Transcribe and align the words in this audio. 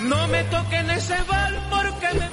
No 0.00 0.26
me 0.26 0.42
toquen 0.44 0.90
ese 0.90 1.14
bal 1.28 1.62
porque 1.70 2.08
me... 2.18 2.28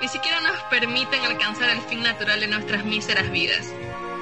Ni 0.00 0.08
siquiera 0.08 0.40
nos 0.40 0.62
permiten 0.70 1.22
alcanzar 1.22 1.68
el 1.68 1.82
fin 1.82 2.02
natural 2.02 2.40
de 2.40 2.46
nuestras 2.46 2.86
míseras 2.86 3.30
vidas. 3.30 3.66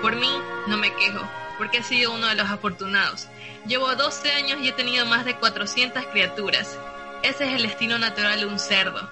Por 0.02 0.16
mí, 0.16 0.42
no 0.66 0.76
me 0.78 0.92
quejo, 0.96 1.24
porque 1.58 1.78
he 1.78 1.82
sido 1.84 2.12
uno 2.12 2.26
de 2.26 2.34
los 2.34 2.50
afortunados. 2.50 3.28
Llevo 3.68 3.94
12 3.94 4.32
años 4.32 4.58
y 4.60 4.70
he 4.70 4.72
tenido 4.72 5.06
más 5.06 5.24
de 5.24 5.36
400 5.36 6.06
criaturas. 6.06 6.76
Ese 7.22 7.46
es 7.46 7.54
el 7.54 7.62
destino 7.62 7.98
natural 7.98 8.40
de 8.40 8.46
un 8.46 8.58
cerdo. 8.58 9.08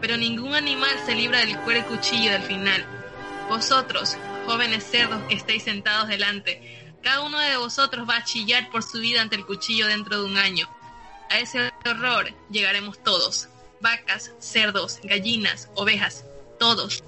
Pero 0.00 0.16
ningún 0.16 0.54
animal 0.54 0.90
se 1.04 1.14
libra 1.14 1.40
del 1.40 1.58
cuero 1.60 1.86
cuchillo 1.86 2.32
del 2.32 2.42
final. 2.42 2.84
Vosotros, 3.48 4.16
jóvenes 4.46 4.84
cerdos 4.84 5.22
que 5.28 5.34
estáis 5.34 5.62
sentados 5.62 6.08
delante, 6.08 6.94
cada 7.02 7.22
uno 7.22 7.38
de 7.38 7.56
vosotros 7.56 8.08
va 8.08 8.16
a 8.16 8.24
chillar 8.24 8.70
por 8.70 8.82
su 8.82 8.98
vida 8.98 9.22
ante 9.22 9.36
el 9.36 9.46
cuchillo 9.46 9.86
dentro 9.86 10.18
de 10.20 10.26
un 10.26 10.38
año. 10.38 10.68
A 11.30 11.38
ese 11.38 11.72
horror 11.88 12.32
llegaremos 12.50 13.02
todos. 13.02 13.48
Vacas, 13.80 14.32
cerdos, 14.38 15.00
gallinas, 15.02 15.70
ovejas, 15.74 16.24
todos. 16.58 17.04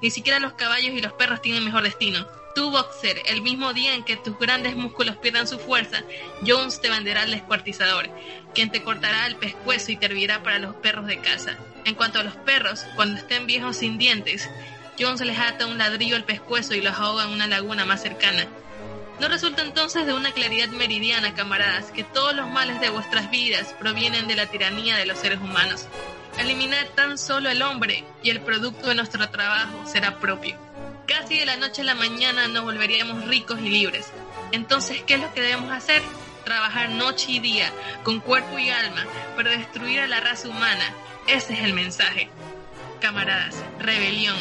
Ni 0.00 0.10
siquiera 0.10 0.38
los 0.38 0.54
caballos 0.54 0.94
y 0.94 1.00
los 1.00 1.12
perros 1.12 1.42
tienen 1.42 1.64
mejor 1.64 1.82
destino. 1.82 2.26
Tú, 2.54 2.70
boxer, 2.70 3.22
el 3.26 3.40
mismo 3.40 3.72
día 3.72 3.94
en 3.94 4.04
que 4.04 4.16
tus 4.16 4.38
grandes 4.38 4.76
músculos 4.76 5.16
pierdan 5.16 5.48
su 5.48 5.58
fuerza, 5.58 6.02
Jones 6.46 6.80
te 6.80 6.90
venderá 6.90 7.22
al 7.22 7.30
descuartizador, 7.30 8.10
quien 8.54 8.70
te 8.70 8.82
cortará 8.82 9.26
el 9.26 9.36
pescuezo 9.36 9.92
y 9.92 9.96
te 9.96 10.06
hervirá 10.06 10.42
para 10.42 10.58
los 10.58 10.74
perros 10.76 11.06
de 11.06 11.20
casa. 11.20 11.56
En 11.84 11.94
cuanto 11.94 12.20
a 12.20 12.22
los 12.22 12.36
perros, 12.36 12.86
cuando 12.94 13.18
estén 13.18 13.46
viejos 13.46 13.76
sin 13.76 13.98
dientes, 13.98 14.48
Jones 14.98 15.20
les 15.22 15.38
ata 15.38 15.66
un 15.66 15.78
ladrillo 15.78 16.16
al 16.16 16.24
pescuezo 16.24 16.74
y 16.74 16.80
los 16.80 16.98
ahoga 16.98 17.24
en 17.24 17.30
una 17.30 17.46
laguna 17.46 17.84
más 17.84 18.02
cercana. 18.02 18.46
¿No 19.20 19.28
resulta 19.28 19.62
entonces 19.62 20.06
de 20.06 20.14
una 20.14 20.32
claridad 20.32 20.68
meridiana, 20.68 21.34
camaradas, 21.34 21.90
que 21.92 22.04
todos 22.04 22.34
los 22.34 22.50
males 22.50 22.80
de 22.80 22.90
vuestras 22.90 23.30
vidas 23.30 23.74
provienen 23.78 24.26
de 24.26 24.34
la 24.34 24.46
tiranía 24.46 24.96
de 24.96 25.06
los 25.06 25.18
seres 25.18 25.38
humanos? 25.40 25.86
Eliminad 26.38 26.86
tan 26.94 27.18
solo 27.18 27.50
el 27.50 27.62
hombre 27.62 28.04
y 28.22 28.30
el 28.30 28.40
producto 28.40 28.88
de 28.88 28.94
nuestro 28.94 29.28
trabajo 29.30 29.86
será 29.86 30.18
propio. 30.18 30.56
Casi 31.06 31.38
de 31.38 31.46
la 31.46 31.56
noche 31.56 31.82
a 31.82 31.84
la 31.84 31.94
mañana 31.94 32.48
nos 32.48 32.64
volveríamos 32.64 33.26
ricos 33.26 33.60
y 33.60 33.68
libres. 33.68 34.06
Entonces, 34.50 35.02
¿qué 35.06 35.14
es 35.14 35.20
lo 35.20 35.32
que 35.34 35.42
debemos 35.42 35.70
hacer? 35.70 36.02
Trabajar 36.44 36.90
noche 36.90 37.32
y 37.32 37.38
día, 37.38 37.72
con 38.02 38.20
cuerpo 38.20 38.58
y 38.58 38.70
alma, 38.70 39.06
para 39.36 39.52
destruir 39.52 40.00
a 40.00 40.06
la 40.06 40.20
raza 40.20 40.48
humana. 40.48 40.94
Ese 41.26 41.54
es 41.54 41.60
el 41.60 41.72
mensaje. 41.72 42.28
Camaradas, 43.00 43.56
rebelión. 43.78 44.36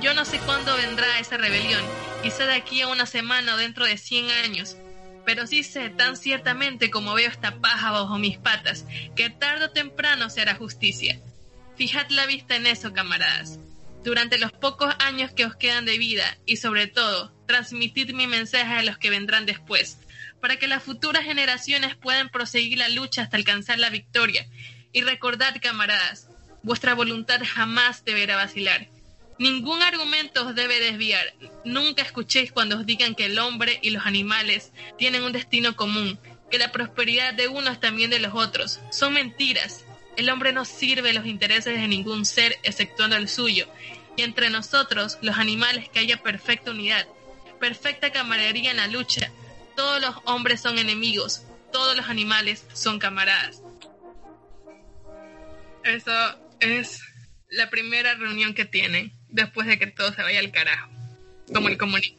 Yo 0.00 0.14
no 0.14 0.24
sé 0.24 0.38
cuándo 0.40 0.76
vendrá 0.76 1.18
esa 1.18 1.36
rebelión, 1.36 1.82
quizá 2.22 2.44
de 2.46 2.54
aquí 2.54 2.82
a 2.82 2.88
una 2.88 3.06
semana 3.06 3.54
o 3.54 3.58
dentro 3.58 3.84
de 3.86 3.98
100 3.98 4.30
años, 4.44 4.76
pero 5.24 5.46
sí 5.46 5.62
sé 5.62 5.90
tan 5.90 6.16
ciertamente 6.16 6.90
como 6.90 7.14
veo 7.14 7.28
esta 7.28 7.60
paja 7.60 7.90
bajo 7.90 8.18
mis 8.18 8.38
patas, 8.38 8.84
que 9.16 9.30
tarde 9.30 9.66
o 9.66 9.70
temprano 9.70 10.30
será 10.30 10.54
justicia. 10.54 11.20
Fijad 11.76 12.08
la 12.10 12.26
vista 12.26 12.56
en 12.56 12.66
eso, 12.66 12.92
camaradas. 12.92 13.58
Durante 14.02 14.38
los 14.38 14.52
pocos 14.52 14.94
años 14.98 15.32
que 15.32 15.44
os 15.44 15.56
quedan 15.56 15.84
de 15.84 15.98
vida 15.98 16.38
y 16.46 16.56
sobre 16.56 16.86
todo, 16.86 17.34
transmitid 17.46 18.12
mi 18.12 18.26
mensaje 18.26 18.74
a 18.74 18.82
los 18.82 18.96
que 18.96 19.10
vendrán 19.10 19.44
después, 19.44 19.98
para 20.40 20.56
que 20.56 20.66
las 20.66 20.82
futuras 20.82 21.24
generaciones 21.24 21.96
puedan 21.96 22.28
proseguir 22.28 22.78
la 22.78 22.88
lucha 22.88 23.22
hasta 23.22 23.36
alcanzar 23.36 23.78
la 23.78 23.90
victoria. 23.90 24.46
Y 24.92 25.02
recordad, 25.02 25.56
camaradas, 25.60 26.28
vuestra 26.62 26.94
voluntad 26.94 27.40
jamás 27.44 28.04
deberá 28.04 28.36
vacilar. 28.36 28.88
Ningún 29.38 29.82
argumento 29.82 30.46
os 30.46 30.54
debe 30.54 30.80
desviar. 30.80 31.32
Nunca 31.64 32.02
escuchéis 32.02 32.52
cuando 32.52 32.76
os 32.76 32.86
digan 32.86 33.14
que 33.14 33.24
el 33.26 33.38
hombre 33.38 33.78
y 33.82 33.90
los 33.90 34.04
animales 34.04 34.72
tienen 34.98 35.22
un 35.22 35.32
destino 35.32 35.76
común, 35.76 36.18
que 36.50 36.58
la 36.58 36.72
prosperidad 36.72 37.32
de 37.32 37.48
uno 37.48 37.70
es 37.70 37.80
también 37.80 38.10
de 38.10 38.18
los 38.18 38.34
otros. 38.34 38.80
Son 38.90 39.14
mentiras. 39.14 39.84
El 40.16 40.28
hombre 40.28 40.52
no 40.52 40.66
sirve 40.66 41.14
los 41.14 41.24
intereses 41.24 41.74
de 41.80 41.88
ningún 41.88 42.26
ser 42.26 42.58
exceptuando 42.64 43.16
el 43.16 43.28
suyo, 43.28 43.66
y 44.16 44.22
entre 44.22 44.50
nosotros, 44.50 45.16
los 45.22 45.38
animales, 45.38 45.88
que 45.88 46.00
haya 46.00 46.22
perfecta 46.22 46.72
unidad, 46.72 47.06
perfecta 47.58 48.10
camaradería 48.10 48.72
en 48.72 48.76
la 48.76 48.88
lucha. 48.88 49.32
Todos 49.80 50.02
los 50.02 50.14
hombres 50.26 50.60
son 50.60 50.76
enemigos, 50.76 51.42
todos 51.72 51.96
los 51.96 52.06
animales 52.06 52.66
son 52.74 52.98
camaradas. 52.98 53.62
Eso 55.82 56.12
es 56.60 57.00
la 57.48 57.70
primera 57.70 58.14
reunión 58.14 58.52
que 58.52 58.66
tienen 58.66 59.14
después 59.30 59.66
de 59.66 59.78
que 59.78 59.86
todo 59.86 60.12
se 60.12 60.20
vaya 60.20 60.38
al 60.38 60.52
carajo, 60.52 60.90
como 61.54 61.68
el 61.68 61.78
comunismo. 61.78 62.18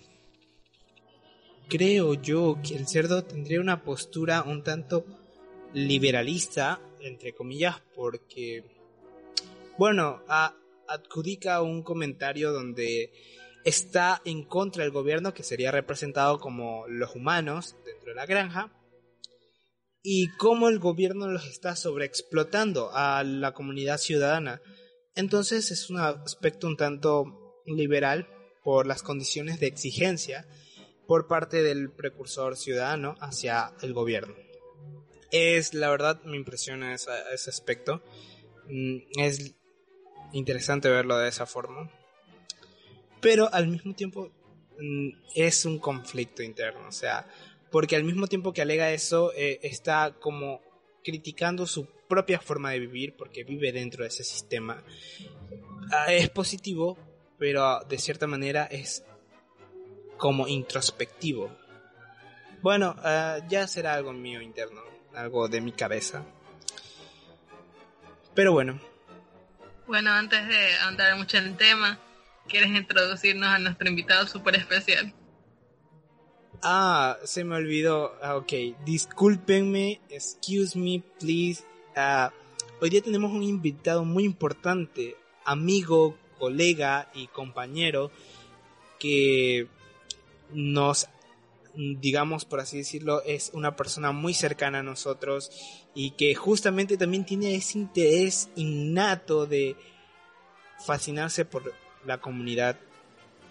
Creo 1.70 2.16
yo 2.16 2.58
que 2.68 2.76
el 2.76 2.88
cerdo 2.88 3.24
tendría 3.24 3.62
una 3.62 3.84
postura 3.84 4.42
un 4.42 4.64
tanto 4.64 5.06
liberalista, 5.72 6.82
entre 7.00 7.34
comillas, 7.36 7.80
porque, 7.96 8.64
bueno, 9.78 10.24
a, 10.28 10.56
adjudica 10.88 11.62
un 11.62 11.84
comentario 11.84 12.54
donde 12.54 13.14
está 13.66 14.22
en 14.26 14.44
contra 14.44 14.84
del 14.84 14.92
gobierno, 14.92 15.34
que 15.34 15.44
sería 15.44 15.72
representado 15.72 16.40
como 16.40 16.88
los 16.88 17.16
humanos 17.16 17.76
dentro 17.86 18.10
de 18.10 18.16
la 18.16 18.26
granja, 18.26 18.72
y 20.04 20.30
cómo 20.38 20.70
el 20.70 20.80
gobierno 20.80 21.28
los 21.28 21.46
está 21.46 21.76
sobreexplotando 21.76 22.92
a 22.94 23.24
la 23.24 23.54
comunidad 23.54 23.98
ciudadana. 23.98 24.62
Entonces 25.16 25.72
es 25.72 25.90
un 25.90 26.00
aspecto 26.00 26.68
un 26.68 26.78
tanto 26.78 27.62
liberal 27.66 28.28
por 28.64 28.88
las 28.88 29.04
condiciones 29.04 29.60
de 29.60 29.68
exigencia 29.68 30.48
por 31.08 31.28
parte 31.28 31.62
del 31.62 31.92
precursor 31.92 32.58
ciudadano 32.58 33.16
hacia 33.20 33.74
el 33.82 33.94
gobierno. 33.94 34.34
Es 35.32 35.74
la 35.74 35.90
verdad 35.90 36.22
me 36.24 36.38
impresiona 36.38 36.94
ese, 36.94 37.12
ese 37.34 37.50
aspecto. 37.50 38.02
Mm, 38.68 38.98
es 39.20 39.56
interesante 40.34 40.90
verlo 40.90 41.18
de 41.18 41.30
esa 41.30 41.46
forma. 41.46 41.92
Pero 43.22 43.54
al 43.54 43.68
mismo 43.68 43.94
tiempo 43.94 44.32
mm, 44.80 45.10
es 45.36 45.66
un 45.66 45.80
conflicto 45.80 46.44
interno, 46.44 46.88
o 46.88 46.92
sea, 46.92 47.28
porque 47.70 47.96
al 47.96 48.04
mismo 48.04 48.28
tiempo 48.28 48.54
que 48.54 48.62
alega 48.62 48.92
eso, 48.92 49.32
eh, 49.36 49.60
está 49.64 50.14
como 50.20 50.62
criticando 51.04 51.66
su 51.66 51.86
propia 52.08 52.40
forma 52.40 52.72
de 52.72 52.80
vivir, 52.80 53.16
porque 53.16 53.44
vive 53.44 53.72
dentro 53.72 54.04
de 54.04 54.10
ese 54.10 54.24
sistema. 54.24 54.84
Ah, 55.92 56.12
es 56.12 56.30
positivo, 56.30 56.98
pero 57.38 57.80
de 57.88 57.98
cierta 57.98 58.28
manera 58.28 58.66
es 58.66 59.04
como 60.18 60.48
introspectivo. 60.48 61.56
Bueno, 62.62 62.96
uh, 63.00 63.48
ya 63.48 63.68
será 63.68 63.96
algo 63.96 64.14
mío 64.14 64.42
interno, 64.42 64.82
algo 65.16 65.48
de 65.48 65.62
mi 65.62 65.72
cabeza. 65.72 66.24
Pero 68.36 68.54
bueno, 68.54 68.80
bueno, 69.92 70.12
antes 70.12 70.48
de 70.48 70.74
andar 70.84 71.18
mucho 71.18 71.38
en 71.38 71.48
el 71.48 71.58
tema, 71.58 72.00
¿quieres 72.52 72.70
introducirnos 72.70 73.48
a 73.48 73.60
nuestro 73.60 73.88
invitado 73.88 74.28
súper 74.28 74.56
especial? 74.56 75.14
Ah, 76.62 77.18
se 77.24 77.44
me 77.44 77.56
olvidó. 77.56 78.14
Ah, 78.22 78.36
ok, 78.36 78.54
discúlpenme, 78.86 80.02
excuse 80.10 80.78
me, 80.78 81.02
please. 81.20 81.64
Uh, 81.96 82.30
hoy 82.82 82.90
día 82.90 83.02
tenemos 83.02 83.32
un 83.32 83.42
invitado 83.42 84.06
muy 84.06 84.26
importante, 84.26 85.16
amigo, 85.46 86.18
colega 86.38 87.10
y 87.16 87.28
compañero 87.28 88.12
que 89.00 89.68
nos, 90.52 91.08
digamos 91.74 92.46
por 92.46 92.60
así 92.60 92.78
decirlo, 92.78 93.24
es 93.24 93.52
una 93.54 93.76
persona 93.76 94.12
muy 94.12 94.34
cercana 94.34 94.80
a 94.80 94.84
nosotros 94.84 95.52
y 95.96 96.12
que 96.12 96.36
justamente 96.36 96.98
también 96.98 97.26
tiene 97.26 97.56
ese 97.56 97.80
interés 97.80 98.50
innato 98.56 99.46
de 99.48 99.76
fascinarse 100.86 101.46
por 101.46 101.74
la 102.06 102.20
comunidad 102.20 102.78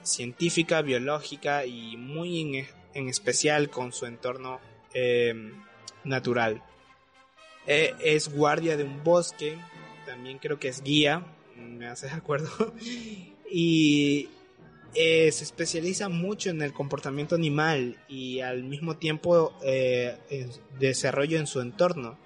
científica, 0.02 0.82
biológica 0.82 1.66
y 1.66 1.96
muy 1.96 2.40
en, 2.40 2.66
en 2.94 3.08
especial 3.08 3.70
con 3.70 3.92
su 3.92 4.06
entorno 4.06 4.60
eh, 4.94 5.52
natural. 6.04 6.62
Eh, 7.66 7.94
es 8.02 8.32
guardia 8.32 8.76
de 8.76 8.84
un 8.84 9.04
bosque, 9.04 9.58
también 10.06 10.38
creo 10.38 10.58
que 10.58 10.68
es 10.68 10.82
guía, 10.82 11.24
me 11.56 11.86
haces 11.86 12.12
acuerdo, 12.12 12.74
y 13.50 14.28
eh, 14.94 15.30
se 15.30 15.44
especializa 15.44 16.08
mucho 16.08 16.50
en 16.50 16.62
el 16.62 16.72
comportamiento 16.72 17.34
animal 17.34 17.98
y 18.08 18.40
al 18.40 18.64
mismo 18.64 18.96
tiempo 18.96 19.54
desarrollo 20.78 21.38
en 21.38 21.46
su 21.46 21.60
entorno 21.60 22.18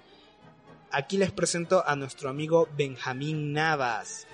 aquí 0.95 1.17
les 1.17 1.31
presento 1.31 1.83
a 1.85 1.97
nuestro 1.97 2.29
amigo 2.29 2.69
Benjamín 2.77 3.51
Navas. 3.51 4.27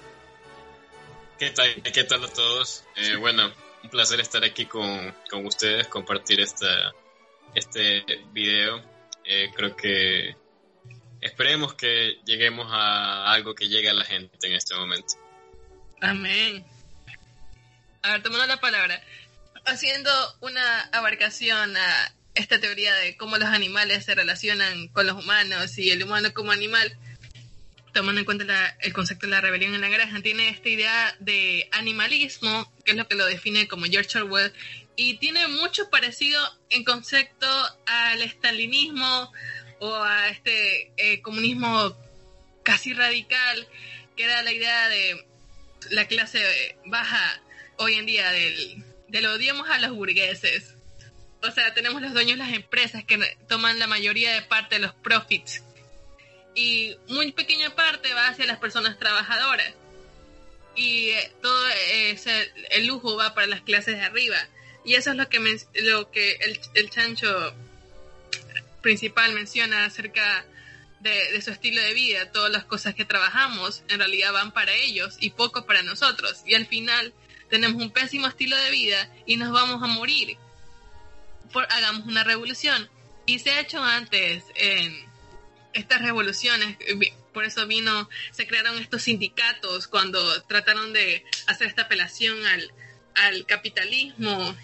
¿Qué 1.41 1.49
tal, 1.49 1.73
¿Qué 1.81 2.03
tal 2.03 2.23
a 2.23 2.27
todos? 2.27 2.83
Eh, 2.95 3.15
bueno, 3.15 3.51
un 3.81 3.89
placer 3.89 4.19
estar 4.19 4.43
aquí 4.43 4.67
con, 4.67 5.11
con 5.27 5.43
ustedes, 5.47 5.87
compartir 5.87 6.39
esta, 6.39 6.93
este 7.55 8.05
video. 8.31 8.79
Eh, 9.25 9.49
creo 9.55 9.75
que 9.75 10.35
esperemos 11.19 11.73
que 11.73 12.19
lleguemos 12.25 12.67
a 12.69 13.31
algo 13.31 13.55
que 13.55 13.67
llegue 13.67 13.89
a 13.89 13.93
la 13.93 14.05
gente 14.05 14.37
en 14.43 14.53
este 14.53 14.75
momento. 14.75 15.15
Amén. 15.99 16.63
A 18.03 18.11
ver, 18.11 18.21
tomando 18.21 18.45
la 18.45 18.57
palabra. 18.57 19.01
Haciendo 19.65 20.11
una 20.41 20.81
abarcación 20.91 21.75
a 21.75 22.13
esta 22.35 22.59
teoría 22.59 22.93
de 22.93 23.17
cómo 23.17 23.37
los 23.37 23.49
animales 23.49 24.05
se 24.05 24.13
relacionan 24.13 24.89
con 24.89 25.07
los 25.07 25.17
humanos 25.17 25.75
y 25.79 25.89
el 25.89 26.03
humano 26.03 26.35
como 26.35 26.51
animal, 26.51 26.95
tomando 27.93 28.19
en 28.19 28.25
cuenta 28.25 28.77
el 28.79 28.93
concepto 28.93 29.25
de 29.25 29.31
la 29.31 29.41
rebelión 29.41 29.75
en 29.75 29.81
la 29.81 29.89
granja, 29.89 30.21
tiene 30.21 30.49
esta 30.49 30.69
idea 30.69 31.15
de 31.19 31.67
animalismo, 31.71 32.71
que 32.83 32.91
es 32.91 32.97
lo 32.97 33.07
que 33.07 33.15
lo 33.15 33.25
define 33.25 33.67
como 33.67 33.85
George 33.85 34.17
Orwell, 34.17 34.53
y 34.95 35.17
tiene 35.17 35.47
mucho 35.47 35.89
parecido 35.89 36.39
en 36.69 36.83
concepto 36.83 37.47
al 37.85 38.21
estalinismo 38.21 39.31
o 39.79 39.95
a 39.95 40.29
este 40.29 40.91
eh, 40.97 41.21
comunismo 41.21 41.95
casi 42.63 42.93
radical, 42.93 43.67
que 44.15 44.23
era 44.23 44.43
la 44.43 44.51
idea 44.51 44.89
de 44.89 45.25
la 45.89 46.07
clase 46.07 46.77
baja 46.85 47.41
hoy 47.77 47.95
en 47.95 48.05
día 48.05 48.31
del, 48.31 48.83
del 49.07 49.25
odiamos 49.25 49.69
a 49.69 49.79
los 49.79 49.91
burgueses. 49.91 50.75
O 51.43 51.49
sea, 51.49 51.73
tenemos 51.73 52.01
los 52.01 52.13
dueños 52.13 52.37
de 52.37 52.45
las 52.45 52.53
empresas 52.53 53.03
que 53.03 53.17
toman 53.47 53.79
la 53.79 53.87
mayoría 53.87 54.33
de 54.33 54.43
parte 54.43 54.75
de 54.75 54.81
los 54.81 54.93
profits 54.93 55.63
y 56.55 56.97
muy 57.07 57.31
pequeña 57.31 57.73
parte 57.75 58.13
va 58.13 58.27
hacia 58.27 58.45
las 58.45 58.59
personas 58.59 58.97
trabajadoras. 58.99 59.73
Y 60.75 61.09
eh, 61.09 61.31
todo 61.41 61.67
ese, 61.91 62.51
el 62.71 62.87
lujo 62.87 63.15
va 63.15 63.33
para 63.33 63.47
las 63.47 63.61
clases 63.61 63.97
de 63.97 64.03
arriba. 64.03 64.37
Y 64.83 64.95
eso 64.95 65.11
es 65.11 65.17
lo 65.17 65.29
que 65.29 65.39
lo 65.75 66.11
que 66.11 66.33
el, 66.33 66.59
el, 66.73 66.89
chancho 66.89 67.53
principal 68.81 69.33
menciona 69.33 69.85
acerca 69.85 70.45
de, 71.01 71.31
de, 71.33 71.41
su 71.41 71.51
estilo 71.51 71.81
de 71.81 71.93
vida. 71.93 72.31
Todas 72.31 72.51
las 72.51 72.65
cosas 72.65 72.95
que 72.95 73.05
trabajamos 73.05 73.83
en 73.89 73.99
realidad 73.99 74.33
van 74.33 74.51
para 74.51 74.73
ellos 74.73 75.17
y 75.19 75.31
poco 75.31 75.65
para 75.65 75.83
nosotros. 75.83 76.41
Y 76.45 76.55
al 76.55 76.65
final 76.65 77.13
tenemos 77.49 77.81
un 77.81 77.91
pésimo 77.91 78.27
estilo 78.27 78.57
de 78.57 78.71
vida 78.71 79.09
y 79.25 79.37
nos 79.37 79.51
vamos 79.51 79.83
a 79.83 79.87
morir. 79.87 80.37
Por 81.53 81.67
hagamos 81.71 82.07
una 82.07 82.23
revolución. 82.23 82.89
Y 83.27 83.39
se 83.39 83.51
ha 83.51 83.59
hecho 83.59 83.83
antes 83.83 84.43
en 84.55 85.10
estas 85.73 86.01
revoluciones, 86.01 86.77
eh, 86.81 87.13
por 87.33 87.45
eso 87.45 87.65
vino, 87.67 88.09
se 88.31 88.47
crearon 88.47 88.77
estos 88.77 89.03
sindicatos 89.03 89.87
cuando 89.87 90.41
trataron 90.43 90.93
de 90.93 91.23
hacer 91.47 91.67
esta 91.67 91.83
apelación 91.83 92.45
al, 92.45 92.71
al 93.15 93.45
capitalismo 93.45 94.55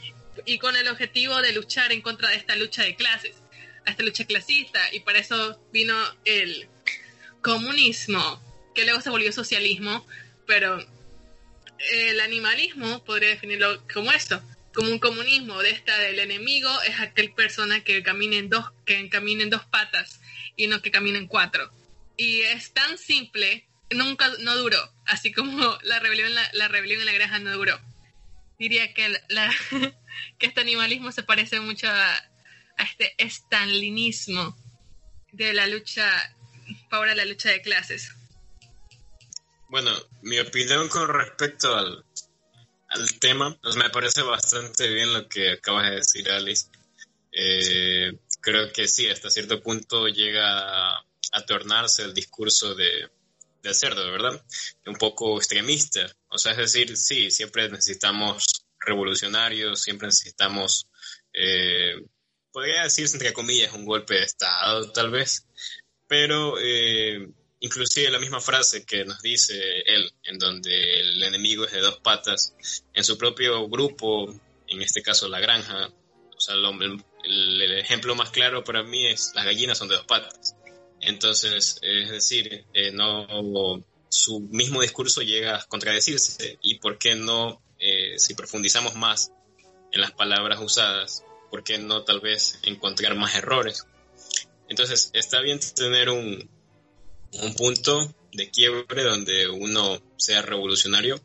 y 0.46 0.60
con 0.60 0.76
el 0.76 0.88
objetivo 0.88 1.42
de 1.42 1.54
luchar 1.54 1.92
en 1.92 2.02
contra 2.02 2.30
de 2.30 2.36
esta 2.36 2.56
lucha 2.56 2.84
de 2.84 2.96
clases, 2.96 3.36
a 3.86 3.92
esta 3.92 4.04
lucha 4.04 4.26
clasista, 4.26 4.82
y 4.94 5.00
para 5.00 5.20
eso 5.20 5.60
vino 5.72 5.96
el 6.26 6.68
comunismo, 7.42 8.42
que 8.76 8.84
luego 8.84 9.02
se 9.02 9.10
volvió 9.10 9.32
socialismo, 9.32 10.06
pero 10.46 10.86
el 11.92 12.20
animalismo 12.20 13.04
podría 13.04 13.30
definirlo 13.30 13.82
como 13.92 14.12
esto, 14.12 14.42
como 14.74 14.92
un 14.92 15.00
comunismo. 15.00 15.60
De 15.62 15.72
esta 15.72 15.98
del 15.98 16.20
enemigo 16.20 16.70
es 16.84 17.00
aquel 17.00 17.34
persona 17.34 17.84
que 17.84 18.04
camina 18.04 18.36
en 18.36 18.50
dos, 18.50 18.66
que 18.86 19.10
camina 19.10 19.44
en 19.44 19.50
dos 19.50 19.66
patas 19.66 20.20
y 20.58 20.68
no 20.68 20.82
que 20.82 20.92
caminen 20.92 21.28
cuatro. 21.28 21.72
Y 22.18 22.42
es 22.42 22.74
tan 22.74 22.98
simple, 22.98 23.70
nunca, 23.92 24.30
no 24.40 24.58
duró, 24.58 24.80
así 25.06 25.32
como 25.32 25.78
la 25.84 26.00
rebelión, 26.00 26.34
la, 26.36 26.50
la 26.54 26.68
rebelión 26.68 27.00
en 27.00 27.06
la 27.06 27.14
granja 27.14 27.40
no 27.40 27.54
duró. 27.54 27.80
Diría 28.60 28.94
que, 28.94 29.08
la, 29.30 29.54
que 30.40 30.48
este 30.48 30.62
animalismo 30.62 31.12
se 31.12 31.24
parece 31.24 31.62
mucho 31.62 31.88
a, 31.88 32.16
a 32.16 32.84
este 32.84 33.14
estalinismo 33.18 34.58
de 35.32 35.54
la 35.54 35.68
lucha, 35.68 36.12
para 36.90 37.16
la 37.16 37.24
lucha 37.24 37.52
de 37.52 37.62
clases. 37.62 38.12
Bueno, 39.70 39.92
mi 40.22 40.40
opinión 40.40 40.90
con 40.90 41.08
respecto 41.08 41.76
al, 41.76 42.04
al 42.90 43.20
tema, 43.20 43.56
pues 43.62 43.76
me 43.76 43.90
parece 43.90 44.22
bastante 44.24 44.88
bien 44.90 45.14
lo 45.14 45.28
que 45.28 45.52
acabas 45.52 45.90
de 45.90 45.96
decir, 45.98 46.32
Alice. 46.32 46.68
Eh, 47.32 48.18
creo 48.48 48.72
que 48.72 48.88
sí, 48.88 49.10
hasta 49.10 49.30
cierto 49.30 49.62
punto 49.62 50.08
llega 50.08 50.96
a, 50.96 51.06
tornarse 51.46 52.04
el 52.04 52.14
discurso 52.14 52.76
de, 52.76 53.10
de 53.62 53.74
cerdo, 53.74 54.10
¿verdad? 54.10 54.42
Un 54.86 54.96
poco 54.96 55.38
extremista. 55.38 56.10
O 56.30 56.38
sea, 56.38 56.54
es 56.54 56.58
decir, 56.58 56.96
sí, 56.96 57.30
siempre 57.30 57.68
necesitamos 57.70 58.66
revolucionarios, 58.80 59.82
siempre 59.82 60.08
necesitamos, 60.08 60.88
eh, 61.34 61.96
podría 62.50 62.84
decirse 62.84 63.18
entre 63.18 63.34
comillas, 63.34 63.74
un 63.74 63.84
golpe 63.84 64.14
de 64.14 64.24
Estado, 64.24 64.94
tal 64.94 65.12
vez, 65.12 65.46
pero 66.08 66.56
eh, 66.58 67.28
inclusive 67.60 68.10
la 68.10 68.20
misma 68.20 68.40
frase 68.40 68.86
que 68.86 69.04
nos 69.04 69.22
dice 69.22 69.60
él, 69.86 70.10
en 70.24 70.40
donde 70.40 71.02
el 71.02 71.22
enemigo 71.22 71.66
es 71.66 71.74
de 71.74 71.82
dos 71.82 72.00
patas, 72.00 72.56
en 72.94 73.04
su 73.04 73.18
propio 73.18 73.68
grupo, 73.68 74.34
en 74.68 74.82
este 74.82 75.02
caso 75.02 75.28
la 75.28 75.42
granja, 75.42 75.92
o 76.38 76.40
sea, 76.40 76.56
el, 76.56 77.04
ejemplo 77.80 78.16
más 78.16 78.30
claro 78.30 78.64
para 78.64 78.84
mí 78.84 79.08
es 79.08 79.32
las 79.36 79.46
gallinas 79.46 79.78
son 79.78 79.88
de 79.88 79.96
dos 79.96 80.06
patas. 80.06 80.56
Entonces, 81.00 81.80
es 81.82 82.10
decir, 82.10 82.66
eh, 82.74 82.92
no 82.92 83.28
su 84.10 84.40
mismo 84.40 84.82
discurso 84.82 85.22
llega 85.22 85.58
a 85.58 85.66
contradecirse. 85.66 86.58
¿Y 86.62 86.80
por 86.80 86.98
qué 86.98 87.16
no, 87.16 87.62
eh, 87.80 88.18
si 88.18 88.34
profundizamos 88.34 88.96
más 88.96 89.32
en 89.92 90.02
las 90.02 90.12
palabras 90.12 90.60
usadas, 90.62 91.24
por 91.50 91.64
qué 91.64 91.78
no 91.78 92.04
tal 92.04 92.20
vez 92.20 92.60
encontrar 92.64 93.16
más 93.16 93.36
errores? 93.36 93.86
Entonces, 94.70 95.12
está 95.14 95.42
bien 95.42 95.60
tener 95.76 96.10
un, 96.10 96.50
un 97.42 97.56
punto 97.56 98.14
de 98.34 98.50
quiebre 98.50 99.04
donde 99.04 99.48
uno 99.48 100.02
sea 100.18 100.42
revolucionario, 100.42 101.20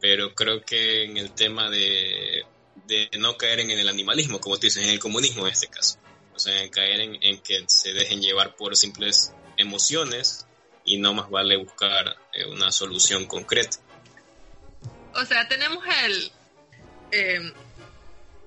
pero 0.00 0.34
creo 0.34 0.62
que 0.64 1.04
en 1.04 1.16
el 1.16 1.32
tema 1.32 1.70
de 1.70 2.44
de 2.88 3.10
no 3.18 3.36
caer 3.36 3.60
en 3.60 3.70
el 3.70 3.88
animalismo, 3.88 4.40
como 4.40 4.56
tú 4.56 4.62
dices, 4.62 4.82
en 4.82 4.90
el 4.90 4.98
comunismo 4.98 5.46
en 5.46 5.52
este 5.52 5.68
caso. 5.68 5.98
O 6.34 6.38
sea, 6.38 6.62
en 6.62 6.70
caer 6.70 7.00
en, 7.00 7.40
que 7.40 7.64
se 7.66 7.92
dejen 7.92 8.22
llevar 8.22 8.56
por 8.56 8.76
simples 8.76 9.34
emociones 9.56 10.46
y 10.84 10.96
no 10.98 11.12
más 11.12 11.28
vale 11.28 11.56
buscar 11.56 12.16
eh, 12.32 12.46
una 12.46 12.72
solución 12.72 13.26
concreta. 13.26 13.78
O 15.14 15.24
sea, 15.24 15.46
tenemos 15.48 15.84
el... 16.04 16.32
Eh, 17.12 17.52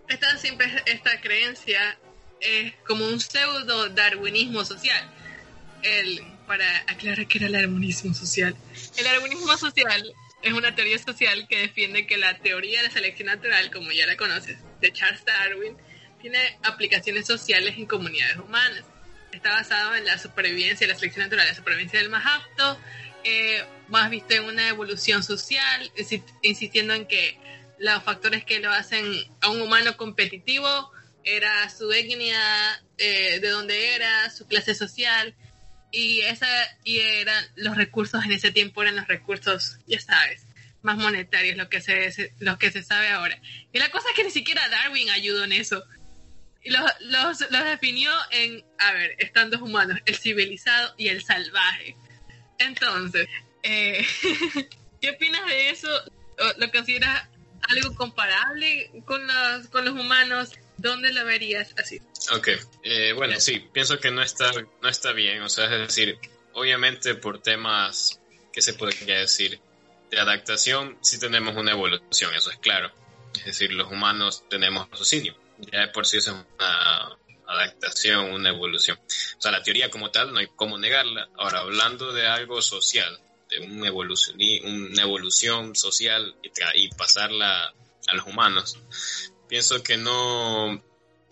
esta, 0.08 0.38
siempre 0.38 0.84
esta 0.86 1.22
creencia 1.22 1.98
es 2.40 2.74
como 2.88 3.06
un 3.06 3.20
pseudo 3.20 3.90
darwinismo 3.90 4.66
social. 4.66 5.10
El, 5.84 6.22
para 6.48 6.78
aclarar 6.88 7.28
qué 7.28 7.38
era 7.38 7.48
el 7.48 7.54
darwinismo 7.54 8.14
social. 8.14 8.56
El 8.98 9.04
darwinismo 9.04 9.56
social 9.58 10.14
es 10.42 10.54
una 10.54 10.76
teoría 10.76 10.98
social 10.98 11.48
que 11.48 11.60
defiende 11.60 12.08
que 12.08 12.18
la 12.18 12.38
teoría 12.40 12.82
de 12.82 12.88
la 12.88 12.94
selección 12.94 13.28
natural, 13.28 13.72
como 13.72 13.92
ya 13.92 14.06
la 14.08 14.18
conoces, 14.18 14.58
de 14.80 14.92
Charles 14.92 15.24
Darwin, 15.26 15.78
tiene 16.22 16.40
aplicaciones 16.64 17.26
sociales 17.28 17.76
en 17.78 17.86
comunidades 17.86 18.38
humanas. 18.38 18.84
Está 19.32 19.52
basado 19.52 19.96
en 19.96 20.06
la 20.06 20.18
supervivencia 20.18 20.88
la 20.88 20.96
selección 20.96 21.26
natural, 21.26 21.48
la 21.48 21.56
supervivencia 21.56 22.00
del 22.00 22.10
más 22.10 22.26
apto, 22.26 22.80
eh, 23.24 23.64
más 23.88 24.10
visto 24.10 24.34
en 24.34 24.46
una 24.46 24.68
evolución 24.68 25.24
social, 25.24 25.92
insistiendo 26.42 26.94
en 26.94 27.06
que 27.06 27.38
los 27.78 28.04
factores 28.04 28.44
que 28.44 28.60
lo 28.60 28.72
hacen 28.72 29.06
a 29.42 29.50
un 29.50 29.62
humano 29.62 29.96
competitivo 29.98 30.92
era 31.24 31.70
su 31.70 31.92
etnia, 31.92 32.40
eh, 32.98 33.40
de 33.40 33.50
dónde 33.50 33.96
era, 33.96 34.30
su 34.32 34.48
clase 34.48 34.74
social, 34.74 35.36
y 35.92 36.22
esa 36.22 36.48
y 36.84 37.00
eran 37.00 37.44
los 37.56 37.76
recursos 37.76 38.24
en 38.24 38.32
ese 38.32 38.52
tiempo 38.52 38.82
eran 38.82 38.96
los 38.96 39.08
recursos 39.08 39.78
ya 39.88 40.00
sabes 40.00 40.46
más 40.82 40.98
monetarios 40.98 41.58
lo 41.58 41.70
que 41.70 41.82
se 41.82 42.34
lo 42.40 42.58
que 42.58 42.72
se 42.72 42.84
sabe 42.84 43.10
ahora. 43.10 43.40
Y 43.72 43.80
la 43.80 43.90
cosa 43.92 44.10
es 44.10 44.16
que 44.16 44.24
ni 44.24 44.32
siquiera 44.32 44.68
Darwin 44.70 45.10
ayudó 45.10 45.44
en 45.44 45.54
eso. 45.54 45.84
Y 46.64 46.70
los, 46.70 46.82
los, 47.02 47.42
los 47.52 47.64
definió 47.66 48.12
en 48.32 48.64
a 48.80 48.94
ver 48.94 49.16
están 49.20 49.50
dos 49.50 49.62
humanos 49.62 50.00
el 50.06 50.16
civilizado 50.16 50.94
y 50.98 51.08
el 51.08 51.24
salvaje. 51.24 51.96
Entonces 52.60 53.28
eh, 53.64 54.06
qué 55.02 55.10
opinas 55.12 55.46
de 55.48 55.70
eso 55.70 55.90
lo 56.58 56.72
consideras 56.72 57.28
algo 57.70 57.96
comparable 57.96 58.92
con 59.06 59.26
los 59.26 59.68
con 59.68 59.86
los 59.86 59.94
humanos 59.94 60.54
¿Dónde 60.82 61.14
lo 61.14 61.24
verías 61.26 61.74
así? 61.78 62.02
Ok, 62.36 62.50
eh, 62.84 63.14
bueno, 63.14 63.40
sí, 63.40 63.60
pienso 63.72 64.00
que 64.00 64.10
no 64.10 64.24
está, 64.24 64.52
no 64.82 64.90
está 64.90 65.14
bien, 65.14 65.44
o 65.44 65.50
sea, 65.50 65.66
es 65.66 65.88
decir, 65.88 66.18
obviamente 66.54 67.14
por 67.16 67.40
temas, 67.40 68.20
¿qué 68.52 68.62
se 68.62 68.74
podría 68.74 69.20
decir? 69.20 69.60
De 70.10 70.20
adaptación, 70.20 70.98
sí 71.02 71.20
tenemos 71.20 71.56
una 71.56 71.72
evolución, 71.72 72.34
eso 72.34 72.50
es 72.50 72.58
claro. 72.58 72.92
Es 73.36 73.46
decir, 73.46 73.72
los 73.72 73.92
humanos 73.92 74.44
tenemos 74.50 74.90
raciocinio, 74.90 75.38
ya 75.72 75.82
de 75.82 75.88
por 75.90 76.08
sí 76.08 76.18
es 76.18 76.28
una 76.28 77.18
adaptación, 77.48 78.32
una 78.32 78.50
evolución. 78.50 78.98
O 78.98 79.42
sea, 79.42 79.52
la 79.52 79.62
teoría 79.62 79.90
como 79.92 80.10
tal 80.10 80.34
no 80.34 80.40
hay 80.40 80.48
cómo 80.56 80.78
negarla. 80.78 81.30
Ahora, 81.38 81.60
hablando 81.60 82.12
de 82.12 82.28
algo 82.28 82.62
social, 82.62 83.20
de 83.50 83.60
una 83.60 83.88
evolución, 83.88 84.38
una 84.64 85.04
evolución 85.04 85.76
social 85.76 86.36
y, 86.42 86.50
y 86.76 86.90
pasarla 86.90 87.74
a 88.08 88.14
los 88.16 88.26
humanos, 88.26 88.80
pienso 89.52 89.84
que 89.84 89.98
no, 89.98 90.82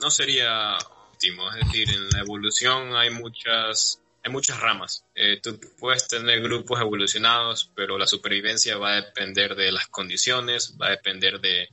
no 0.02 0.12
sería 0.12 0.78
óptimo. 1.10 1.50
Es 1.54 1.66
decir, 1.66 1.90
en 1.90 2.10
la 2.10 2.20
evolución 2.20 2.94
hay 2.98 3.12
muchas 3.12 4.02
hay 4.22 4.30
muchas 4.30 4.60
ramas. 4.60 5.06
Eh, 5.16 5.40
tú 5.42 5.58
puedes 5.80 6.06
tener 6.10 6.42
grupos 6.42 6.82
evolucionados, 6.82 7.72
pero 7.74 7.98
la 7.98 8.06
supervivencia 8.06 8.78
va 8.78 8.92
a 8.92 9.02
depender 9.02 9.56
de 9.56 9.72
las 9.72 9.88
condiciones, 9.88 10.76
va 10.80 10.88
a 10.88 10.92
depender 10.92 11.40
de, 11.40 11.70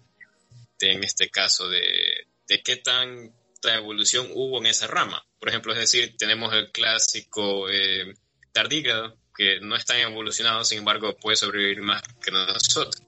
en 0.79 1.03
este 1.03 1.29
caso, 1.31 1.69
de, 1.69 2.29
de 2.47 2.63
qué 2.63 2.77
tanta 2.77 3.75
evolución 3.75 4.29
hubo 4.33 4.59
en 4.61 4.67
esa 4.67 4.87
rama. 4.87 5.27
Por 5.41 5.49
ejemplo, 5.49 5.73
es 5.73 5.81
decir, 5.81 6.17
tenemos 6.17 6.55
el 6.55 6.71
clásico 6.71 7.69
eh, 7.69 8.15
tardígrado, 8.53 9.19
que 9.37 9.59
no 9.61 9.75
está 9.75 10.01
evolucionado, 10.01 10.65
sin 10.65 10.79
embargo, 10.79 11.17
puede 11.17 11.37
sobrevivir 11.37 11.83
más 11.83 12.03
que 12.25 12.31
nosotros. 12.31 13.03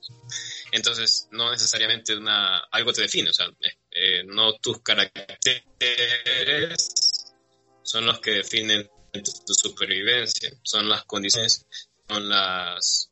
Entonces, 0.72 1.28
no 1.30 1.50
necesariamente 1.50 2.16
una, 2.16 2.58
algo 2.70 2.92
te 2.92 3.02
define, 3.02 3.30
o 3.30 3.32
sea, 3.32 3.46
eh, 3.90 4.24
no 4.24 4.54
tus 4.54 4.80
caracteres 4.80 5.54
son 7.82 8.06
los 8.06 8.20
que 8.20 8.32
definen 8.32 8.88
tu 9.12 9.54
supervivencia, 9.54 10.50
son 10.62 10.88
las 10.88 11.04
condiciones, 11.04 11.66
son 12.08 12.28
las, 12.28 13.10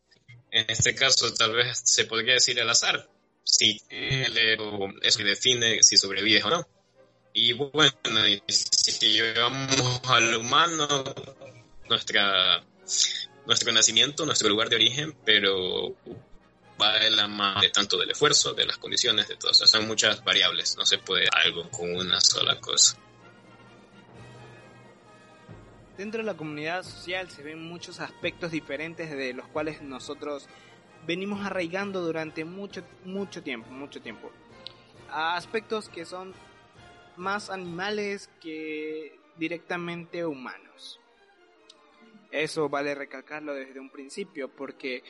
en 0.51 0.67
este 0.69 0.95
caso 0.95 1.33
tal 1.35 1.55
vez 1.55 1.81
se 1.85 2.05
podría 2.05 2.35
decir 2.35 2.59
el 2.59 2.69
azar, 2.69 3.09
si 3.43 3.81
eso 5.03 5.23
define 5.23 5.83
si 5.83 5.97
sobrevives 5.97 6.45
o 6.45 6.51
no. 6.51 6.69
Y 7.33 7.53
bueno, 7.53 7.93
si 8.49 9.13
llevamos 9.13 10.01
al 10.05 10.37
humano, 10.37 11.05
nuestra, 11.89 12.65
nuestro 13.47 13.73
nacimiento, 13.73 14.25
nuestro 14.25 14.49
lugar 14.49 14.69
de 14.69 14.77
origen, 14.77 15.17
pero 15.25 15.95
va 16.81 16.99
de 16.99 17.11
la 17.11 17.27
mano 17.29 17.61
de 17.61 17.71
tanto 17.71 17.97
del 17.97 18.11
esfuerzo, 18.11 18.55
de 18.55 18.67
las 18.67 18.79
condiciones, 18.79 19.29
de 19.29 19.37
todo. 19.37 19.51
eso 19.51 19.67
son 19.67 19.87
muchas 19.87 20.23
variables, 20.25 20.77
no 20.77 20.85
se 20.85 20.99
puede 20.99 21.27
algo 21.33 21.69
con 21.71 21.95
una 21.95 22.21
sola 22.21 22.61
cosa. 22.61 22.97
Dentro 25.97 26.21
de 26.21 26.27
la 26.27 26.37
comunidad 26.37 26.83
social 26.83 27.31
se 27.31 27.43
ven 27.43 27.63
muchos 27.67 28.01
aspectos 28.01 28.51
diferentes 28.51 29.11
de 29.11 29.33
los 29.33 29.49
cuales 29.49 29.81
nosotros 29.81 30.47
venimos 31.07 31.45
arraigando 31.47 32.03
durante 32.03 32.45
mucho, 32.45 32.83
mucho 33.05 33.43
tiempo, 33.43 33.71
mucho 33.71 34.03
tiempo. 34.03 34.31
aspectos 35.11 35.89
que 35.89 36.05
son 36.05 36.35
más 37.17 37.49
animales 37.49 38.29
que 38.41 39.19
directamente 39.39 40.27
humanos. 40.27 41.01
Eso 42.31 42.69
vale 42.69 42.95
recalcarlo 42.95 43.55
desde 43.55 43.81
un 43.81 43.89
principio 43.89 44.49
porque 44.49 45.03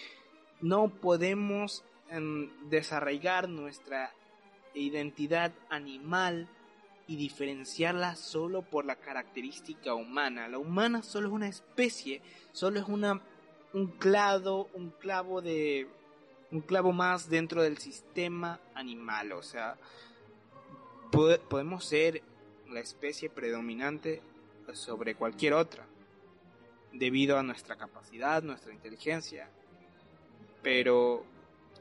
no 0.60 0.88
podemos 0.88 1.84
em, 2.10 2.50
desarraigar 2.68 3.48
nuestra 3.48 4.12
identidad 4.74 5.52
animal 5.70 6.48
y 7.06 7.16
diferenciarla 7.16 8.16
solo 8.16 8.62
por 8.62 8.84
la 8.84 8.96
característica 8.96 9.94
humana. 9.94 10.48
La 10.48 10.58
humana 10.58 11.02
solo 11.02 11.28
es 11.28 11.34
una 11.34 11.48
especie, 11.48 12.20
solo 12.52 12.80
es 12.80 12.86
una 12.88 13.22
un 13.72 13.88
clavo, 13.88 14.70
un 14.72 14.90
clavo 14.90 15.42
de 15.42 15.86
un 16.50 16.60
clavo 16.60 16.92
más 16.92 17.28
dentro 17.28 17.62
del 17.62 17.76
sistema 17.76 18.60
animal, 18.74 19.32
o 19.32 19.42
sea, 19.42 19.76
podemos 21.10 21.84
ser 21.84 22.22
la 22.68 22.80
especie 22.80 23.28
predominante 23.28 24.22
sobre 24.72 25.14
cualquier 25.14 25.54
otra 25.54 25.84
debido 26.92 27.38
a 27.38 27.42
nuestra 27.42 27.76
capacidad, 27.76 28.42
nuestra 28.42 28.72
inteligencia, 28.72 29.50
pero 30.62 31.24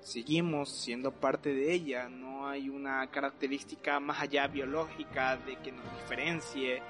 seguimos 0.06 0.70
siendo 0.70 1.12
parte 1.12 1.54
de 1.54 1.74
ella, 1.74 2.08
no 2.08 2.48
hay 2.48 2.70
una 2.70 3.08
característica 3.10 4.00
más 4.00 4.22
allá 4.22 4.48
biológica 4.48 5.36
de 5.38 5.56
que 5.58 5.72
nos 5.72 5.84
diferencie 6.02 6.82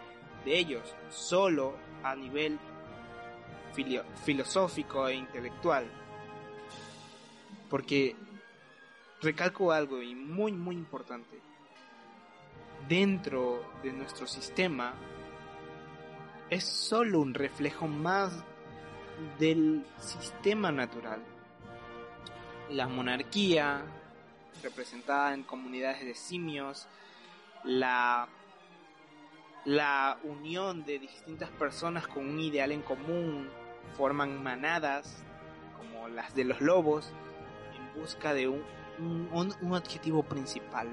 de 0.44 0.58
ellos, 0.58 0.94
solo 1.10 1.76
a 2.04 2.14
nivel 2.16 2.60
filosófico 4.24 5.08
e 5.08 5.16
intelectual. 5.16 5.86
Porque 7.70 8.16
recalco 9.22 9.72
algo 9.72 10.02
y 10.02 10.14
muy 10.14 10.52
muy 10.52 10.76
importante. 10.76 11.40
Dentro 12.88 13.66
de 13.82 13.94
nuestro 13.94 14.28
sistema 14.28 14.94
es 16.50 16.66
solo 16.66 17.22
un 17.22 17.34
reflejo 17.34 17.88
más 17.88 18.44
del 19.40 19.86
sistema 20.00 20.72
natural 20.72 21.22
la 22.70 22.88
monarquía, 22.88 23.84
representada 24.64 25.34
en 25.34 25.44
comunidades 25.44 26.06
de 26.06 26.16
simios, 26.16 26.88
la, 27.64 28.28
la 29.66 30.18
unión 30.24 30.86
de 30.86 31.00
distintas 31.00 31.50
personas 31.52 32.08
con 32.08 32.28
un 32.28 32.40
ideal 32.40 32.72
en 32.72 32.82
común, 32.82 33.50
forman 33.98 34.42
manadas 34.42 35.24
como 35.78 36.08
las 36.08 36.34
de 36.36 36.44
los 36.44 36.62
lobos 36.62 37.12
en 37.76 38.02
busca 38.02 38.34
de 38.34 38.48
un, 38.48 38.64
un, 39.00 39.74
objetivo 39.74 40.24
principal. 40.24 40.88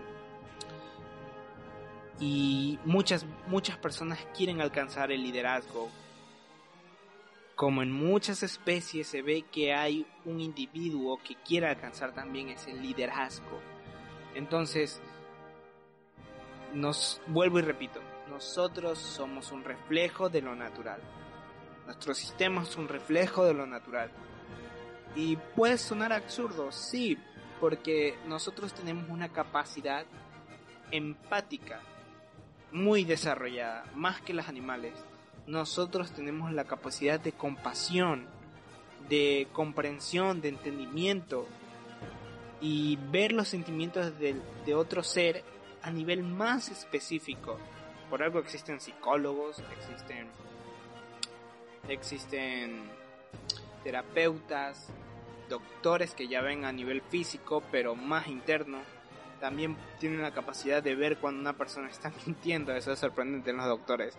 Y 2.20 2.78
muchas, 2.84 3.26
muchas 3.48 3.76
personas 3.76 4.18
quieren 4.36 4.60
alcanzar 4.60 5.10
el 5.10 5.22
liderazgo, 5.22 5.88
como 7.62 7.84
en 7.84 7.92
muchas 7.92 8.42
especies 8.42 9.06
se 9.06 9.22
ve 9.22 9.42
que 9.42 9.72
hay 9.72 10.04
un 10.24 10.40
individuo 10.40 11.20
que 11.22 11.36
quiere 11.36 11.68
alcanzar 11.68 12.12
también 12.12 12.48
ese 12.48 12.72
liderazgo. 12.72 13.60
Entonces, 14.34 15.00
nos 16.74 17.20
vuelvo 17.28 17.60
y 17.60 17.62
repito, 17.62 18.00
nosotros 18.28 18.98
somos 18.98 19.52
un 19.52 19.62
reflejo 19.62 20.28
de 20.28 20.42
lo 20.42 20.56
natural. 20.56 21.00
Nuestro 21.86 22.14
sistema 22.14 22.64
es 22.64 22.76
un 22.76 22.88
reflejo 22.88 23.44
de 23.44 23.54
lo 23.54 23.64
natural. 23.64 24.10
Y 25.14 25.36
puede 25.36 25.78
sonar 25.78 26.12
absurdo, 26.12 26.72
sí, 26.72 27.16
porque 27.60 28.18
nosotros 28.26 28.74
tenemos 28.74 29.08
una 29.08 29.28
capacidad 29.28 30.04
empática 30.90 31.80
muy 32.72 33.04
desarrollada, 33.04 33.84
más 33.94 34.20
que 34.20 34.34
los 34.34 34.48
animales 34.48 34.94
nosotros 35.46 36.12
tenemos 36.12 36.52
la 36.52 36.64
capacidad 36.64 37.18
de 37.18 37.32
compasión, 37.32 38.26
de 39.08 39.48
comprensión, 39.52 40.40
de 40.40 40.50
entendimiento 40.50 41.46
y 42.60 42.96
ver 43.10 43.32
los 43.32 43.48
sentimientos 43.48 44.18
de, 44.18 44.40
de 44.64 44.74
otro 44.74 45.02
ser 45.02 45.42
a 45.82 45.90
nivel 45.90 46.22
más 46.22 46.68
específico. 46.68 47.58
Por 48.08 48.22
algo 48.22 48.38
existen 48.38 48.80
psicólogos, 48.80 49.62
existen, 49.76 50.28
existen 51.88 52.82
terapeutas, 53.82 54.88
doctores 55.48 56.14
que 56.14 56.28
ya 56.28 56.40
ven 56.40 56.64
a 56.64 56.72
nivel 56.72 57.02
físico, 57.02 57.62
pero 57.72 57.96
más 57.96 58.28
interno. 58.28 58.78
También 59.40 59.76
tienen 59.98 60.22
la 60.22 60.30
capacidad 60.30 60.80
de 60.80 60.94
ver 60.94 61.18
cuando 61.18 61.40
una 61.40 61.54
persona 61.54 61.88
está 61.88 62.12
mintiendo. 62.26 62.72
Eso 62.72 62.92
es 62.92 63.00
sorprendente 63.00 63.50
en 63.50 63.56
los 63.56 63.66
doctores 63.66 64.16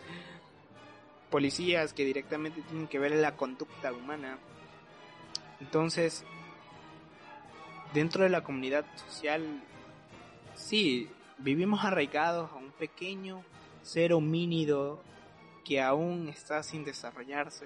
policías 1.33 1.93
que 1.93 2.05
directamente 2.05 2.61
tienen 2.61 2.87
que 2.87 2.99
ver 2.99 3.13
la 3.13 3.35
conducta 3.35 3.91
humana. 3.91 4.37
Entonces, 5.59 6.23
dentro 7.91 8.21
de 8.23 8.29
la 8.29 8.43
comunidad 8.43 8.85
social, 8.95 9.63
sí, 10.53 11.09
vivimos 11.39 11.83
arraigados 11.83 12.51
a 12.51 12.55
un 12.57 12.69
pequeño 12.69 13.43
ser 13.81 14.13
homínido 14.13 15.01
que 15.65 15.81
aún 15.81 16.29
está 16.29 16.61
sin 16.61 16.85
desarrollarse, 16.85 17.65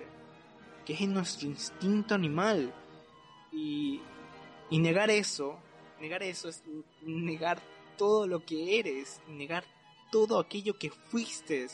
que 0.85 0.93
es 0.93 1.01
nuestro 1.01 1.49
instinto 1.49 2.15
animal. 2.15 2.73
Y, 3.51 3.99
negar 4.71 5.09
eso, 5.09 5.59
negar 5.99 6.23
eso 6.23 6.47
es 6.47 6.63
negar 7.01 7.59
todo 7.97 8.27
lo 8.27 8.45
que 8.45 8.79
eres, 8.79 9.19
negar 9.27 9.65
todo 10.09 10.39
aquello 10.39 10.79
que 10.79 10.89
fuiste 10.89 11.67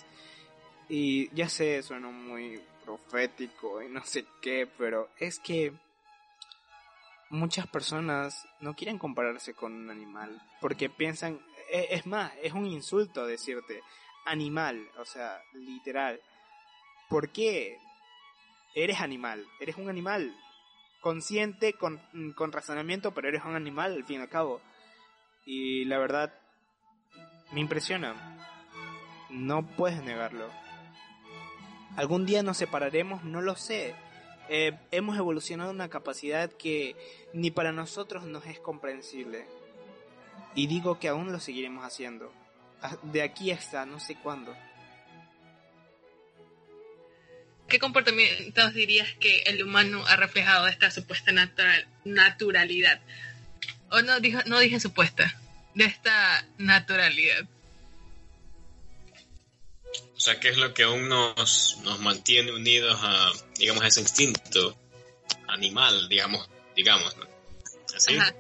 y 0.90 1.34
ya 1.36 1.50
sé, 1.50 1.82
suena 1.84 2.10
muy 2.10 2.62
profético 2.86 3.82
y 3.82 3.90
no 3.90 4.04
sé 4.04 4.26
qué, 4.42 4.68
pero 4.78 5.10
es 5.18 5.40
que 5.40 5.74
muchas 7.30 7.68
personas 7.68 8.48
no 8.60 8.76
quieren 8.76 9.00
compararse 9.00 9.54
con 9.54 9.74
un 9.74 9.90
animal 9.90 10.42
porque 10.62 10.90
piensan, 10.90 11.40
e, 11.72 11.88
es 11.92 12.06
más, 12.06 12.32
es 12.42 12.54
un 12.54 12.66
insulto 12.66 13.26
decirte 13.26 13.82
animal, 14.26 14.90
o 14.98 15.06
sea, 15.06 15.42
literal. 15.54 16.22
¿Por 17.10 17.30
qué 17.30 17.78
eres 18.76 19.02
animal? 19.02 19.46
Eres 19.60 19.78
un 19.78 19.90
animal 19.90 20.36
consciente, 21.02 21.74
con, 21.74 22.00
con 22.36 22.52
razonamiento, 22.52 23.14
pero 23.14 23.28
eres 23.28 23.44
un 23.44 23.56
animal 23.56 23.94
al 23.94 24.06
fin 24.06 24.20
y 24.20 24.22
al 24.22 24.30
cabo. 24.30 24.62
Y 25.46 25.86
la 25.86 25.98
verdad, 25.98 26.34
me 27.52 27.60
impresiona. 27.60 28.16
No 29.30 29.66
puedes 29.76 30.02
negarlo. 30.02 30.50
¿Algún 31.96 32.26
día 32.26 32.44
nos 32.44 32.58
separaremos? 32.58 33.24
No 33.24 33.42
lo 33.42 33.56
sé. 33.56 33.96
Eh, 34.50 34.74
hemos 34.92 35.18
evolucionado 35.18 35.72
una 35.72 35.90
capacidad 35.90 36.52
que 36.52 36.96
ni 37.34 37.52
para 37.52 37.72
nosotros 37.72 38.26
nos 38.26 38.46
es 38.46 38.60
comprensible. 38.60 39.46
Y 40.56 40.68
digo 40.68 41.00
que 41.00 41.08
aún 41.08 41.32
lo 41.32 41.40
seguiremos 41.40 41.86
haciendo. 41.86 42.32
Ah, 42.82 42.98
de 43.04 43.22
aquí 43.22 43.52
hasta 43.52 43.86
no 43.86 44.00
sé 44.00 44.16
cuándo. 44.16 44.56
¿qué 47.74 47.80
comportamientos 47.80 48.76
dirías 48.76 49.08
que 49.20 49.42
el 49.48 49.64
humano 49.64 50.06
ha 50.06 50.16
reflejado 50.16 50.68
esta 50.68 50.92
supuesta 50.92 51.32
natural, 51.32 51.88
naturalidad? 52.06 53.02
O 53.90 54.04
no, 54.04 54.20
dijo, 54.20 54.42
no 54.46 54.60
dije 54.60 54.80
supuesta, 54.80 55.34
de 55.74 55.86
esta 55.86 56.46
naturalidad. 56.60 57.48
O 60.24 60.26
sea, 60.26 60.40
¿qué 60.40 60.48
es 60.48 60.58
lo 60.58 60.74
que 60.74 60.84
aún 60.84 61.10
nos, 61.10 61.80
nos 61.84 62.00
mantiene 62.00 62.54
unidos 62.54 62.98
a, 63.04 63.30
digamos, 63.58 63.84
ese 63.84 64.00
instinto 64.00 64.74
animal, 65.50 66.08
digamos, 66.08 66.48
digamos, 66.78 67.18
¿no? 67.18 67.28
¿Así? 67.94 68.16
Ajá. 68.16 68.34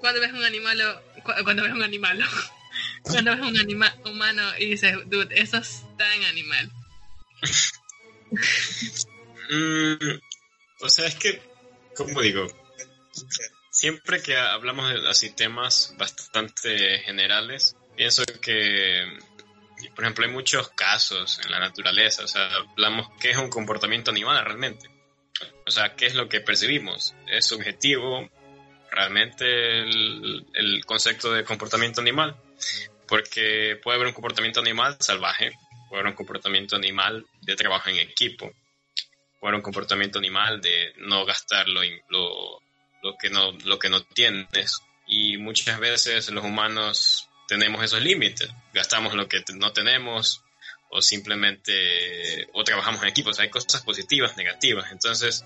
Cuando 0.00 0.22
ves 0.22 0.32
un 0.32 0.42
animal, 0.42 0.80
o- 0.80 1.22
cu- 1.22 1.44
cuando 1.44 1.64
ves 1.64 1.72
un 1.72 1.82
animal, 1.82 2.24
cuando 3.02 3.30
ves 3.32 3.40
un 3.42 3.58
animal 3.58 3.94
humano 4.06 4.42
y 4.58 4.70
dices, 4.70 4.94
dude, 5.04 5.38
eso 5.38 5.58
es 5.58 5.82
tan 5.98 6.24
animal. 6.24 6.72
Mm, 9.50 10.18
o 10.80 10.88
sea, 10.88 11.08
es 11.08 11.14
que, 11.16 11.42
¿cómo 11.94 12.22
digo? 12.22 12.46
Siempre 13.70 14.22
que 14.22 14.34
hablamos 14.34 14.88
de 14.94 15.10
así 15.10 15.28
temas 15.28 15.94
bastante 15.98 17.00
generales, 17.00 17.76
pienso 17.96 18.24
que, 18.40 19.18
por 19.94 20.04
ejemplo, 20.04 20.24
hay 20.24 20.32
muchos 20.32 20.68
casos 20.70 21.40
en 21.44 21.50
la 21.50 21.58
naturaleza, 21.58 22.24
o 22.24 22.28
sea, 22.28 22.48
hablamos 22.54 23.08
qué 23.20 23.30
es 23.30 23.36
un 23.36 23.50
comportamiento 23.50 24.10
animal 24.10 24.44
realmente. 24.44 24.88
O 25.66 25.70
sea, 25.70 25.94
qué 25.94 26.06
es 26.06 26.14
lo 26.14 26.28
que 26.28 26.40
percibimos. 26.40 27.14
¿Es 27.26 27.46
subjetivo 27.46 28.30
realmente 28.90 29.44
el, 29.80 30.46
el 30.54 30.84
concepto 30.84 31.32
de 31.32 31.44
comportamiento 31.44 32.00
animal? 32.00 32.36
Porque 33.06 33.78
puede 33.82 33.96
haber 33.96 34.08
un 34.08 34.14
comportamiento 34.14 34.60
animal 34.60 34.96
salvaje, 35.00 35.52
puede 35.88 36.00
haber 36.00 36.12
un 36.12 36.16
comportamiento 36.16 36.76
animal 36.76 37.26
de 37.42 37.56
trabajo 37.56 37.90
en 37.90 37.96
equipo, 37.96 38.52
puede 39.40 39.50
haber 39.50 39.54
un 39.56 39.62
comportamiento 39.62 40.18
animal 40.18 40.60
de 40.60 40.92
no 40.98 41.24
gastar 41.24 41.68
lo, 41.68 41.82
lo, 42.08 42.62
lo 43.02 43.16
que 43.18 43.30
no, 43.30 43.52
lo 43.64 43.78
que 43.78 43.90
no 43.90 44.02
tienes. 44.02 44.80
Y 45.06 45.36
muchas 45.36 45.78
veces 45.78 46.30
los 46.30 46.44
humanos 46.44 47.25
tenemos 47.46 47.82
esos 47.82 48.02
límites, 48.02 48.50
gastamos 48.72 49.14
lo 49.14 49.28
que 49.28 49.42
no 49.54 49.72
tenemos 49.72 50.42
o 50.90 51.02
simplemente 51.02 52.48
o 52.52 52.64
trabajamos 52.64 53.02
en 53.02 53.08
equipos, 53.08 53.38
hay 53.38 53.50
cosas 53.50 53.82
positivas, 53.82 54.36
negativas. 54.36 54.90
Entonces, 54.92 55.44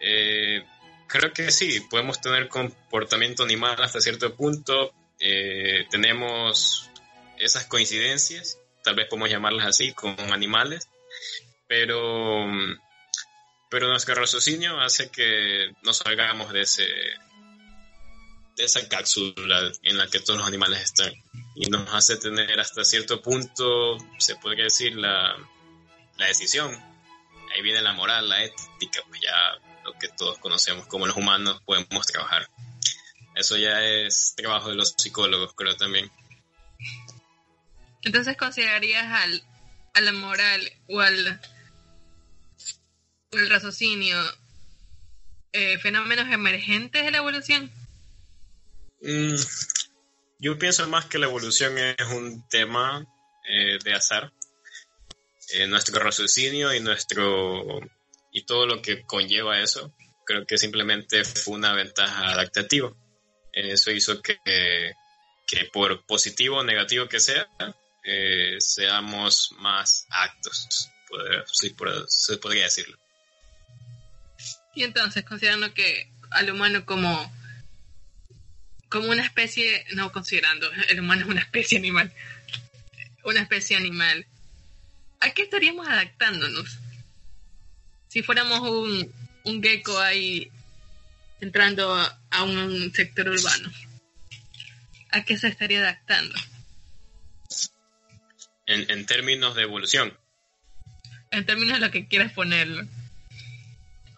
eh, 0.00 0.64
creo 1.06 1.32
que 1.32 1.50
sí, 1.50 1.80
podemos 1.90 2.20
tener 2.20 2.48
comportamiento 2.48 3.42
animal 3.42 3.76
hasta 3.82 4.00
cierto 4.00 4.34
punto, 4.34 4.92
eh, 5.18 5.86
tenemos 5.90 6.88
esas 7.38 7.66
coincidencias, 7.66 8.58
tal 8.82 8.94
vez 8.94 9.08
podemos 9.08 9.30
llamarlas 9.30 9.66
así, 9.66 9.92
con 9.92 10.16
animales, 10.32 10.88
pero, 11.66 12.46
pero 13.70 13.88
nuestro 13.88 14.14
raciocinio 14.14 14.80
hace 14.80 15.10
que 15.10 15.72
nos 15.82 15.98
salgamos 15.98 16.52
de 16.52 16.62
ese 16.62 16.86
esa 18.64 18.88
cápsula 18.88 19.72
en 19.82 19.98
la 19.98 20.06
que 20.08 20.20
todos 20.20 20.38
los 20.38 20.48
animales 20.48 20.80
están 20.80 21.12
y 21.54 21.68
nos 21.68 21.92
hace 21.92 22.16
tener 22.16 22.58
hasta 22.60 22.84
cierto 22.84 23.20
punto, 23.20 23.98
se 24.18 24.36
podría 24.36 24.64
decir, 24.64 24.94
la, 24.96 25.36
la 26.16 26.26
decisión. 26.26 26.72
Ahí 27.52 27.62
viene 27.62 27.82
la 27.82 27.92
moral, 27.92 28.28
la 28.28 28.44
ética, 28.44 29.02
pues 29.08 29.20
ya 29.20 29.34
lo 29.84 29.92
que 29.98 30.08
todos 30.08 30.38
conocemos 30.38 30.86
como 30.86 31.06
los 31.06 31.16
humanos 31.16 31.60
podemos 31.64 32.06
trabajar. 32.06 32.48
Eso 33.34 33.56
ya 33.56 33.84
es 33.84 34.34
trabajo 34.36 34.68
de 34.70 34.76
los 34.76 34.94
psicólogos, 34.96 35.54
creo 35.54 35.76
también. 35.76 36.10
Entonces 38.02 38.36
considerarías 38.36 39.06
al, 39.06 39.42
a 39.94 40.00
la 40.00 40.12
moral 40.12 40.72
o 40.88 41.00
al, 41.00 41.40
al 43.32 43.50
raciocinio 43.50 44.18
eh, 45.52 45.78
fenómenos 45.78 46.30
emergentes 46.30 47.04
de 47.04 47.10
la 47.10 47.18
evolución. 47.18 47.70
Mm, 49.02 49.34
yo 50.38 50.58
pienso 50.58 50.86
más 50.88 51.06
que 51.06 51.18
la 51.18 51.26
evolución 51.26 51.76
es 51.78 51.96
un 52.12 52.46
tema 52.48 53.06
eh, 53.48 53.78
de 53.82 53.94
azar. 53.94 54.32
Eh, 55.52 55.66
nuestro 55.66 55.98
raciocinio 55.98 56.72
y 56.72 56.80
nuestro 56.80 57.80
y 58.32 58.44
todo 58.44 58.66
lo 58.66 58.80
que 58.80 59.02
conlleva 59.04 59.58
eso, 59.60 59.92
creo 60.24 60.46
que 60.46 60.56
simplemente 60.56 61.24
fue 61.24 61.54
una 61.54 61.72
ventaja 61.74 62.28
adaptativa. 62.30 62.92
Eso 63.52 63.90
hizo 63.90 64.22
que, 64.22 64.38
que 64.44 65.64
por 65.72 66.06
positivo 66.06 66.58
o 66.58 66.62
negativo 66.64 67.08
que 67.08 67.18
sea, 67.18 67.48
eh, 68.04 68.56
seamos 68.60 69.50
más 69.58 70.06
actos, 70.10 70.88
poder- 71.08 71.44
por- 71.76 72.06
se 72.08 72.36
podría 72.36 72.64
decirlo. 72.64 72.96
Y 74.76 74.84
entonces, 74.84 75.24
considerando 75.24 75.74
que 75.74 76.12
al 76.30 76.48
humano 76.52 76.86
como, 76.86 77.32
como 78.90 79.08
una 79.08 79.22
especie, 79.22 79.86
no 79.92 80.12
considerando, 80.12 80.70
el 80.88 81.00
humano 81.00 81.22
es 81.22 81.28
una 81.28 81.40
especie 81.40 81.78
animal, 81.78 82.12
una 83.24 83.40
especie 83.40 83.76
animal, 83.76 84.26
¿a 85.20 85.30
qué 85.30 85.42
estaríamos 85.42 85.88
adaptándonos? 85.88 86.78
Si 88.08 88.22
fuéramos 88.22 88.60
un, 88.60 89.14
un 89.44 89.62
gecko 89.62 89.98
ahí 90.00 90.50
entrando 91.40 91.94
a, 91.94 92.42
un 92.42 92.92
sector 92.92 93.28
urbano, 93.28 93.70
¿a 95.12 95.24
qué 95.24 95.38
se 95.38 95.46
estaría 95.46 95.78
adaptando? 95.78 96.34
En, 98.66 98.90
en 98.90 99.06
términos 99.06 99.54
de 99.54 99.62
evolución, 99.62 100.16
En 101.30 101.46
términos 101.46 101.78
de 101.78 101.86
lo 101.86 101.92
que 101.92 102.08
quieras 102.08 102.32
ponerlo. 102.32 102.82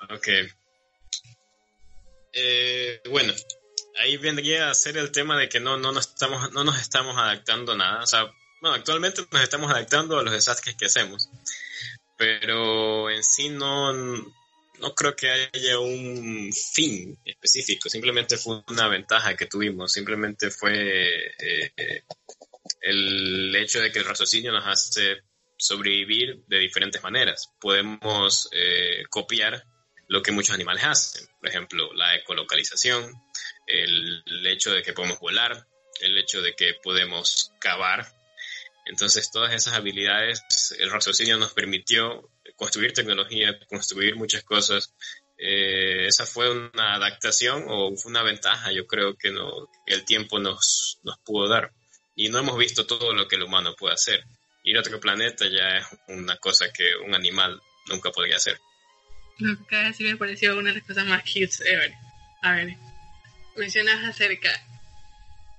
Ok. 0.09 0.29
Eh, 2.33 3.03
bueno, 3.11 3.35
ahí 3.99 4.17
vendría 4.17 4.71
a 4.71 4.75
ser 4.75 4.97
el 4.97 5.11
tema 5.11 5.37
de 5.39 5.49
que 5.49 5.61
no, 5.61 5.77
no, 5.77 5.93
nos 5.93 6.09
estamos, 6.09 6.53
no 6.53 6.65
nos 6.65 6.81
estamos 6.81 7.17
adaptando 7.17 7.73
a 7.73 7.77
nada. 7.77 8.03
O 8.03 8.07
sea, 8.07 8.25
bueno, 8.61 8.77
actualmente 8.77 9.27
nos 9.31 9.43
estamos 9.43 9.71
adaptando 9.71 10.19
a 10.19 10.23
los 10.23 10.33
desastres 10.33 10.77
que 10.77 10.87
hacemos. 10.87 11.29
Pero 12.17 13.11
en 13.11 13.25
sí 13.25 13.49
no, 13.49 13.93
no 13.93 14.95
creo 14.95 15.15
que 15.17 15.31
haya 15.31 15.79
un 15.79 16.53
fin 16.53 17.19
específico. 17.25 17.89
Simplemente 17.89 18.37
fue 18.37 18.63
una 18.69 18.89
ventaja 18.89 19.37
que 19.37 19.47
tuvimos. 19.47 19.93
Simplemente 19.93 20.51
fue 20.51 21.27
eh, 21.39 21.73
eh, 21.77 22.05
el 22.81 23.55
hecho 23.57 23.81
de 23.81 23.91
que 23.91 24.01
el 24.01 24.05
raciocinio 24.05 24.53
nos 24.53 24.67
hace 24.67 25.23
sobrevivir 25.57 26.45
de 26.49 26.59
diferentes 26.59 27.03
maneras. 27.03 27.51
Podemos 27.61 28.49
eh, 28.53 29.05
copiar 29.09 29.65
lo 30.09 30.23
que 30.23 30.33
muchos 30.33 30.55
animales 30.55 30.85
hacen. 30.85 31.27
Por 31.39 31.49
ejemplo, 31.49 31.93
la 31.95 32.17
ecolocalización, 32.17 33.13
el, 33.67 34.47
hecho 34.47 34.73
de 34.73 34.83
que 34.83 34.93
podemos 34.93 35.19
volar, 35.19 35.67
el 36.01 36.19
hecho 36.19 36.41
de 36.41 36.55
que 36.55 36.75
podemos 36.83 37.53
cavar. 37.61 38.07
Entonces, 38.87 39.31
todas 39.31 39.55
esas 39.55 39.75
habilidades, 39.75 40.43
el 40.79 40.91
raciocinio 40.91 41.37
nos 41.37 41.53
permitió 41.53 42.31
construir 42.57 42.93
tecnología, 42.93 43.59
construir 43.69 44.17
muchas 44.17 44.43
cosas. 44.43 44.95
Eh, 45.39 46.07
esa 46.07 46.27
fue 46.27 46.51
una 46.51 46.95
adaptación 46.95 47.65
o 47.69 47.97
fue 47.97 48.11
una 48.11 48.23
ventaja, 48.23 48.73
yo 48.73 48.87
creo 48.87 49.17
que, 49.17 49.31
no, 49.31 49.69
el 49.87 50.05
tiempo 50.05 50.39
nos, 50.39 50.99
nos 51.05 51.19
pudo 51.21 51.49
dar. 51.49 51.73
Y 52.15 52.29
no 52.29 52.39
hemos 52.39 52.59
visto 52.59 52.87
todo 52.87 53.15
lo 53.15 53.27
que 53.29 53.37
el 53.37 53.45
humano 53.45 53.75
puede 53.77 53.95
hacer. 53.95 54.25
Ir 54.65 54.77
a 54.77 54.81
otro 54.81 55.01
planeta 55.01 55.47
ya 55.47 55.79
es 55.79 55.87
una 56.09 56.37
cosa 56.37 56.73
que 56.73 56.95
un 57.05 57.15
animal 57.15 57.61
nunca 57.89 58.11
podría 58.11 58.37
hacer. 58.37 58.59
Lo 59.39 59.67
que 59.67 59.77
decir 59.77 60.07
me 60.09 60.17
pareció 60.17 60.57
una 60.57 60.71
de 60.71 60.77
las 60.77 60.87
cosas 60.87 61.07
más 61.07 61.23
cute 61.23 61.57
ever. 61.65 61.93
A 62.43 62.53
ver, 62.53 62.77
mencionas 63.57 64.05
acerca 64.05 64.51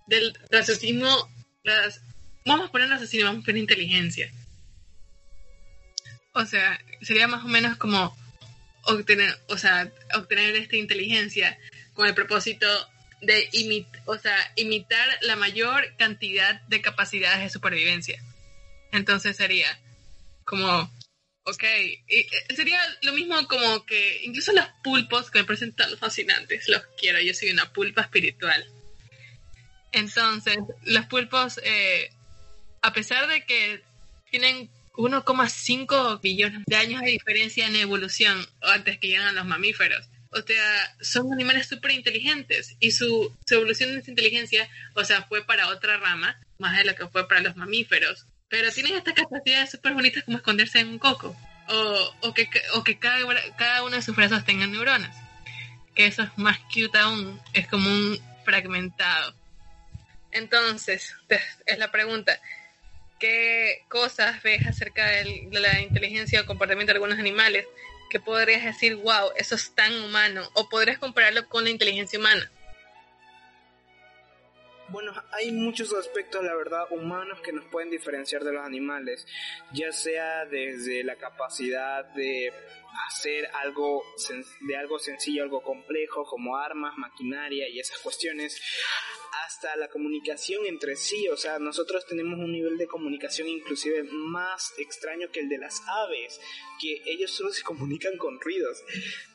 del 0.08 0.38
raciocinio. 0.50 1.30
Las, 1.64 2.02
vamos 2.46 2.70
a 2.70 2.72
poner 2.72 2.90
raciocinio, 2.90 3.26
vamos 3.28 3.44
a 3.44 3.46
poner 3.46 3.62
inteligencia. 3.62 4.32
O 6.34 6.46
sea, 6.46 6.80
sería 7.02 7.28
más 7.28 7.46
o 7.46 7.48
menos 7.48 7.78
como 7.78 8.16
obtener, 8.86 9.38
o 9.48 9.58
sea, 9.58 9.92
obtener 10.16 10.56
esta 10.56 10.76
inteligencia 10.76 11.58
con 11.94 12.08
el 12.08 12.14
propósito 12.14 12.68
de 13.22 13.48
imit, 13.54 13.88
o 14.06 14.18
sea, 14.18 14.38
imitar 14.56 15.08
la 15.22 15.36
mayor 15.36 15.96
cantidad 15.98 16.62
de 16.64 16.82
capacidades 16.82 17.42
de 17.42 17.50
supervivencia. 17.50 18.22
Entonces 18.92 19.38
sería 19.38 19.80
como 20.44 20.92
Ok, 21.46 21.64
y, 22.08 22.20
eh, 22.20 22.28
sería 22.56 22.80
lo 23.02 23.14
mismo 23.14 23.36
como 23.48 23.86
que 23.86 24.22
incluso 24.24 24.54
los 24.54 24.66
pulpos 24.84 25.30
que 25.30 25.40
me 25.40 25.46
parecen 25.46 25.74
tan 25.74 25.98
fascinantes, 25.98 26.70
los 26.70 26.82
quiero, 26.98 27.20
yo 27.20 27.34
soy 27.34 27.52
una 27.52 27.72
pulpa 27.74 28.02
espiritual. 28.02 28.66
Entonces, 29.92 30.58
los 30.86 31.06
pulpos, 31.06 31.60
eh, 31.64 32.10
a 32.82 32.94
pesar 32.94 33.28
de 33.28 33.46
que 33.46 33.84
tienen 34.32 34.70
1,5 34.94 36.22
billones 36.22 36.64
de 36.66 36.76
años 36.76 37.02
de 37.02 37.12
diferencia 37.12 37.68
en 37.68 37.76
evolución 37.76 38.48
antes 38.62 38.98
que 39.00 39.08
llegan 39.10 39.28
a 39.28 39.34
los 39.34 39.46
mamíferos, 39.46 40.08
o 40.32 40.42
sea, 40.42 40.96
son 41.02 41.32
animales 41.32 41.68
súper 41.68 41.92
inteligentes 41.92 42.76
y 42.80 42.92
su, 42.92 43.36
su 43.46 43.56
evolución 43.56 43.92
de 43.92 44.10
inteligencia, 44.10 44.68
o 44.96 45.04
sea, 45.04 45.24
fue 45.24 45.46
para 45.46 45.68
otra 45.68 45.98
rama, 45.98 46.40
más 46.58 46.78
de 46.78 46.86
lo 46.86 46.96
que 46.96 47.08
fue 47.08 47.28
para 47.28 47.42
los 47.42 47.56
mamíferos. 47.56 48.26
Pero 48.54 48.72
tienen 48.72 48.94
estas 48.94 49.16
capacidades 49.16 49.72
súper 49.72 49.96
bonitas 49.96 50.24
como 50.26 50.38
esconderse 50.38 50.78
en 50.80 50.90
un 50.90 51.00
coco. 51.00 51.36
O, 51.70 52.14
o 52.22 52.34
que, 52.36 52.48
o 52.76 52.84
que 52.84 53.00
cada, 53.00 53.18
cada 53.58 53.84
una 53.84 53.96
de 53.96 54.04
sus 54.04 54.16
brazos 54.16 54.46
tenga 54.46 54.68
neuronas. 54.68 55.18
Que 55.96 56.06
eso 56.06 56.22
es 56.22 56.30
más 56.38 56.60
cute 56.72 57.00
aún. 57.00 57.42
Es 57.54 57.68
como 57.68 57.90
un 57.90 58.20
fragmentado. 58.46 59.34
Entonces, 60.32 61.16
es 61.66 61.80
la 61.80 61.92
pregunta. 61.92 62.40
¿Qué 63.20 63.86
cosas 63.90 64.44
ves 64.44 64.68
acerca 64.68 65.04
de 65.08 65.50
la 65.54 65.82
inteligencia 65.82 66.42
o 66.42 66.46
comportamiento 66.46 66.94
de 66.94 66.98
algunos 66.98 67.18
animales 67.18 67.66
que 68.12 68.20
podrías 68.20 68.64
decir, 68.64 68.98
wow, 68.98 69.32
eso 69.36 69.56
es 69.56 69.74
tan 69.74 70.00
humano? 70.04 70.48
O 70.54 70.70
podrías 70.70 71.00
compararlo 71.00 71.50
con 71.50 71.64
la 71.64 71.72
inteligencia 71.72 72.20
humana. 72.20 72.52
Bueno, 74.90 75.14
hay 75.32 75.52
muchos 75.52 75.94
aspectos, 75.94 76.44
la 76.44 76.56
verdad, 76.56 76.86
humanos 76.92 77.40
que 77.42 77.54
nos 77.54 77.66
pueden 77.66 77.90
diferenciar 77.90 78.44
de 78.44 78.52
los 78.52 78.66
animales, 78.66 79.26
ya 79.74 79.92
sea 79.92 80.46
desde 80.46 81.04
la 81.04 81.16
capacidad 81.16 82.06
de 82.14 82.52
hacer 83.08 83.50
algo 83.54 84.04
de 84.62 84.78
algo 84.78 85.00
sencillo, 85.00 85.44
algo 85.44 85.64
complejo, 85.64 86.26
como 86.26 86.58
armas, 86.58 86.98
maquinaria 86.98 87.68
y 87.70 87.80
esas 87.80 87.98
cuestiones, 88.00 88.62
hasta 89.46 89.76
la 89.78 89.88
comunicación 89.88 90.66
entre 90.66 90.96
sí, 90.96 91.28
o 91.30 91.38
sea, 91.38 91.60
nosotros 91.60 92.06
tenemos 92.06 92.38
un 92.38 92.52
nivel 92.52 92.78
de 92.78 92.86
comunicación 92.86 93.48
inclusive 93.48 94.04
más 94.04 94.74
extraño 94.78 95.32
que 95.32 95.40
el 95.40 95.50
de 95.50 95.58
las 95.58 95.82
aves, 95.88 96.40
que 96.80 97.02
ellos 97.06 97.32
solo 97.32 97.52
se 97.52 97.64
comunican 97.64 98.18
con 98.18 98.40
ruidos. 98.40 98.84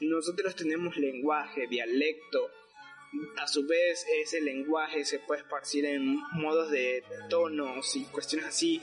Nosotros 0.00 0.54
tenemos 0.54 0.96
lenguaje, 0.96 1.66
dialecto, 1.66 2.50
a 3.36 3.46
su 3.46 3.66
vez 3.66 4.06
ese 4.22 4.40
lenguaje 4.40 5.04
se 5.04 5.18
puede 5.18 5.40
esparcir 5.40 5.86
en 5.86 6.20
modos 6.32 6.70
de 6.70 7.02
tonos 7.28 7.96
y 7.96 8.04
cuestiones 8.04 8.48
así, 8.48 8.82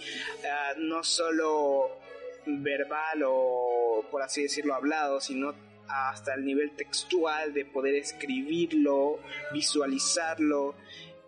ah, 0.50 0.74
no 0.78 1.04
solo 1.04 2.00
verbal 2.46 3.24
o 3.26 4.06
por 4.10 4.22
así 4.22 4.44
decirlo 4.44 4.74
hablado, 4.74 5.20
sino 5.20 5.54
hasta 5.88 6.34
el 6.34 6.46
nivel 6.46 6.76
textual 6.76 7.54
de 7.54 7.66
poder 7.66 7.96
escribirlo, 7.96 9.20
visualizarlo 9.54 10.76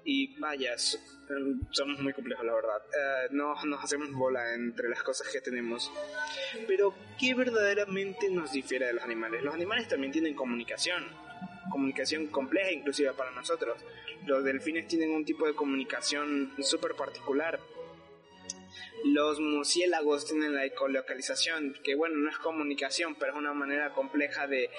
y 0.03 0.39
vaya, 0.39 0.75
somos 1.71 1.99
muy 1.99 2.13
complejos 2.13 2.45
la 2.45 2.53
verdad. 2.53 2.81
Eh, 2.87 3.27
no 3.31 3.53
nos 3.65 3.83
hacemos 3.83 4.11
bola 4.13 4.53
entre 4.53 4.89
las 4.89 5.03
cosas 5.03 5.27
que 5.27 5.41
tenemos. 5.41 5.91
Pero 6.65 6.93
¿qué 7.19 7.35
verdaderamente 7.35 8.29
nos 8.29 8.53
difiere 8.53 8.87
de 8.87 8.93
los 8.93 9.03
animales? 9.03 9.43
Los 9.43 9.53
animales 9.53 9.87
también 9.87 10.13
tienen 10.13 10.33
comunicación 10.33 11.26
comunicación 11.69 12.27
compleja 12.27 12.71
inclusive 12.71 13.13
para 13.13 13.31
nosotros. 13.31 13.77
Los 14.25 14.43
delfines 14.43 14.87
tienen 14.87 15.11
un 15.11 15.25
tipo 15.25 15.45
de 15.45 15.53
comunicación 15.53 16.53
súper 16.59 16.95
particular. 16.95 17.59
Los 19.03 19.39
murciélagos 19.39 20.25
tienen 20.25 20.55
la 20.55 20.65
ecolocalización, 20.65 21.75
que 21.83 21.95
bueno, 21.95 22.17
no 22.17 22.29
es 22.29 22.37
comunicación, 22.39 23.15
pero 23.15 23.33
es 23.33 23.37
una 23.37 23.53
manera 23.53 23.93
compleja 23.93 24.47
de 24.47 24.69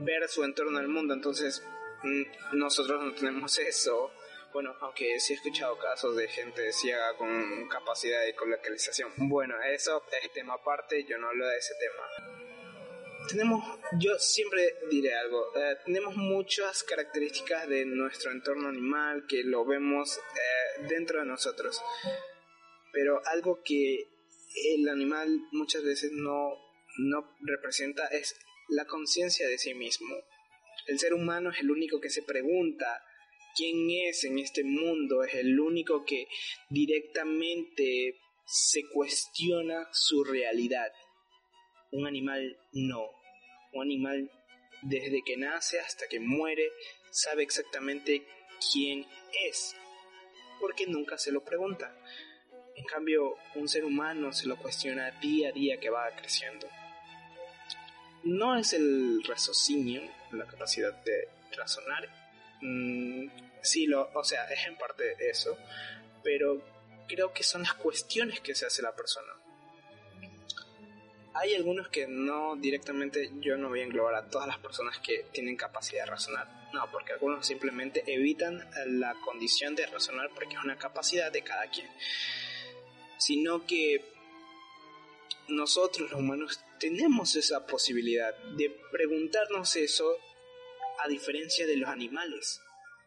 ver 0.00 0.28
su 0.28 0.44
entorno 0.44 0.78
al 0.78 0.88
mundo. 0.88 1.14
Entonces, 1.14 1.64
mm, 2.02 2.56
nosotros 2.56 3.02
no 3.02 3.14
tenemos 3.14 3.58
eso. 3.58 4.12
Bueno, 4.52 4.74
aunque 4.80 5.20
sí 5.20 5.34
he 5.34 5.36
escuchado 5.36 5.78
casos 5.78 6.16
de 6.16 6.26
gente 6.26 6.72
ciega 6.72 7.16
con 7.16 7.68
capacidad 7.68 8.20
de 8.20 8.30
ecolocalización. 8.30 9.12
Bueno, 9.16 9.54
eso 9.62 10.02
es 10.10 10.32
tema 10.32 10.54
aparte, 10.54 11.04
yo 11.04 11.18
no 11.18 11.28
hablo 11.28 11.46
de 11.46 11.56
ese 11.56 11.74
tema 11.74 12.39
tenemos, 13.28 13.64
yo 13.98 14.18
siempre 14.18 14.74
diré 14.90 15.14
algo, 15.14 15.54
eh, 15.56 15.76
tenemos 15.84 16.16
muchas 16.16 16.82
características 16.82 17.68
de 17.68 17.84
nuestro 17.84 18.30
entorno 18.30 18.68
animal 18.68 19.26
que 19.28 19.44
lo 19.44 19.64
vemos 19.64 20.18
eh, 20.18 20.86
dentro 20.88 21.20
de 21.20 21.26
nosotros, 21.26 21.80
pero 22.92 23.20
algo 23.26 23.62
que 23.64 24.08
el 24.74 24.88
animal 24.88 25.28
muchas 25.52 25.82
veces 25.82 26.10
no, 26.12 26.50
no 26.98 27.36
representa 27.40 28.06
es 28.06 28.36
la 28.68 28.86
conciencia 28.86 29.48
de 29.48 29.58
sí 29.58 29.74
mismo. 29.74 30.14
El 30.86 30.98
ser 30.98 31.14
humano 31.14 31.50
es 31.50 31.60
el 31.60 31.70
único 31.70 32.00
que 32.00 32.10
se 32.10 32.22
pregunta 32.22 33.02
quién 33.56 33.90
es 34.08 34.24
en 34.24 34.38
este 34.38 34.64
mundo, 34.64 35.22
es 35.22 35.34
el 35.34 35.58
único 35.58 36.04
que 36.04 36.26
directamente 36.68 38.18
se 38.44 38.82
cuestiona 38.92 39.88
su 39.92 40.24
realidad. 40.24 40.92
Un 41.92 42.06
animal 42.06 42.56
no. 42.72 43.10
Un 43.72 43.82
animal 43.82 44.30
desde 44.82 45.22
que 45.24 45.36
nace 45.36 45.80
hasta 45.80 46.06
que 46.08 46.20
muere 46.20 46.70
sabe 47.10 47.42
exactamente 47.42 48.26
quién 48.72 49.06
es, 49.46 49.74
porque 50.60 50.86
nunca 50.86 51.18
se 51.18 51.32
lo 51.32 51.44
pregunta. 51.44 51.94
En 52.76 52.84
cambio, 52.84 53.36
un 53.56 53.68
ser 53.68 53.84
humano 53.84 54.32
se 54.32 54.46
lo 54.46 54.56
cuestiona 54.56 55.10
día 55.20 55.48
a 55.48 55.52
día 55.52 55.80
que 55.80 55.90
va 55.90 56.14
creciendo. 56.16 56.68
No 58.22 58.56
es 58.56 58.72
el 58.72 59.22
raciocinio, 59.24 60.02
la 60.32 60.46
capacidad 60.46 60.92
de 61.04 61.28
razonar. 61.56 62.08
Mm, 62.60 63.28
sí, 63.62 63.86
lo, 63.86 64.10
o 64.14 64.24
sea, 64.24 64.44
es 64.44 64.66
en 64.66 64.76
parte 64.76 65.16
eso, 65.28 65.58
pero 66.22 66.62
creo 67.08 67.32
que 67.32 67.42
son 67.42 67.62
las 67.62 67.74
cuestiones 67.74 68.40
que 68.40 68.54
se 68.54 68.66
hace 68.66 68.82
la 68.82 68.94
persona 68.94 69.39
hay 71.34 71.54
algunos 71.54 71.88
que 71.88 72.06
no 72.08 72.56
directamente 72.56 73.30
yo 73.40 73.56
no 73.56 73.68
voy 73.68 73.80
a 73.80 73.84
englobar 73.84 74.14
a 74.14 74.28
todas 74.28 74.48
las 74.48 74.58
personas 74.58 74.98
que 74.98 75.26
tienen 75.32 75.56
capacidad 75.56 76.04
de 76.04 76.10
razonar. 76.10 76.70
No, 76.72 76.90
porque 76.90 77.12
algunos 77.12 77.46
simplemente 77.46 78.02
evitan 78.06 78.68
la 78.86 79.14
condición 79.24 79.74
de 79.74 79.86
razonar 79.86 80.30
porque 80.34 80.54
es 80.54 80.64
una 80.64 80.78
capacidad 80.78 81.30
de 81.30 81.42
cada 81.42 81.68
quien. 81.70 81.88
Sino 83.18 83.66
que 83.66 84.12
nosotros 85.48 86.10
los 86.10 86.20
humanos 86.20 86.60
tenemos 86.78 87.36
esa 87.36 87.66
posibilidad 87.66 88.34
de 88.56 88.70
preguntarnos 88.90 89.76
eso 89.76 90.16
a 91.04 91.08
diferencia 91.08 91.66
de 91.66 91.76
los 91.76 91.88
animales. 91.88 92.60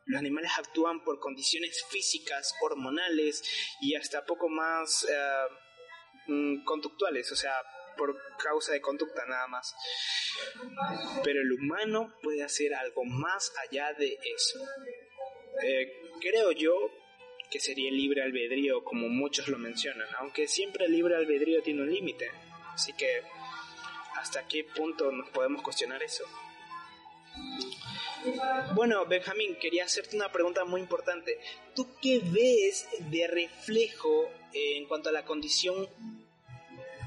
Los 0.05 0.19
animales 0.19 0.51
actúan 0.57 1.03
por 1.03 1.19
condiciones 1.19 1.83
físicas, 1.89 2.53
hormonales 2.61 3.43
y 3.81 3.95
hasta 3.95 4.25
poco 4.25 4.49
más 4.49 5.07
mm, 6.27 6.65
conductuales, 6.65 7.31
o 7.31 7.35
sea, 7.35 7.53
por 7.97 8.17
causa 8.37 8.73
de 8.73 8.81
conducta 8.81 9.25
nada 9.25 9.47
más. 9.47 9.75
Pero 11.23 11.41
el 11.41 11.51
humano 11.51 12.13
puede 12.21 12.43
hacer 12.43 12.73
algo 12.73 13.03
más 13.05 13.53
allá 13.67 13.93
de 13.93 14.17
eso. 14.35 14.59
Eh, 15.61 15.91
creo 16.21 16.51
yo 16.51 16.73
que 17.49 17.59
sería 17.59 17.91
libre 17.91 18.23
albedrío 18.23 18.83
como 18.83 19.07
muchos 19.09 19.47
lo 19.47 19.59
mencionan, 19.59 20.07
aunque 20.17 20.47
siempre 20.47 20.85
el 20.85 20.91
libre 20.91 21.15
albedrío 21.15 21.61
tiene 21.61 21.83
un 21.83 21.91
límite. 21.91 22.31
Así 22.73 22.93
que, 22.93 23.21
¿hasta 24.15 24.47
qué 24.47 24.63
punto 24.63 25.11
nos 25.11 25.29
podemos 25.29 25.61
cuestionar 25.61 26.01
eso? 26.01 26.23
Bueno, 28.73 29.05
Benjamín, 29.05 29.55
quería 29.59 29.85
hacerte 29.85 30.15
una 30.15 30.31
pregunta 30.31 30.65
muy 30.65 30.81
importante. 30.81 31.39
¿Tú 31.75 31.87
qué 32.01 32.21
ves 32.23 32.87
de 33.11 33.27
reflejo 33.27 34.31
en 34.53 34.87
cuanto 34.87 35.09
a 35.09 35.11
la 35.11 35.25
condición 35.25 35.87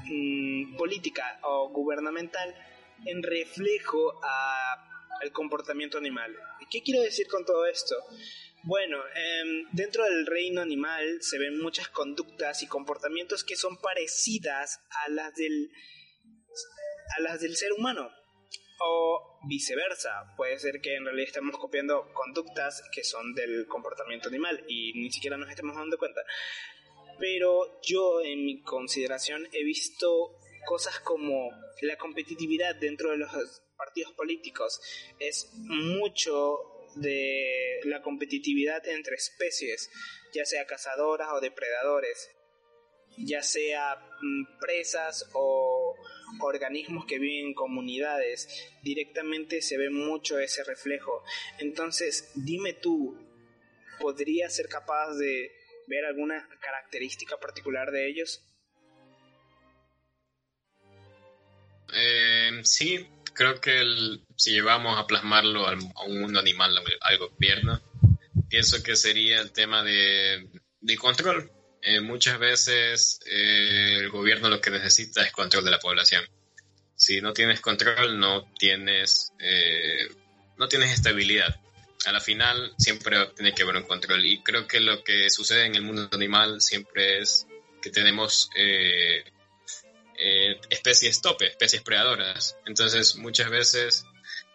Mm, 0.09 0.77
política 0.77 1.39
o 1.43 1.69
gubernamental 1.69 2.55
en 3.05 3.23
reflejo 3.23 4.19
al 4.23 5.31
comportamiento 5.31 5.97
animal. 5.97 6.35
¿Qué 6.69 6.81
quiero 6.81 7.01
decir 7.01 7.27
con 7.27 7.43
todo 7.45 7.65
esto? 7.65 7.95
Bueno, 8.63 8.97
em, 9.15 9.67
dentro 9.71 10.03
del 10.05 10.25
reino 10.25 10.61
animal 10.61 11.21
se 11.21 11.37
ven 11.37 11.59
muchas 11.59 11.89
conductas 11.89 12.63
y 12.63 12.67
comportamientos 12.67 13.43
que 13.43 13.55
son 13.55 13.77
parecidas 13.81 14.79
a 15.05 15.09
las 15.09 15.35
del, 15.35 15.71
a 17.17 17.21
las 17.21 17.41
del 17.41 17.55
ser 17.55 17.73
humano. 17.73 18.09
O 18.79 19.39
viceversa, 19.47 20.35
puede 20.35 20.59
ser 20.59 20.81
que 20.81 20.95
en 20.95 21.05
realidad 21.05 21.27
estamos 21.27 21.57
copiando 21.57 22.13
conductas 22.13 22.83
que 22.91 23.03
son 23.03 23.33
del 23.33 23.65
comportamiento 23.67 24.29
animal 24.29 24.63
y 24.67 24.93
ni 24.93 25.11
siquiera 25.11 25.37
nos 25.37 25.49
estemos 25.49 25.75
dando 25.75 25.97
cuenta 25.97 26.21
pero 27.19 27.79
yo 27.81 28.21
en 28.21 28.45
mi 28.45 28.61
consideración 28.61 29.47
he 29.51 29.63
visto 29.63 30.37
cosas 30.65 30.99
como 30.99 31.49
la 31.81 31.97
competitividad 31.97 32.75
dentro 32.75 33.11
de 33.11 33.17
los 33.17 33.29
partidos 33.77 34.13
políticos 34.13 34.81
es 35.19 35.51
mucho 35.53 36.59
de 36.95 37.79
la 37.85 38.01
competitividad 38.01 38.85
entre 38.87 39.15
especies, 39.15 39.89
ya 40.33 40.45
sea 40.45 40.65
cazadoras 40.65 41.29
o 41.31 41.39
depredadores, 41.39 42.31
ya 43.17 43.41
sea 43.43 43.95
mm, 44.21 44.59
presas 44.59 45.29
o 45.33 45.95
organismos 46.41 47.05
que 47.05 47.19
viven 47.19 47.47
en 47.47 47.53
comunidades, 47.53 48.47
directamente 48.83 49.61
se 49.61 49.77
ve 49.77 49.89
mucho 49.89 50.39
ese 50.39 50.63
reflejo. 50.63 51.23
Entonces, 51.59 52.31
dime 52.35 52.73
tú, 52.73 53.17
¿podría 53.99 54.49
ser 54.49 54.67
capaz 54.67 55.15
de 55.15 55.51
ver 55.87 56.05
alguna 56.05 56.47
característica 56.59 57.37
particular 57.37 57.91
de 57.91 58.09
ellos? 58.09 58.43
Eh, 61.93 62.61
sí, 62.63 63.07
creo 63.33 63.59
que 63.61 63.83
si 64.35 64.51
llevamos 64.51 64.99
a 64.99 65.07
plasmarlo 65.07 65.67
a 65.67 65.73
un 66.05 66.21
mundo 66.21 66.39
animal, 66.39 66.77
al 67.01 67.17
gobierno, 67.17 67.81
pienso 68.49 68.81
que 68.83 68.95
sería 68.95 69.41
el 69.41 69.51
tema 69.51 69.83
de, 69.83 70.47
control. 70.99 71.51
Eh, 71.81 72.01
muchas 72.01 72.39
veces 72.39 73.19
eh, 73.25 73.99
el 73.99 74.09
gobierno 74.09 74.49
lo 74.49 74.59
que 74.59 74.71
necesita 74.71 75.23
es 75.23 75.31
control 75.31 75.63
de 75.63 75.71
la 75.71 75.79
población. 75.79 76.23
Si 76.95 77.21
no 77.21 77.33
tienes 77.33 77.61
control, 77.61 78.19
no 78.19 78.51
tienes, 78.57 79.31
eh, 79.39 80.09
no 80.57 80.67
tienes 80.67 80.91
estabilidad. 80.91 81.55
A 82.05 82.11
la 82.11 82.21
final 82.21 82.73
siempre 82.77 83.17
tiene 83.35 83.53
que 83.53 83.63
haber 83.63 83.77
un 83.77 83.83
control. 83.83 84.25
Y 84.25 84.41
creo 84.43 84.67
que 84.67 84.79
lo 84.79 85.03
que 85.03 85.29
sucede 85.29 85.65
en 85.65 85.75
el 85.75 85.81
mundo 85.81 86.09
animal 86.11 86.61
siempre 86.61 87.19
es 87.19 87.47
que 87.81 87.89
tenemos 87.89 88.49
eh, 88.55 89.23
eh, 90.17 90.59
especies 90.69 91.21
tope, 91.21 91.47
especies 91.47 91.81
predadoras. 91.81 92.57
Entonces 92.65 93.15
muchas 93.17 93.49
veces 93.49 94.05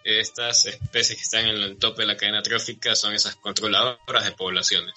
estas 0.04 0.66
especies 0.66 1.18
que 1.18 1.22
están 1.22 1.46
en 1.46 1.56
el 1.56 1.78
tope 1.78 2.02
de 2.02 2.08
la 2.08 2.16
cadena 2.16 2.42
trófica 2.42 2.94
son 2.94 3.14
esas 3.14 3.36
controladoras 3.36 4.24
de 4.24 4.32
poblaciones. 4.32 4.94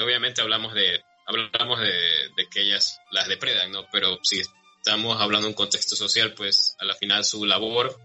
obviamente 0.00 0.40
hablamos 0.40 0.74
de 0.74 1.02
hablamos 1.26 1.80
de, 1.80 2.46
que 2.50 2.62
ellas 2.62 3.00
las 3.10 3.28
depredan, 3.28 3.72
¿no? 3.72 3.86
Pero 3.90 4.18
si 4.22 4.40
estamos 4.76 5.20
hablando 5.20 5.46
de 5.46 5.52
un 5.52 5.56
contexto 5.56 5.96
social, 5.96 6.34
pues 6.34 6.76
a 6.78 6.84
la 6.84 6.94
final 6.94 7.24
su 7.24 7.44
labor 7.44 7.98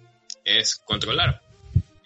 es 0.44 0.76
controlar. 0.78 1.42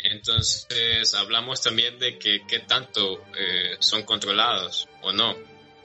Entonces 0.04 1.14
hablamos 1.14 1.62
también 1.62 2.00
de 2.00 2.18
que 2.18 2.46
qué 2.48 2.60
tanto 2.60 3.24
eh, 3.38 3.78
son 3.80 4.04
controlados 4.04 4.88
o 5.02 5.12
no. 5.12 5.36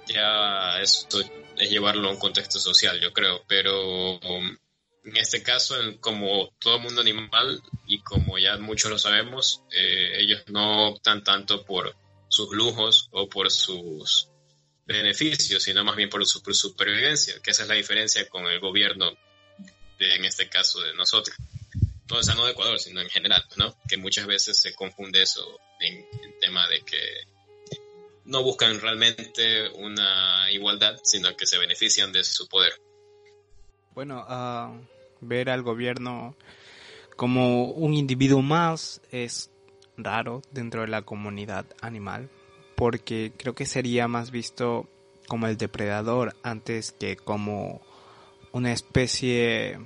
Ya 0.06 0.80
esto 0.80 1.20
es 1.58 1.70
llevarlo 1.70 2.08
a 2.08 2.12
un 2.12 2.18
contexto 2.18 2.58
social, 2.58 3.00
yo 3.00 3.12
creo, 3.12 3.42
pero 3.46 4.18
um, 4.18 4.56
en 5.04 5.16
este 5.16 5.42
caso, 5.42 5.76
como 6.00 6.52
todo 6.58 6.78
mundo 6.78 7.00
animal 7.00 7.62
y 7.86 8.00
como 8.00 8.38
ya 8.38 8.56
muchos 8.58 8.90
lo 8.90 8.98
sabemos, 8.98 9.62
eh, 9.70 10.20
ellos 10.20 10.44
no 10.48 10.88
optan 10.88 11.22
tanto 11.22 11.64
por 11.64 11.96
sus 12.28 12.54
lujos 12.54 13.08
o 13.12 13.28
por 13.28 13.50
sus 13.50 14.28
beneficios, 14.84 15.62
sino 15.62 15.84
más 15.84 15.96
bien 15.96 16.08
por 16.08 16.24
su 16.26 16.40
supervivencia, 16.52 17.40
que 17.42 17.50
esa 17.50 17.62
es 17.62 17.68
la 17.68 17.74
diferencia 17.74 18.28
con 18.28 18.46
el 18.46 18.60
gobierno, 18.60 19.12
en 19.98 20.24
este 20.24 20.48
caso 20.48 20.80
de 20.80 20.94
nosotros. 20.94 21.36
No, 22.10 22.18
o 22.18 22.44
de 22.44 22.52
Ecuador, 22.52 22.78
sino 22.78 23.00
en 23.00 23.08
general, 23.08 23.44
¿no? 23.56 23.74
Que 23.88 23.96
muchas 23.96 24.26
veces 24.26 24.60
se 24.60 24.74
confunde 24.74 25.22
eso 25.22 25.58
en, 25.80 25.96
en 25.96 26.38
tema 26.40 26.66
de 26.68 26.80
que 26.82 26.98
no 28.24 28.42
buscan 28.42 28.80
realmente 28.80 29.68
una 29.70 30.50
igualdad, 30.50 30.98
sino 31.02 31.36
que 31.36 31.46
se 31.46 31.58
benefician 31.58 32.12
de 32.12 32.22
su 32.24 32.48
poder. 32.48 32.72
Bueno, 33.94 34.24
uh, 34.28 34.86
ver 35.20 35.50
al 35.50 35.62
gobierno 35.62 36.36
como 37.16 37.64
un 37.64 37.94
individuo 37.94 38.42
más 38.42 39.00
es 39.10 39.50
raro 39.96 40.42
dentro 40.50 40.82
de 40.82 40.88
la 40.88 41.02
comunidad 41.02 41.66
animal, 41.80 42.28
porque 42.76 43.32
creo 43.36 43.54
que 43.54 43.66
sería 43.66 44.06
más 44.06 44.30
visto 44.30 44.88
como 45.26 45.46
el 45.46 45.56
depredador 45.56 46.36
antes 46.42 46.92
que 46.92 47.16
como 47.16 47.80
una 48.52 48.72
especie 48.72 49.78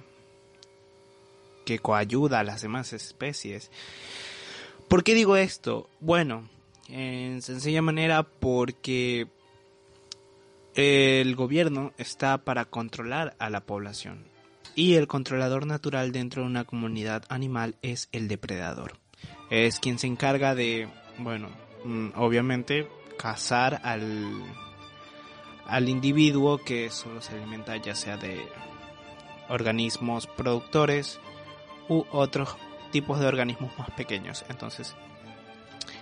que 1.71 1.79
coayuda 1.79 2.41
a 2.41 2.43
las 2.43 2.63
demás 2.63 2.93
especies. 2.93 3.71
¿Por 4.89 5.05
qué 5.05 5.15
digo 5.15 5.37
esto? 5.37 5.89
Bueno, 6.01 6.51
en 6.89 7.43
sencilla 7.43 7.81
manera 7.81 8.25
porque 8.25 9.29
el 10.75 11.37
gobierno 11.37 11.93
está 11.97 12.39
para 12.39 12.65
controlar 12.65 13.37
a 13.39 13.51
la 13.51 13.61
población 13.61 14.25
y 14.75 14.95
el 14.95 15.07
controlador 15.07 15.65
natural 15.65 16.11
dentro 16.11 16.43
de 16.43 16.49
una 16.49 16.65
comunidad 16.65 17.23
animal 17.29 17.77
es 17.83 18.09
el 18.11 18.27
depredador. 18.27 18.95
Es 19.49 19.79
quien 19.79 20.01
se 20.01 20.09
encarga 20.09 20.57
de, 20.57 20.89
bueno, 21.19 21.51
mm, 21.85 22.09
obviamente 22.17 22.89
cazar 23.17 23.81
al, 23.85 24.43
al 25.67 25.89
individuo 25.89 26.59
que 26.59 26.91
solo 26.91 27.21
se 27.21 27.37
alimenta 27.37 27.77
ya 27.77 27.95
sea 27.95 28.17
de 28.17 28.41
organismos 29.49 30.27
productores 30.27 31.21
u 31.91 32.07
otros 32.13 32.57
tipos 32.93 33.21
de 33.21 33.27
organismos 33.27 33.77
más 33.79 33.91
pequeños. 33.91 34.45
Entonces, 34.49 34.97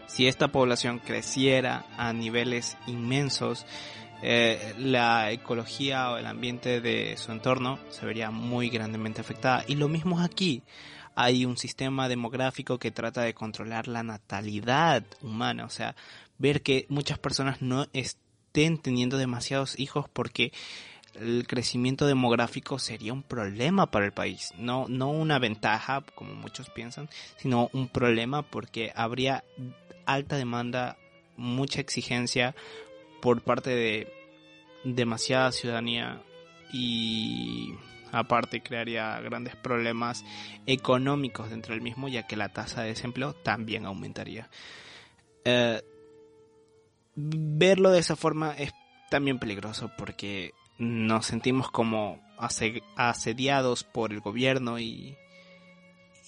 si 0.06 0.28
esta 0.28 0.48
población 0.48 1.00
creciera 1.00 1.86
a 1.96 2.12
niveles 2.12 2.76
inmensos, 2.86 3.66
eh, 4.22 4.74
la 4.78 5.30
ecología 5.32 6.10
o 6.10 6.18
el 6.18 6.26
ambiente 6.26 6.80
de 6.80 7.16
su 7.16 7.32
entorno 7.32 7.78
se 7.88 8.04
vería 8.04 8.30
muy 8.30 8.68
grandemente 8.68 9.20
afectada. 9.20 9.64
Y 9.66 9.74
lo 9.74 9.88
mismo 9.88 10.20
aquí. 10.20 10.62
Hay 11.20 11.44
un 11.44 11.56
sistema 11.56 12.08
demográfico 12.08 12.78
que 12.78 12.92
trata 12.92 13.22
de 13.22 13.34
controlar 13.34 13.88
la 13.88 14.04
natalidad 14.04 15.02
humana, 15.20 15.64
o 15.64 15.68
sea, 15.68 15.96
ver 16.38 16.62
que 16.62 16.86
muchas 16.90 17.18
personas 17.18 17.60
no 17.60 17.88
estén 17.92 18.78
teniendo 18.78 19.18
demasiados 19.18 19.80
hijos 19.80 20.08
porque 20.08 20.52
el 21.14 21.46
crecimiento 21.46 22.06
demográfico 22.06 22.78
sería 22.78 23.12
un 23.12 23.22
problema 23.22 23.90
para 23.90 24.06
el 24.06 24.12
país, 24.12 24.52
no, 24.58 24.86
no 24.88 25.10
una 25.10 25.38
ventaja 25.38 26.02
como 26.14 26.34
muchos 26.34 26.70
piensan, 26.70 27.08
sino 27.36 27.70
un 27.72 27.88
problema 27.88 28.42
porque 28.42 28.92
habría 28.94 29.44
alta 30.06 30.36
demanda, 30.36 30.96
mucha 31.36 31.80
exigencia 31.80 32.54
por 33.20 33.42
parte 33.42 33.70
de 33.70 34.12
demasiada 34.84 35.52
ciudadanía 35.52 36.22
y 36.72 37.74
aparte 38.12 38.62
crearía 38.62 39.20
grandes 39.20 39.56
problemas 39.56 40.24
económicos 40.66 41.50
dentro 41.50 41.74
del 41.74 41.82
mismo 41.82 42.08
ya 42.08 42.26
que 42.26 42.36
la 42.36 42.50
tasa 42.50 42.82
de 42.82 42.88
desempleo 42.88 43.34
también 43.34 43.86
aumentaría. 43.86 44.48
Eh, 45.44 45.82
verlo 47.14 47.90
de 47.90 47.98
esa 47.98 48.16
forma 48.16 48.52
es 48.52 48.72
también 49.10 49.38
peligroso 49.38 49.90
porque 49.96 50.52
nos 50.78 51.26
sentimos 51.26 51.70
como 51.70 52.20
asediados 52.96 53.84
por 53.84 54.12
el 54.12 54.20
gobierno 54.20 54.78
y, 54.78 55.16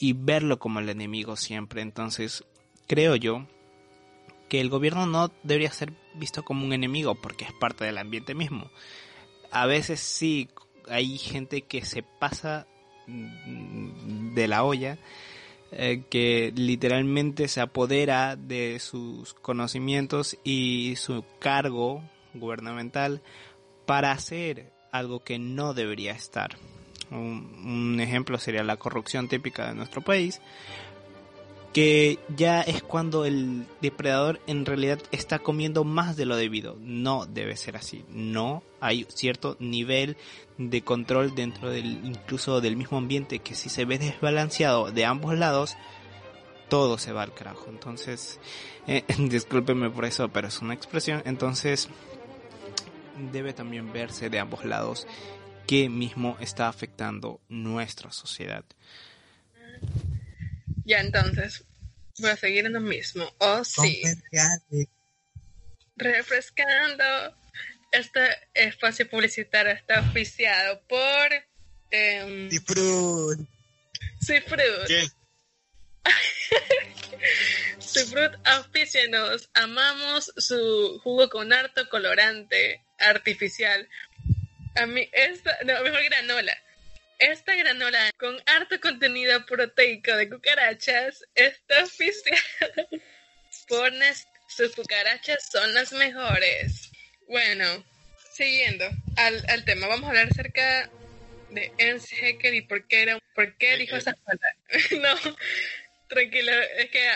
y 0.00 0.12
verlo 0.12 0.58
como 0.58 0.80
el 0.80 0.88
enemigo 0.88 1.36
siempre. 1.36 1.82
Entonces, 1.82 2.44
creo 2.86 3.14
yo 3.16 3.46
que 4.48 4.60
el 4.60 4.68
gobierno 4.68 5.06
no 5.06 5.30
debería 5.44 5.70
ser 5.70 5.92
visto 6.14 6.44
como 6.44 6.64
un 6.66 6.72
enemigo 6.72 7.14
porque 7.14 7.44
es 7.44 7.52
parte 7.52 7.84
del 7.84 7.98
ambiente 7.98 8.34
mismo. 8.34 8.70
A 9.52 9.66
veces 9.66 10.00
sí 10.00 10.48
hay 10.88 11.16
gente 11.18 11.62
que 11.62 11.84
se 11.84 12.02
pasa 12.02 12.66
mm, 13.06 14.34
de 14.34 14.48
la 14.48 14.64
olla, 14.64 14.98
eh, 15.70 16.02
que 16.10 16.52
literalmente 16.56 17.46
se 17.46 17.60
apodera 17.60 18.34
de 18.34 18.80
sus 18.80 19.34
conocimientos 19.34 20.36
y 20.42 20.96
su 20.96 21.24
cargo 21.38 22.02
gubernamental 22.34 23.22
para 23.90 24.12
hacer 24.12 24.70
algo 24.92 25.24
que 25.24 25.40
no 25.40 25.74
debería 25.74 26.12
estar. 26.12 26.56
un 27.10 27.98
ejemplo 27.98 28.38
sería 28.38 28.62
la 28.62 28.76
corrupción 28.76 29.26
típica 29.26 29.66
de 29.66 29.74
nuestro 29.74 30.00
país, 30.00 30.40
que 31.72 32.20
ya 32.36 32.60
es 32.60 32.84
cuando 32.84 33.24
el 33.24 33.66
depredador 33.80 34.38
en 34.46 34.64
realidad 34.64 35.00
está 35.10 35.40
comiendo 35.40 35.82
más 35.82 36.16
de 36.16 36.24
lo 36.24 36.36
debido. 36.36 36.76
No 36.78 37.26
debe 37.26 37.56
ser 37.56 37.76
así. 37.76 38.04
No 38.10 38.62
hay 38.78 39.08
cierto 39.08 39.56
nivel 39.58 40.16
de 40.56 40.82
control 40.82 41.34
dentro 41.34 41.68
del 41.68 41.86
incluso 42.04 42.60
del 42.60 42.76
mismo 42.76 42.96
ambiente 42.96 43.40
que 43.40 43.56
si 43.56 43.68
se 43.70 43.84
ve 43.86 43.98
desbalanceado 43.98 44.92
de 44.92 45.04
ambos 45.04 45.36
lados 45.36 45.76
todo 46.68 46.96
se 46.96 47.10
va 47.10 47.24
al 47.24 47.34
carajo. 47.34 47.66
Entonces, 47.70 48.38
eh, 48.86 49.02
discúlpeme 49.18 49.90
por 49.90 50.04
eso, 50.04 50.28
pero 50.28 50.46
es 50.46 50.62
una 50.62 50.74
expresión. 50.74 51.24
Entonces, 51.24 51.88
debe 53.32 53.52
también 53.52 53.92
verse 53.92 54.30
de 54.30 54.38
ambos 54.38 54.64
lados 54.64 55.06
que 55.66 55.88
mismo 55.88 56.36
está 56.40 56.68
afectando 56.68 57.40
nuestra 57.48 58.10
sociedad. 58.10 58.64
Ya 60.84 60.98
entonces, 61.00 61.64
voy 62.18 62.30
a 62.30 62.36
seguir 62.36 62.66
en 62.66 62.72
lo 62.72 62.80
mismo. 62.80 63.32
Oh, 63.38 63.62
sí. 63.64 64.02
Refrescando. 65.96 67.04
Este 67.92 68.20
espacio 68.54 69.08
publicitario 69.08 69.72
está 69.72 70.00
oficiado 70.00 70.80
por. 70.88 71.28
Eh, 71.90 72.48
Cifrut. 72.50 73.40
Cifrut. 74.24 74.86
¿Qué? 74.86 75.08
Cifrut 77.80 78.32
aficionados. 78.44 79.50
Amamos 79.54 80.32
su 80.36 81.00
jugo 81.02 81.28
con 81.30 81.52
harto 81.52 81.88
colorante 81.88 82.84
artificial. 83.00 83.88
A 84.76 84.86
mí, 84.86 85.08
esta. 85.12 85.58
No, 85.64 85.82
mejor 85.82 86.04
granola 86.04 86.56
esta 87.20 87.54
granola 87.54 88.10
con 88.18 88.42
harto 88.46 88.80
contenido 88.80 89.44
proteico 89.44 90.16
de 90.16 90.28
cucarachas 90.28 91.22
está 91.34 91.84
oficiada 91.84 92.40
por 93.68 93.92
Sus 94.48 94.74
cucarachas 94.74 95.48
son 95.50 95.72
las 95.74 95.92
mejores. 95.92 96.90
Bueno, 97.28 97.84
siguiendo 98.32 98.86
al, 99.16 99.44
al 99.48 99.64
tema, 99.64 99.86
vamos 99.86 100.06
a 100.06 100.08
hablar 100.08 100.28
acerca 100.28 100.90
de 101.50 101.72
Ernst 101.78 102.12
Haeckel 102.12 102.54
y 102.54 102.62
por 102.62 102.88
qué, 102.88 103.02
era, 103.02 103.18
por 103.34 103.56
qué 103.58 103.76
dijo 103.76 103.96
esa 103.96 104.14
palabra. 104.14 104.56
no, 105.02 105.36
tranquilo, 106.08 106.52
es 106.78 106.90
que 106.90 107.06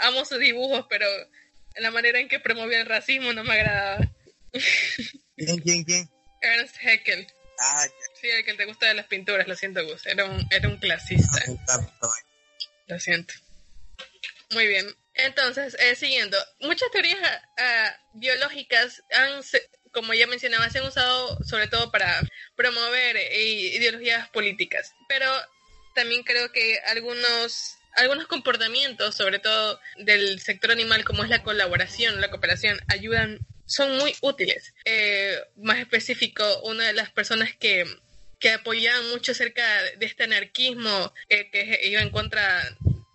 amo 0.00 0.24
sus 0.24 0.38
dibujos, 0.38 0.86
pero 0.88 1.06
la 1.76 1.90
manera 1.90 2.20
en 2.20 2.28
que 2.28 2.40
promovía 2.40 2.80
el 2.80 2.86
racismo 2.86 3.32
no 3.32 3.42
me 3.42 3.54
agradaba. 3.54 4.13
¿Quién, 5.36 5.58
quién, 5.60 5.84
quién? 5.84 6.10
Ernst 6.40 6.76
Haeckel. 6.82 7.26
Ah, 7.58 7.86
Sí, 8.20 8.28
el 8.28 8.44
que 8.44 8.54
te 8.54 8.64
gusta 8.64 8.86
de 8.86 8.94
las 8.94 9.06
pinturas, 9.06 9.46
lo 9.46 9.54
siento, 9.54 9.84
Gus. 9.84 10.06
Era 10.06 10.24
un, 10.24 10.46
era 10.50 10.68
un 10.68 10.78
clasista. 10.78 11.44
Lo 12.86 12.98
siento. 12.98 13.34
Muy 14.50 14.66
bien. 14.66 14.86
Entonces, 15.14 15.76
eh, 15.78 15.94
siguiendo, 15.94 16.36
muchas 16.60 16.90
teorías 16.90 17.20
ah, 17.58 17.96
biológicas 18.14 19.02
han, 19.12 19.42
como 19.92 20.12
ya 20.12 20.26
mencionaba, 20.26 20.68
se 20.70 20.78
han 20.78 20.86
usado 20.86 21.38
sobre 21.44 21.68
todo 21.68 21.90
para 21.90 22.20
promover 22.56 23.16
eh, 23.16 23.42
ideologías 23.76 24.28
políticas, 24.30 24.92
pero 25.08 25.26
también 25.94 26.24
creo 26.24 26.50
que 26.50 26.80
algunos 26.86 27.78
algunos 27.96 28.26
comportamientos, 28.26 29.14
sobre 29.14 29.38
todo 29.38 29.80
del 29.98 30.40
sector 30.40 30.72
animal, 30.72 31.04
como 31.04 31.22
es 31.22 31.30
la 31.30 31.44
colaboración, 31.44 32.20
la 32.20 32.30
cooperación, 32.30 32.80
ayudan, 32.88 33.38
son 33.66 33.96
muy 33.98 34.14
útiles. 34.20 34.74
Eh, 34.84 35.36
más 35.56 35.78
específico, 35.78 36.44
una 36.62 36.86
de 36.86 36.92
las 36.92 37.10
personas 37.10 37.54
que, 37.54 37.84
que 38.38 38.50
apoyaban 38.50 39.08
mucho 39.10 39.32
acerca 39.32 39.82
de 39.98 40.06
este 40.06 40.24
anarquismo 40.24 41.12
eh, 41.28 41.50
que 41.50 41.80
iba 41.84 42.02
en 42.02 42.10
contra 42.10 42.62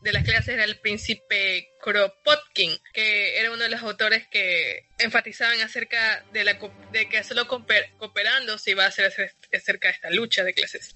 de 0.01 0.13
las 0.13 0.23
clases 0.23 0.49
era 0.49 0.63
el 0.63 0.77
príncipe 0.77 1.71
Kropotkin, 1.81 2.77
que 2.93 3.39
era 3.39 3.51
uno 3.51 3.63
de 3.63 3.69
los 3.69 3.81
autores 3.81 4.27
que 4.27 4.87
enfatizaban 4.97 5.59
acerca 5.61 6.23
de, 6.31 6.43
la, 6.45 6.57
de 6.91 7.09
que 7.09 7.23
solo 7.23 7.47
cooperando 7.47 8.57
se 8.57 8.71
iba 8.71 8.85
a 8.85 8.87
hacer 8.87 9.13
acerca 9.53 9.87
de 9.89 9.93
esta 9.93 10.09
lucha 10.09 10.43
de 10.43 10.53
clases. 10.53 10.95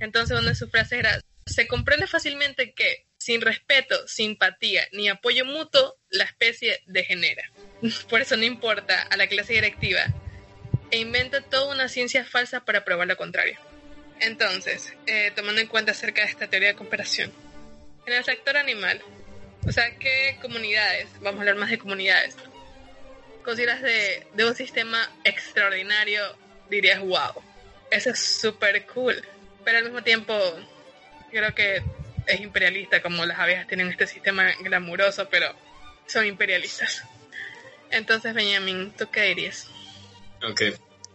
Entonces 0.00 0.38
una 0.38 0.50
de 0.50 0.54
sus 0.54 0.70
frases 0.70 0.98
era, 0.98 1.20
se 1.46 1.66
comprende 1.66 2.06
fácilmente 2.06 2.72
que 2.74 3.06
sin 3.22 3.40
respeto, 3.40 4.06
simpatía 4.08 4.86
ni 4.92 5.08
apoyo 5.08 5.44
mutuo, 5.44 5.96
la 6.10 6.24
especie 6.24 6.80
degenera. 6.86 7.50
Por 8.08 8.20
eso 8.20 8.36
no 8.36 8.44
importa 8.44 9.02
a 9.02 9.16
la 9.16 9.28
clase 9.28 9.54
directiva 9.54 10.00
e 10.90 10.98
inventa 10.98 11.40
toda 11.40 11.72
una 11.72 11.88
ciencia 11.88 12.24
falsa 12.24 12.64
para 12.64 12.84
probar 12.84 13.06
lo 13.06 13.16
contrario. 13.16 13.58
Entonces, 14.20 14.92
eh, 15.06 15.32
tomando 15.34 15.60
en 15.60 15.68
cuenta 15.68 15.92
acerca 15.92 16.22
de 16.22 16.30
esta 16.30 16.48
teoría 16.48 16.68
de 16.68 16.74
cooperación, 16.74 17.32
en 18.06 18.12
el 18.12 18.24
sector 18.24 18.56
animal, 18.56 19.00
o 19.66 19.72
sea, 19.72 19.96
¿qué 19.98 20.36
comunidades, 20.42 21.08
vamos 21.20 21.38
a 21.38 21.40
hablar 21.42 21.56
más 21.56 21.70
de 21.70 21.78
comunidades, 21.78 22.36
consideras 23.44 23.82
de, 23.82 24.26
de 24.34 24.44
un 24.44 24.54
sistema 24.54 25.08
extraordinario, 25.24 26.36
dirías, 26.68 27.00
wow, 27.00 27.42
eso 27.90 28.10
es 28.10 28.18
súper 28.18 28.84
cool, 28.86 29.22
pero 29.64 29.78
al 29.78 29.84
mismo 29.84 30.02
tiempo 30.02 30.34
creo 31.30 31.54
que 31.54 31.82
es 32.26 32.40
imperialista, 32.40 33.02
como 33.02 33.24
las 33.24 33.38
abejas 33.38 33.66
tienen 33.66 33.88
este 33.88 34.06
sistema 34.06 34.52
glamuroso, 34.60 35.28
pero 35.28 35.54
son 36.06 36.26
imperialistas. 36.26 37.04
Entonces, 37.90 38.34
Benjamin, 38.34 38.92
¿tú 38.92 39.10
qué 39.10 39.22
dirías? 39.22 39.68
Ok. 40.42 40.62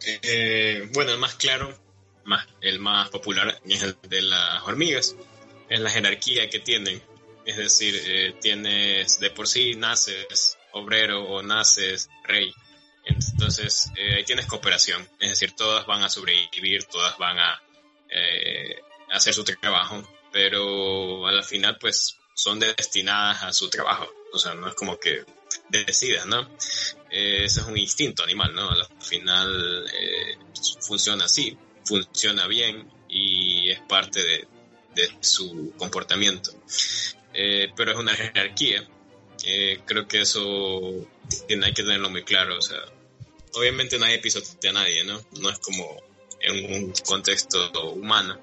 Eh, 0.05 0.89
bueno, 0.93 1.13
el 1.13 1.19
más 1.19 1.35
claro, 1.35 1.77
más, 2.23 2.47
el 2.61 2.79
más 2.79 3.09
popular 3.09 3.59
es 3.67 3.83
el 3.83 3.97
de 4.03 4.21
las 4.21 4.61
hormigas 4.63 5.15
es 5.69 5.79
la 5.79 5.89
jerarquía 5.89 6.49
que 6.49 6.59
tienen. 6.59 7.01
Es 7.45 7.57
decir, 7.57 7.99
eh, 8.05 8.35
tienes 8.41 9.19
de 9.19 9.29
por 9.31 9.47
sí 9.47 9.75
naces 9.75 10.57
obrero 10.71 11.23
o 11.23 11.41
naces 11.41 12.09
rey. 12.23 12.53
Entonces 13.05 13.91
eh, 13.97 14.15
ahí 14.15 14.23
tienes 14.23 14.45
cooperación. 14.45 15.07
Es 15.19 15.29
decir, 15.29 15.53
todas 15.53 15.85
van 15.85 16.03
a 16.03 16.09
sobrevivir, 16.09 16.83
todas 16.85 17.17
van 17.17 17.39
a 17.39 17.61
hacer 19.09 19.33
su 19.33 19.43
trabajo, 19.43 20.01
pero 20.31 21.27
al 21.27 21.43
final 21.43 21.77
pues 21.79 22.17
son 22.33 22.59
destinadas 22.59 23.43
a 23.43 23.53
su 23.53 23.69
trabajo. 23.69 24.07
O 24.33 24.39
sea, 24.39 24.53
no 24.53 24.67
es 24.67 24.75
como 24.75 24.99
que 24.99 25.23
decidas, 25.69 26.25
¿no? 26.25 26.49
ese 27.09 27.61
es 27.61 27.65
un 27.65 27.77
instinto 27.77 28.23
animal, 28.23 28.53
¿no? 28.53 28.69
Al 28.69 28.85
final 28.99 29.85
funciona 30.81 31.25
así, 31.25 31.57
funciona 31.85 32.47
bien 32.47 32.91
y 33.07 33.69
es 33.71 33.79
parte 33.81 34.21
de, 34.21 34.47
de 34.93 35.17
su 35.21 35.73
comportamiento. 35.77 36.51
Eh, 37.33 37.71
pero 37.75 37.91
es 37.91 37.97
una 37.97 38.15
jerarquía. 38.15 38.87
Eh, 39.45 39.81
creo 39.85 40.07
que 40.07 40.21
eso 40.21 41.07
hay 41.49 41.73
que 41.73 41.83
tenerlo 41.83 42.09
muy 42.09 42.23
claro. 42.23 42.57
O 42.57 42.61
sea, 42.61 42.79
obviamente 43.53 43.99
nadie 43.99 44.19
pisotea 44.19 44.71
a 44.71 44.73
nadie, 44.73 45.03
¿no? 45.03 45.21
No 45.39 45.49
es 45.49 45.59
como 45.59 46.03
en 46.41 46.73
un 46.73 46.93
contexto 47.05 47.91
humano, 47.91 48.39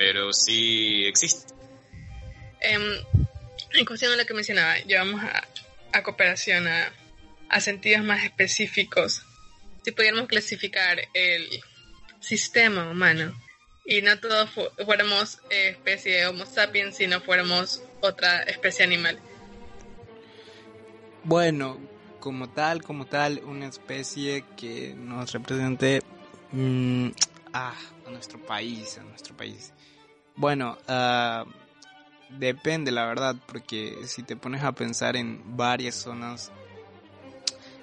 pero 0.00 0.32
sí 0.32 1.04
existe. 1.04 1.52
Em, 2.58 2.82
en 3.74 3.84
cuestión 3.84 4.12
de 4.12 4.16
lo 4.16 4.24
que 4.24 4.32
mencionaba, 4.32 4.78
llevamos 4.78 5.22
a, 5.22 5.46
a 5.92 6.02
cooperación, 6.02 6.66
a, 6.66 6.90
a 7.50 7.60
sentidos 7.60 8.02
más 8.02 8.24
específicos. 8.24 9.22
Si 9.84 9.92
pudiéramos 9.92 10.26
clasificar 10.26 10.98
el 11.12 11.46
sistema 12.18 12.90
humano 12.90 13.38
y 13.84 14.00
no 14.00 14.18
todos 14.18 14.48
fuéramos 14.82 15.38
eh, 15.50 15.68
especie 15.68 16.16
de 16.16 16.26
Homo 16.28 16.46
sapiens, 16.46 16.96
sino 16.96 17.20
fuéramos 17.20 17.82
otra 18.00 18.42
especie 18.44 18.86
animal. 18.86 19.18
Bueno, 21.24 21.78
como 22.20 22.48
tal, 22.48 22.82
como 22.82 23.04
tal, 23.06 23.42
una 23.44 23.66
especie 23.66 24.46
que 24.56 24.94
nos 24.96 25.30
represente 25.32 26.00
mm, 26.52 27.08
ah, 27.52 27.74
a 28.06 28.10
nuestro 28.10 28.38
país, 28.38 28.96
a 28.96 29.02
nuestro 29.02 29.36
país. 29.36 29.74
Bueno, 30.40 30.78
uh, 30.88 31.44
depende 32.30 32.90
la 32.90 33.04
verdad, 33.04 33.36
porque 33.46 33.98
si 34.06 34.22
te 34.22 34.36
pones 34.36 34.64
a 34.64 34.72
pensar 34.72 35.16
en 35.16 35.56
varias 35.56 35.96
zonas 35.96 36.50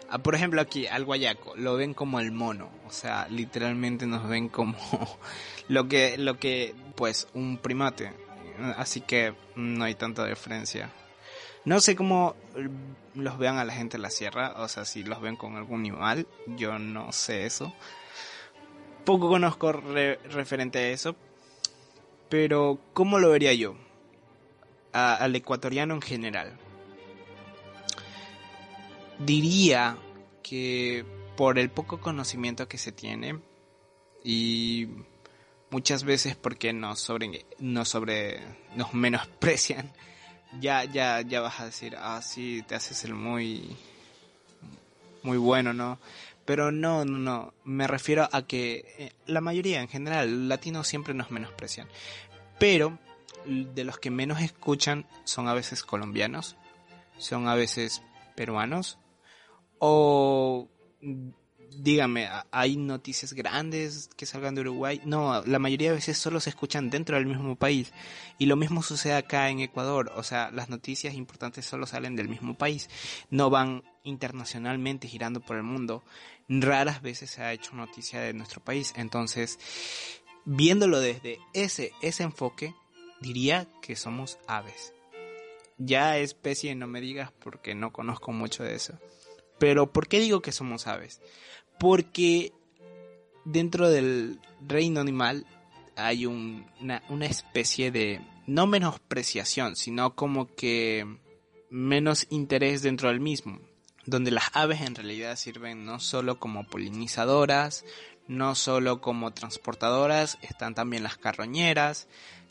Ah, 0.10 0.20
por 0.20 0.36
ejemplo, 0.36 0.62
aquí 0.62 0.88
al 0.88 1.04
guayaco 1.04 1.54
lo 1.58 1.76
ven 1.76 1.94
como 1.94 2.20
el 2.22 2.32
mono, 2.32 2.70
o 2.88 2.92
sea, 2.92 3.28
literalmente 3.30 4.06
nos 4.06 4.28
ven 4.28 4.48
como 4.48 4.78
lo 5.68 5.88
que, 5.90 6.18
lo 6.18 6.40
que, 6.40 6.74
pues, 6.96 7.28
un 7.34 7.58
primate. 7.58 8.14
Así 8.78 9.02
que 9.02 9.36
no 9.56 9.84
hay 9.84 9.96
tanta 9.96 10.26
diferencia. 10.26 10.90
No 11.66 11.80
sé 11.82 11.96
cómo 11.96 12.36
los 13.14 13.38
vean 13.38 13.58
a 13.58 13.66
la 13.66 13.74
gente 13.74 13.98
en 13.98 14.04
la 14.04 14.10
sierra, 14.10 14.54
o 14.58 14.68
sea, 14.70 14.86
si 14.86 15.04
los 15.04 15.22
ven 15.22 15.36
con 15.36 15.58
algún 15.58 15.82
animal, 15.82 16.26
yo 16.48 16.80
no 16.80 17.12
sé 17.12 17.46
eso. 17.46 17.74
Poco 19.04 19.28
conozco 19.28 19.74
referente 19.74 20.80
a 20.80 20.90
eso, 20.90 21.16
pero 22.30 22.80
¿cómo 22.94 23.20
lo 23.20 23.30
vería 23.32 23.54
yo? 23.54 23.76
al 24.94 25.36
ecuatoriano 25.36 25.94
en 25.94 26.02
general 26.02 26.58
diría 29.20 29.98
que 30.42 31.06
por 31.36 31.60
el 31.60 31.70
poco 31.70 32.00
conocimiento 32.00 32.68
que 32.68 32.80
se 32.80 32.92
tiene 32.92 33.40
y 34.24 34.88
muchas 35.70 36.04
veces 36.04 36.36
porque 36.36 36.74
nos 36.74 37.00
sobre 37.00 37.46
nos 37.60 38.94
menosprecian 38.94 39.92
ya 40.60 40.84
ya 40.86 41.22
ya 41.22 41.42
vas 41.42 41.60
a 41.60 41.66
decir 41.66 41.96
ah 42.00 42.22
sí 42.22 42.64
te 42.68 42.76
haces 42.76 43.04
el 43.04 43.14
muy 43.14 43.76
muy 45.24 45.38
bueno 45.38 45.74
no 45.74 46.00
pero 46.48 46.72
no 46.72 47.06
no 47.06 47.20
no 47.20 47.54
me 47.66 47.86
refiero 47.86 48.28
a 48.32 48.42
que 48.48 48.86
eh, 48.98 49.12
la 49.28 49.42
mayoría 49.42 49.82
en 49.82 49.90
general 49.90 50.50
latinos 50.50 50.88
siempre 50.88 51.14
nos 51.14 51.30
menosprecian 51.30 51.88
pero 52.58 52.98
de 53.46 53.84
los 53.84 54.00
que 54.00 54.10
menos 54.10 54.42
escuchan 54.42 55.06
son 55.26 55.48
a 55.48 55.54
veces 55.54 55.84
colombianos 55.84 56.56
son 57.20 57.48
a 57.48 57.56
veces 57.56 58.02
peruanos 58.36 58.98
o 59.78 60.70
dígame, 61.80 62.28
¿hay 62.52 62.78
noticias 62.78 63.34
grandes 63.34 64.10
que 64.16 64.26
salgan 64.26 64.56
de 64.56 64.62
Uruguay? 64.62 65.02
No, 65.06 65.44
la 65.46 65.60
mayoría 65.60 65.90
de 65.90 65.96
veces 65.96 66.18
solo 66.18 66.40
se 66.40 66.50
escuchan 66.50 66.90
dentro 66.90 67.18
del 67.18 67.26
mismo 67.26 67.56
país. 67.56 67.94
Y 68.38 68.46
lo 68.48 68.56
mismo 68.56 68.82
sucede 68.84 69.14
acá 69.14 69.50
en 69.50 69.60
Ecuador. 69.60 70.12
O 70.16 70.24
sea, 70.24 70.52
las 70.52 70.70
noticias 70.70 71.14
importantes 71.14 71.66
solo 71.66 71.86
salen 71.86 72.16
del 72.16 72.30
mismo 72.30 72.58
país. 72.58 72.90
No 73.30 73.50
van 73.50 73.84
internacionalmente 74.04 75.08
girando 75.08 75.40
por 75.40 75.58
el 75.58 75.64
mundo. 75.64 76.04
Raras 76.50 77.02
veces 77.02 77.30
se 77.30 77.42
ha 77.42 77.54
hecho 77.54 77.76
noticia 77.76 78.22
de 78.22 78.34
nuestro 78.34 78.64
país. 78.64 78.94
Entonces, 78.96 79.60
viéndolo 80.46 81.00
desde 81.00 81.40
ese, 81.54 81.92
ese 82.02 82.24
enfoque, 82.24 82.74
diría 83.22 83.68
que 83.82 83.96
somos 83.96 84.40
aves. 84.48 84.94
Ya 85.78 86.18
especie 86.18 86.74
no 86.76 86.88
me 86.88 87.02
digas 87.02 87.32
porque 87.40 87.76
no 87.76 87.92
conozco 87.92 88.32
mucho 88.32 88.64
de 88.64 88.76
eso. 88.76 89.00
Pero 89.60 89.92
¿por 89.92 90.08
qué 90.08 90.20
digo 90.20 90.42
que 90.42 90.52
somos 90.52 90.88
aves? 90.88 91.22
Porque 91.80 92.54
dentro 93.46 93.90
del 93.90 94.40
reino 94.66 95.02
animal 95.02 95.46
hay 95.96 96.26
una, 96.26 97.04
una 97.10 97.26
especie 97.26 97.92
de, 97.92 98.22
no 98.46 98.68
menospreciación, 98.68 99.76
sino 99.76 100.16
como 100.16 100.48
que 100.56 101.06
menos 101.70 102.28
interés 102.30 102.82
dentro 102.82 103.10
del 103.10 103.20
mismo, 103.20 103.60
donde 104.08 104.32
las 104.32 104.46
aves 104.54 104.82
en 104.82 104.96
realidad 104.96 105.36
sirven 105.36 105.86
no 105.86 106.00
solo 106.00 106.40
como 106.40 106.64
polinizadoras, 106.64 107.86
no 108.28 108.56
solo 108.56 109.02
como 109.02 109.34
transportadoras, 109.34 110.40
están 110.42 110.74
también 110.74 111.04
las 111.04 111.18
carroñeras, 111.18 112.08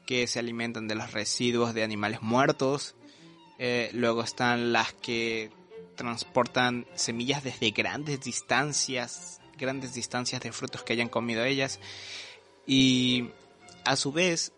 que 0.07 0.26
se 0.26 0.38
alimentan 0.38 0.86
de 0.86 0.94
los 0.94 1.12
residuos 1.12 1.74
de 1.74 1.82
animales 1.82 2.22
muertos, 2.22 2.94
eh, 3.59 3.90
luego 3.92 4.22
están 4.22 4.72
las 4.72 4.92
que 4.92 5.50
transportan 5.96 6.86
semillas 6.94 7.42
desde 7.42 7.70
grandes 7.70 8.20
distancias, 8.20 9.40
grandes 9.59 9.94
distancias 9.94 10.42
de 10.42 10.52
frutos 10.52 10.82
que 10.82 10.92
hayan 10.92 11.09
comido 11.09 11.44
ellas. 11.44 11.80
y 12.68 13.30
a 13.84 13.94
su 13.94 14.11
vez 14.11 14.52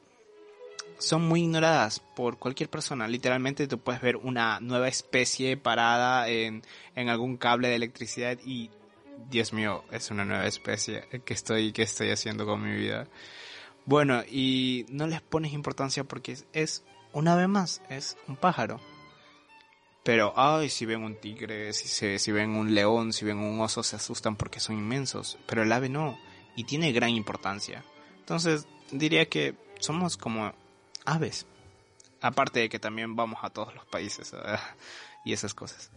son 0.99 1.26
muy 1.26 1.42
ignoradas 1.42 2.01
por 2.01 2.38
cualquier 2.38 2.68
persona. 2.68 3.09
Literalmente 3.09 3.66
tú 3.66 3.78
puedes 3.78 4.01
ver 4.01 4.16
una 4.16 4.61
nueva 4.61 4.88
especie 4.88 5.57
parada 5.57 6.28
en, 6.28 6.62
en 6.94 7.09
algún 7.09 7.36
cable 7.36 7.68
de 7.68 7.76
electricidad 7.76 8.38
y 8.44 8.70
Dios 9.30 9.53
mío, 9.53 9.84
es 9.90 10.11
una 10.11 10.24
nueva 10.24 10.46
especie 10.46 11.05
que 11.24 11.34
estoy, 11.34 11.72
que 11.72 11.82
estoy 11.82 12.11
haciendo 12.11 12.46
con 12.46 12.62
mi 12.62 12.74
vida. 12.74 13.09
Bueno, 13.84 14.22
y 14.30 14.86
no 14.90 15.07
les 15.07 15.20
pones 15.22 15.53
importancia 15.53 16.05
porque 16.05 16.32
es, 16.32 16.46
es 16.53 16.84
una 17.12 17.34
vez 17.34 17.49
más, 17.49 17.82
es 17.88 18.16
un 18.26 18.36
pájaro. 18.36 18.80
Pero, 20.03 20.32
ay, 20.36 20.70
si 20.70 20.86
ven 20.86 21.03
un 21.03 21.16
tigre, 21.16 21.72
si, 21.72 21.88
se, 21.88 22.18
si 22.18 22.32
ven 22.32 22.51
un 22.51 22.74
león, 22.74 23.12
si 23.12 23.24
ven 23.24 23.38
un 23.38 23.61
oso, 23.61 23.82
se 23.82 23.96
asustan 23.96 24.36
porque 24.36 24.61
son 24.61 24.78
inmensos. 24.78 25.38
Pero 25.46 25.62
el 25.62 25.72
ave 25.72 25.88
no, 25.88 26.18
y 26.57 26.64
tiene 26.64 26.92
gran 26.92 27.11
importancia. 27.11 27.84
Entonces, 28.18 28.66
diría 28.90 29.28
que 29.28 29.55
somos 29.80 30.16
como 30.16 30.55
aves. 31.09 31.46
Aparte 32.20 32.61
de 32.61 32.68
que 32.68 32.78
también 32.78 33.14
vamos 33.14 33.40
a 33.42 33.50
todos 33.50 33.74
los 33.74 33.84
países 33.86 34.32
y 35.24 35.32
esas 35.32 35.54
cosas. 35.54 35.90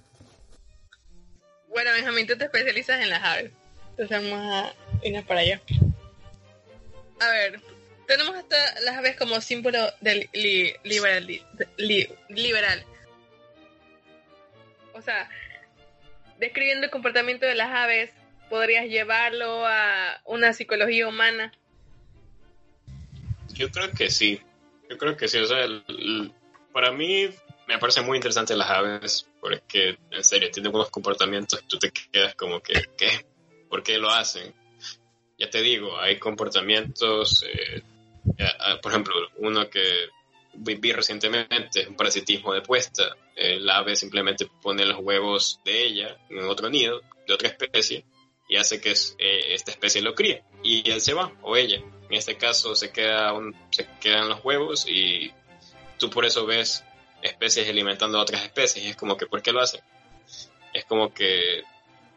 Bueno, 1.69 1.91
Benjamín, 1.93 2.27
tú 2.27 2.37
te 2.37 2.45
especializas 2.45 3.01
en 3.01 3.09
las 3.09 3.23
aves. 3.23 3.51
Entonces 3.91 4.29
vamos 4.29 4.53
a 4.53 4.73
irnos 5.03 5.25
para 5.25 5.39
allá. 5.41 5.61
A 7.19 7.29
ver, 7.29 7.61
tenemos 8.07 8.35
hasta 8.35 8.57
las 8.81 8.97
aves 8.97 9.15
como 9.17 9.41
símbolo 9.41 9.79
del 10.01 10.29
liberal, 10.33 11.27
liberal. 12.27 12.85
O 14.93 15.01
sea, 15.01 15.29
describiendo 16.39 16.85
el 16.85 16.91
comportamiento 16.91 17.45
de 17.45 17.55
las 17.55 17.71
aves, 17.71 18.11
podrías 18.49 18.85
llevarlo 18.85 19.65
a 19.65 20.21
una 20.25 20.53
psicología 20.53 21.07
humana. 21.07 21.51
Yo 23.53 23.71
creo 23.71 23.91
que 23.91 24.09
sí. 24.09 24.41
Yo 24.91 24.97
creo 24.97 25.15
que 25.15 25.29
sí. 25.29 25.37
O 25.37 25.45
sea, 25.45 25.65
para 26.73 26.91
mí 26.91 27.29
me 27.65 27.79
parece 27.79 28.01
muy 28.01 28.17
interesante 28.17 28.57
las 28.57 28.69
aves 28.69 29.25
porque, 29.39 29.97
en 30.11 30.23
serio, 30.23 30.51
tienen 30.51 30.75
unos 30.75 30.89
comportamientos 30.89 31.63
tú 31.65 31.79
te 31.79 31.91
quedas 31.91 32.35
como 32.35 32.59
que, 32.59 32.73
¿qué? 32.97 33.25
¿Por 33.69 33.83
qué 33.83 33.97
lo 33.97 34.09
hacen? 34.09 34.53
Ya 35.39 35.49
te 35.49 35.61
digo, 35.61 35.97
hay 35.97 36.19
comportamientos, 36.19 37.45
eh, 37.47 37.81
ah, 38.59 38.79
por 38.81 38.91
ejemplo, 38.91 39.15
uno 39.37 39.69
que 39.69 40.09
vi 40.55 40.91
recientemente, 40.91 41.87
un 41.87 41.95
parasitismo 41.95 42.53
de 42.53 42.61
puesta. 42.61 43.15
El 43.33 43.69
ave 43.69 43.95
simplemente 43.95 44.45
pone 44.61 44.85
los 44.85 44.99
huevos 44.99 45.61
de 45.63 45.85
ella 45.85 46.17
en 46.29 46.43
otro 46.43 46.69
nido, 46.69 46.99
de 47.25 47.33
otra 47.33 47.47
especie, 47.47 48.03
y 48.51 48.57
hace 48.57 48.81
que 48.81 48.91
eh, 48.91 49.53
esta 49.53 49.71
especie 49.71 50.01
lo 50.01 50.13
críe. 50.13 50.43
Y 50.61 50.91
él 50.91 50.99
se 50.99 51.13
va, 51.13 51.31
o 51.41 51.55
ella. 51.55 51.77
En 51.77 52.13
este 52.13 52.35
caso 52.35 52.75
se, 52.75 52.91
queda 52.91 53.33
se 53.69 53.87
quedan 54.01 54.27
los 54.27 54.43
huevos 54.43 54.85
y 54.89 55.31
tú 55.97 56.09
por 56.09 56.25
eso 56.25 56.45
ves 56.45 56.83
especies 57.21 57.69
alimentando 57.69 58.17
a 58.17 58.23
otras 58.23 58.43
especies. 58.43 58.83
Y 58.83 58.89
es 58.89 58.97
como 58.97 59.15
que, 59.15 59.25
¿por 59.25 59.41
qué 59.41 59.53
lo 59.53 59.61
hacen? 59.61 59.79
Es 60.73 60.83
como 60.83 61.13
que 61.13 61.63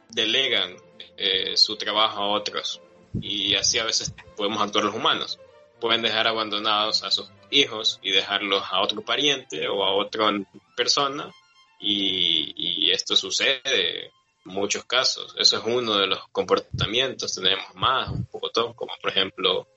delegan 0.08 0.74
eh, 1.16 1.56
su 1.56 1.76
trabajo 1.76 2.22
a 2.22 2.30
otros. 2.32 2.80
Y 3.20 3.54
así 3.54 3.78
a 3.78 3.84
veces 3.84 4.12
podemos 4.36 4.60
actuar 4.60 4.86
los 4.86 4.94
humanos. 4.96 5.38
Pueden 5.78 6.02
dejar 6.02 6.26
abandonados 6.26 7.04
a 7.04 7.12
sus 7.12 7.30
hijos 7.52 8.00
y 8.02 8.10
dejarlos 8.10 8.64
a 8.72 8.80
otro 8.80 9.02
pariente 9.02 9.68
o 9.68 9.84
a 9.84 9.94
otra 9.94 10.32
persona. 10.76 11.30
Y, 11.78 12.54
y 12.56 12.90
esto 12.90 13.14
sucede 13.14 14.10
muchos 14.44 14.84
casos. 14.84 15.34
Eso 15.38 15.58
es 15.58 15.64
uno 15.66 15.98
de 15.98 16.06
los 16.06 16.28
comportamientos. 16.28 17.34
Tenemos 17.34 17.74
más, 17.74 18.10
un 18.10 18.26
poco 18.26 18.50
todo, 18.50 18.74
como 18.74 18.92
por 19.00 19.10
ejemplo 19.10 19.68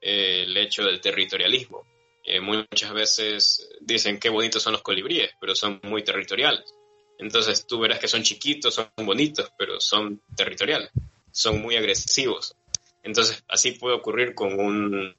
eh, 0.00 0.44
el 0.46 0.56
hecho 0.56 0.84
del 0.84 1.00
territorialismo. 1.00 1.86
Eh, 2.24 2.40
muchas 2.40 2.92
veces 2.92 3.68
dicen 3.80 4.18
qué 4.18 4.30
bonitos 4.30 4.62
son 4.62 4.72
los 4.72 4.82
colibríes, 4.82 5.30
pero 5.40 5.54
son 5.54 5.80
muy 5.82 6.02
territoriales. 6.02 6.74
Entonces 7.18 7.66
tú 7.66 7.78
verás 7.78 7.98
que 7.98 8.08
son 8.08 8.22
chiquitos, 8.22 8.74
son 8.74 8.90
bonitos, 8.96 9.52
pero 9.58 9.80
son 9.80 10.22
territoriales, 10.34 10.90
son 11.30 11.60
muy 11.60 11.76
agresivos. 11.76 12.56
Entonces 13.02 13.44
así 13.48 13.72
puede 13.72 13.96
ocurrir 13.96 14.34
con 14.34 14.58
un, 14.58 15.14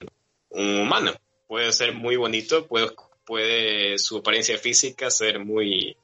humano. 0.49 1.13
Puede 1.47 1.71
ser 1.71 1.93
muy 1.93 2.15
bonito, 2.15 2.65
puede, 2.67 2.91
puede 3.23 3.99
su 3.99 4.17
apariencia 4.17 4.57
física 4.57 5.11
ser 5.11 5.39
muy, 5.39 5.95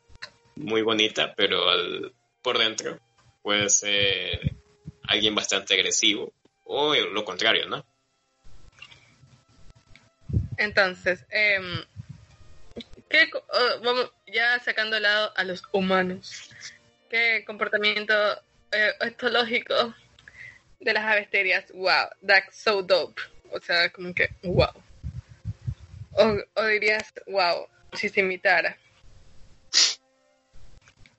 muy 0.55 0.83
bonita, 0.83 1.33
pero 1.35 1.67
al, 1.67 2.13
por 2.41 2.57
dentro 2.57 2.99
puede 3.41 3.69
ser 3.69 4.55
alguien 5.03 5.35
bastante 5.35 5.73
agresivo 5.73 6.33
o 6.65 6.95
lo 6.95 7.25
contrario, 7.25 7.67
¿no? 7.67 7.85
Entonces, 10.57 11.25
eh, 11.31 11.59
¿qué, 13.09 13.29
oh, 13.33 13.81
vamos, 13.83 14.11
ya 14.27 14.59
sacando 14.59 14.95
de 14.95 15.01
lado 15.01 15.33
a 15.35 15.43
los 15.43 15.63
humanos, 15.71 16.51
¿qué 17.09 17.43
comportamiento 17.45 18.13
eh, 18.71 18.93
de 20.79 20.93
las 20.93 21.03
avesterias? 21.03 21.71
Wow, 21.73 22.09
that's 22.25 22.55
so 22.57 22.81
dope. 22.81 23.21
O 23.51 23.59
sea, 23.59 23.89
como 23.89 24.13
que, 24.13 24.29
wow. 24.43 24.71
O, 26.13 26.37
o 26.55 26.65
dirías, 26.65 27.13
wow, 27.27 27.67
si 27.93 28.07
se 28.07 28.21
imitara 28.21 28.77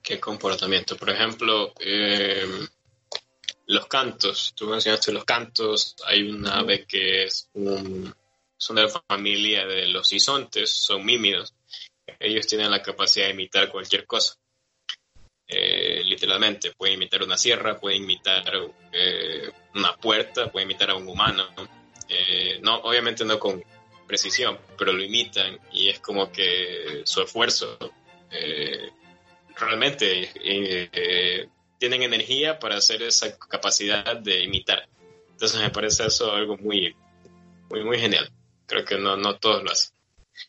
qué 0.02 0.18
comportamiento. 0.18 0.96
Por 0.96 1.10
ejemplo, 1.10 1.72
eh, 1.78 2.46
los 3.66 3.86
cantos. 3.86 4.52
Tú 4.56 4.66
mencionaste 4.66 5.12
los 5.12 5.24
cantos. 5.24 5.96
Hay 6.06 6.28
una 6.28 6.58
ave 6.58 6.84
que 6.86 7.24
es 7.24 7.48
un, 7.54 8.12
son 8.56 8.76
de 8.76 8.82
la 8.82 9.02
familia 9.08 9.66
de 9.66 9.86
los 9.86 10.12
isontes, 10.12 10.70
son 10.70 11.04
mímidos. 11.04 11.54
Ellos 12.18 12.46
tienen 12.46 12.70
la 12.70 12.82
capacidad 12.82 13.26
de 13.26 13.32
imitar 13.32 13.70
cualquier 13.70 14.06
cosa. 14.06 14.34
Eh, 15.46 16.02
literalmente, 16.04 16.72
pueden 16.72 16.94
imitar 16.94 17.22
una 17.22 17.36
sierra, 17.36 17.78
pueden 17.78 18.04
imitar 18.04 18.52
eh, 18.92 19.52
una 19.74 19.96
puerta, 19.96 20.50
pueden 20.50 20.70
imitar 20.70 20.90
a 20.90 20.94
un 20.94 21.06
humano. 21.06 21.48
no, 22.62 22.76
obviamente 22.80 23.24
no 23.24 23.38
con 23.38 23.62
precisión, 24.06 24.58
pero 24.76 24.92
lo 24.92 25.02
imitan 25.02 25.58
y 25.72 25.88
es 25.88 26.00
como 26.00 26.30
que 26.30 27.02
su 27.04 27.22
esfuerzo 27.22 27.78
realmente 29.56 30.22
eh, 30.22 30.88
eh, 30.92 31.48
tienen 31.78 32.02
energía 32.02 32.58
para 32.58 32.76
hacer 32.76 33.02
esa 33.02 33.36
capacidad 33.38 34.16
de 34.16 34.42
imitar. 34.42 34.88
Entonces 35.30 35.60
me 35.60 35.70
parece 35.70 36.06
eso 36.06 36.32
algo 36.32 36.56
muy, 36.56 36.94
muy, 37.70 37.84
muy 37.84 37.98
genial. 37.98 38.30
Creo 38.66 38.84
que 38.84 38.98
no, 38.98 39.16
no 39.16 39.38
todos 39.38 39.62
lo 39.62 39.70
hacen. 39.70 39.94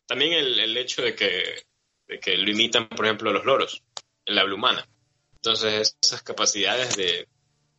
También 0.05 0.33
el, 0.33 0.59
el 0.59 0.77
hecho 0.77 1.01
de 1.01 1.15
que, 1.15 1.65
de 2.07 2.19
que 2.19 2.37
lo 2.37 2.49
imitan, 2.51 2.87
por 2.87 3.05
ejemplo, 3.05 3.31
los 3.31 3.45
loros, 3.45 3.83
el 4.25 4.37
habla 4.37 4.55
humana. 4.55 4.87
Entonces 5.35 5.97
esas 6.01 6.21
capacidades 6.21 6.95
de, 6.95 7.27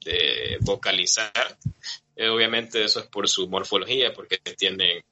de 0.04 0.58
vocalizar, 0.60 1.58
eh, 2.16 2.28
obviamente 2.28 2.84
eso 2.84 3.00
es 3.00 3.06
por 3.06 3.28
su 3.28 3.48
morfología, 3.48 4.12
porque 4.12 4.38
tienen, 4.38 5.02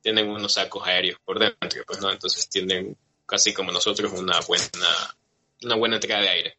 tienen 0.00 0.28
unos 0.28 0.52
sacos 0.52 0.86
aéreos 0.86 1.18
por 1.24 1.38
dentro, 1.38 1.82
pues, 1.86 2.00
¿no? 2.00 2.12
Entonces 2.12 2.48
tienen 2.48 2.96
casi 3.26 3.52
como 3.52 3.72
nosotros 3.72 4.12
una 4.12 4.40
buena 4.40 4.88
una 5.62 5.74
buena 5.74 5.96
entrada 5.96 6.22
de 6.22 6.28
aire. 6.28 6.58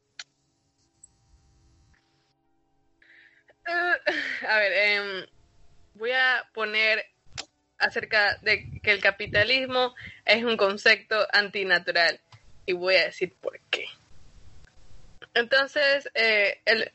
Uh, 3.67 4.47
a 4.47 4.57
ver, 4.59 4.73
em, 4.73 5.25
voy 5.95 6.11
a 6.11 6.49
poner 6.53 7.05
acerca 7.77 8.37
de 8.41 8.79
que 8.81 8.91
el 8.91 9.01
capitalismo 9.01 9.93
es 10.25 10.43
un 10.43 10.57
concepto 10.57 11.27
antinatural 11.31 12.19
y 12.65 12.73
voy 12.73 12.95
a 12.95 13.05
decir 13.05 13.33
por 13.39 13.59
qué. 13.69 13.85
Entonces, 15.33 16.09
eh, 16.15 16.61
el 16.65 16.91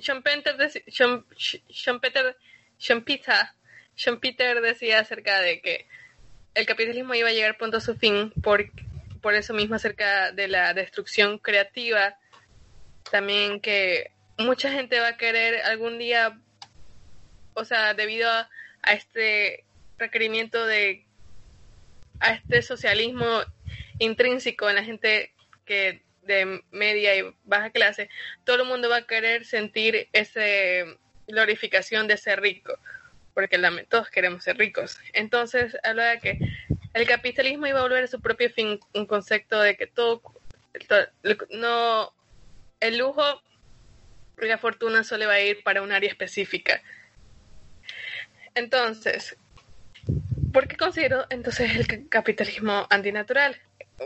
Schumpeter, 0.00 0.56
Schumpeter, 0.88 2.36
Schumpeter, 2.78 3.46
Schumpeter 3.96 4.60
decía 4.60 5.00
acerca 5.00 5.40
de 5.40 5.60
que 5.60 5.86
el 6.58 6.66
capitalismo 6.66 7.14
iba 7.14 7.28
a 7.28 7.32
llegar 7.32 7.56
pronto 7.56 7.76
a 7.76 7.80
su 7.80 7.94
fin 7.94 8.32
porque 8.42 8.72
por 9.22 9.34
eso 9.34 9.54
mismo 9.54 9.76
acerca 9.76 10.32
de 10.32 10.48
la 10.48 10.74
destrucción 10.74 11.38
creativa, 11.38 12.18
también 13.10 13.60
que 13.60 14.10
mucha 14.38 14.70
gente 14.72 14.98
va 14.98 15.08
a 15.08 15.16
querer 15.16 15.62
algún 15.62 15.98
día, 15.98 16.36
o 17.54 17.64
sea, 17.64 17.94
debido 17.94 18.28
a, 18.28 18.48
este 18.92 19.64
requerimiento 19.98 20.66
de, 20.66 21.04
a 22.20 22.32
este 22.32 22.62
socialismo 22.62 23.42
intrínseco 24.00 24.68
en 24.68 24.76
la 24.76 24.84
gente 24.84 25.32
que 25.64 26.02
de 26.22 26.62
media 26.72 27.16
y 27.16 27.34
baja 27.44 27.70
clase, 27.70 28.08
todo 28.44 28.62
el 28.62 28.68
mundo 28.68 28.88
va 28.88 28.98
a 28.98 29.06
querer 29.06 29.44
sentir 29.44 30.08
esa 30.12 30.40
glorificación 31.28 32.08
de 32.08 32.16
ser 32.16 32.40
rico, 32.40 32.78
porque 33.38 33.60
todos 33.88 34.10
queremos 34.10 34.42
ser 34.42 34.58
ricos. 34.58 34.98
Entonces, 35.12 35.76
habla 35.84 36.06
de 36.06 36.18
que 36.18 36.40
el 36.92 37.06
capitalismo 37.06 37.68
iba 37.68 37.78
a 37.78 37.82
volver 37.82 38.02
a 38.02 38.08
su 38.08 38.20
propio 38.20 38.50
fin, 38.50 38.80
un 38.94 39.06
concepto 39.06 39.60
de 39.60 39.76
que 39.76 39.86
todo, 39.86 40.20
no, 41.50 42.12
el 42.80 42.98
lujo 42.98 43.22
y 44.42 44.46
la 44.46 44.58
fortuna 44.58 45.04
solo 45.04 45.28
va 45.28 45.34
a 45.34 45.40
ir 45.40 45.62
para 45.62 45.82
un 45.82 45.92
área 45.92 46.10
específica. 46.10 46.82
Entonces, 48.56 49.36
¿por 50.52 50.66
qué 50.66 50.76
considero 50.76 51.24
entonces 51.30 51.76
el 51.76 52.08
capitalismo 52.08 52.88
antinatural? 52.90 53.56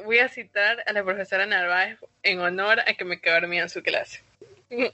Voy 0.05 0.19
a 0.19 0.29
citar 0.29 0.85
a 0.87 0.93
la 0.93 1.03
profesora 1.03 1.47
Narváez 1.47 1.99
en 2.23 2.39
honor 2.41 2.81
a 2.81 2.93
que 2.93 3.07
me 3.07 3.19
quedó 3.19 3.41
dormida 3.41 3.63
en 3.63 3.71
su 3.71 3.83
clase. 3.83 4.21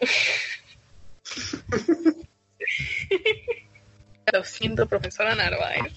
Lo 4.33 4.45
siento, 4.45 4.87
profesora 4.87 5.35
Narváez. 5.35 5.93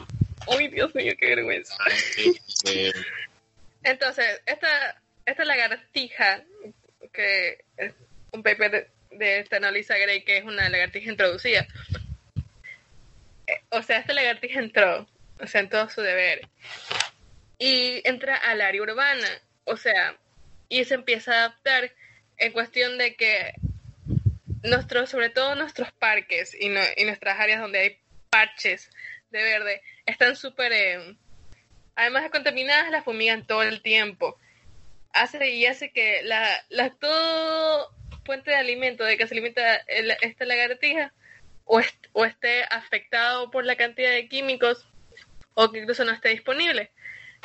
Uy, 0.47 0.67
Dios 0.67 0.93
mío, 0.95 1.13
qué 1.17 1.35
vergüenza. 1.35 1.75
Entonces, 3.83 4.41
esta, 4.45 5.01
esta 5.25 5.45
lagartija, 5.45 6.43
que 7.13 7.63
es 7.77 7.93
un 8.31 8.43
paper 8.43 8.89
de, 9.11 9.39
esta 9.39 9.57
Annalisa 9.57 9.97
Gray, 9.97 10.23
que 10.23 10.37
es 10.37 10.43
una 10.43 10.69
lagartija 10.69 11.11
introducida. 11.11 11.67
Eh, 13.47 13.61
o 13.69 13.81
sea, 13.81 13.99
esta 13.99 14.13
lagartija 14.13 14.59
entró, 14.59 15.07
o 15.39 15.47
sea, 15.47 15.61
en 15.61 15.69
todo 15.69 15.89
su 15.89 16.01
deber. 16.01 16.47
Y 17.57 18.01
entra 18.07 18.35
al 18.35 18.61
área 18.61 18.81
urbana, 18.81 19.27
o 19.65 19.77
sea, 19.77 20.15
y 20.69 20.83
se 20.85 20.95
empieza 20.95 21.33
a 21.33 21.39
adaptar 21.45 21.91
en 22.37 22.51
cuestión 22.53 22.97
de 22.97 23.15
que 23.15 23.53
nuestros, 24.63 25.09
sobre 25.09 25.29
todo 25.29 25.55
nuestros 25.55 25.91
parques 25.91 26.55
y, 26.59 26.67
y 26.67 27.05
nuestras 27.05 27.39
áreas 27.39 27.61
donde 27.61 27.79
hay 27.79 28.00
parches 28.31 28.89
de 29.29 29.43
verde, 29.43 29.81
están 30.05 30.35
súper, 30.35 30.71
eh, 30.73 31.15
además 31.95 32.23
de 32.23 32.31
contaminadas, 32.31 32.89
las 32.89 33.03
fumigan 33.03 33.45
todo 33.45 33.61
el 33.61 33.81
tiempo. 33.81 34.39
Hace 35.13 35.51
y 35.51 35.65
hace 35.65 35.91
que 35.91 36.21
la, 36.23 36.65
la 36.69 36.89
todo 36.91 37.93
fuente 38.25 38.51
de 38.51 38.57
alimento 38.57 39.03
de 39.03 39.17
que 39.17 39.27
se 39.27 39.33
alimenta 39.33 39.75
esta 40.21 40.45
lagartija 40.45 41.13
o, 41.65 41.81
o 42.13 42.25
esté 42.25 42.63
afectado 42.69 43.51
por 43.51 43.65
la 43.65 43.75
cantidad 43.75 44.11
de 44.11 44.27
químicos 44.27 44.87
o 45.53 45.71
que 45.71 45.79
incluso 45.79 46.05
no 46.05 46.11
esté 46.11 46.29
disponible. 46.29 46.91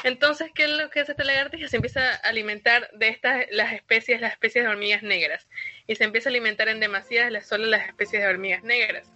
Entonces, 0.04 0.50
¿qué 0.54 0.64
es 0.64 0.70
lo 0.70 0.90
que 0.90 1.00
hace 1.00 1.12
esta 1.12 1.24
lagartija? 1.24 1.68
Se 1.68 1.76
empieza 1.76 2.12
a 2.14 2.28
alimentar 2.28 2.90
de 2.92 3.08
estas, 3.08 3.46
las 3.50 3.72
especies, 3.72 4.20
las 4.20 4.32
especies 4.32 4.64
de 4.64 4.70
hormigas 4.70 5.02
negras. 5.02 5.48
Y 5.86 5.96
se 5.96 6.04
empieza 6.04 6.28
a 6.28 6.30
alimentar 6.30 6.68
en 6.68 6.80
demasiadas 6.80 7.46
solo 7.46 7.66
las 7.66 7.88
especies 7.88 8.22
de 8.22 8.28
hormigas 8.28 8.62
negras. 8.62 9.10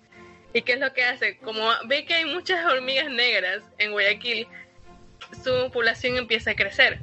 ¿Y 0.53 0.63
qué 0.63 0.73
es 0.73 0.81
lo 0.81 0.93
que 0.93 1.05
hace? 1.05 1.37
Como 1.39 1.69
ve 1.87 2.05
que 2.05 2.15
hay 2.15 2.25
muchas 2.25 2.67
hormigas 2.67 3.09
negras 3.09 3.63
en 3.79 3.93
Guayaquil, 3.93 4.49
su 5.45 5.71
población 5.73 6.17
empieza 6.17 6.53
a 6.53 6.57
crecer. 6.57 6.99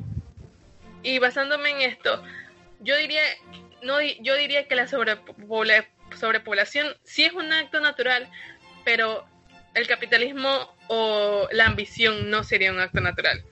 Y 1.03 1.19
basándome 1.19 1.69
en 1.69 1.81
esto, 1.81 2.23
yo 2.81 2.97
diría, 2.97 3.21
no, 3.81 4.01
yo 4.01 4.35
diría 4.35 4.67
que 4.67 4.75
la 4.75 4.87
sobrepoblación 4.87 6.97
sí 7.03 7.23
es 7.23 7.33
un 7.33 7.51
acto 7.53 7.79
natural, 7.79 8.29
pero 8.83 9.25
el 9.75 9.87
capitalismo 9.87 10.75
o 10.87 11.47
la 11.51 11.67
ambición 11.67 12.29
no 12.29 12.43
sería 12.43 12.71
un 12.71 12.79
acto 12.79 12.99
natural. 12.99 13.43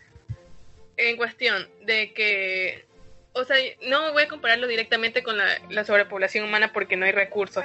En 0.98 1.18
cuestión 1.18 1.70
de 1.84 2.14
que, 2.14 2.86
o 3.34 3.44
sea, 3.46 3.58
no 3.84 4.12
voy 4.12 4.24
a 4.24 4.28
compararlo 4.28 4.68
directamente 4.68 5.24
con 5.24 5.38
la, 5.38 5.60
la 5.70 5.86
sobrepoblación 5.86 6.46
humana 6.46 6.74
porque 6.74 6.98
no 6.98 7.06
hay 7.06 7.12
recursos, 7.12 7.64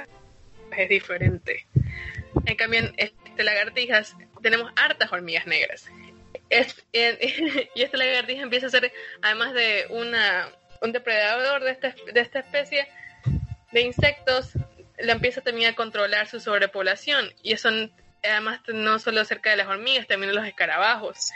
es 0.77 0.89
diferente. 0.89 1.65
En 2.45 2.55
cambio, 2.55 2.79
en 2.79 2.93
este 2.97 3.43
lagartijas 3.43 4.15
tenemos 4.41 4.71
hartas 4.75 5.11
hormigas 5.11 5.45
negras. 5.47 5.89
y 6.91 7.81
esta 7.81 7.97
lagartija 7.97 8.43
empieza 8.43 8.67
a 8.67 8.69
ser, 8.69 8.91
además 9.21 9.53
de 9.53 9.85
una, 9.89 10.49
un 10.81 10.91
depredador 10.91 11.63
de 11.63 11.71
esta, 11.71 11.95
de 12.13 12.19
esta 12.19 12.39
especie 12.39 12.87
de 13.71 13.81
insectos, 13.81 14.51
la 14.97 15.13
empieza 15.13 15.41
también 15.41 15.71
a 15.71 15.75
controlar 15.75 16.27
su 16.27 16.39
sobrepoblación. 16.39 17.31
Y 17.41 17.53
eso 17.53 17.69
además 18.23 18.59
no 18.67 18.99
solo 18.99 19.23
cerca 19.25 19.49
de 19.51 19.57
las 19.57 19.67
hormigas, 19.67 20.07
también 20.07 20.35
los 20.35 20.45
escarabajos. 20.45 21.31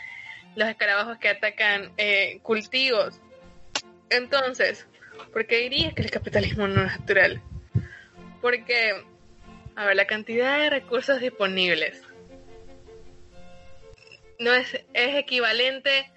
Los 0.56 0.70
escarabajos 0.70 1.18
que 1.18 1.30
atacan 1.30 1.92
eh, 1.98 2.40
cultivos. 2.44 3.22
Entonces, 4.10 4.86
¿por 5.34 5.48
qué 5.48 5.58
dirías 5.60 5.94
que 5.94 6.02
el 6.02 6.12
capitalismo 6.12 6.68
no 6.68 6.86
es 6.86 7.00
natural? 7.00 7.42
Porque 8.42 9.04
a 9.76 9.86
ver, 9.86 9.96
la 9.96 10.08
cantidad 10.08 10.60
de 10.60 10.70
recursos 10.70 11.20
disponibles 11.20 12.02
no 14.40 14.54
es, 14.54 14.74
es 14.94 15.16
equivalente 15.16 16.12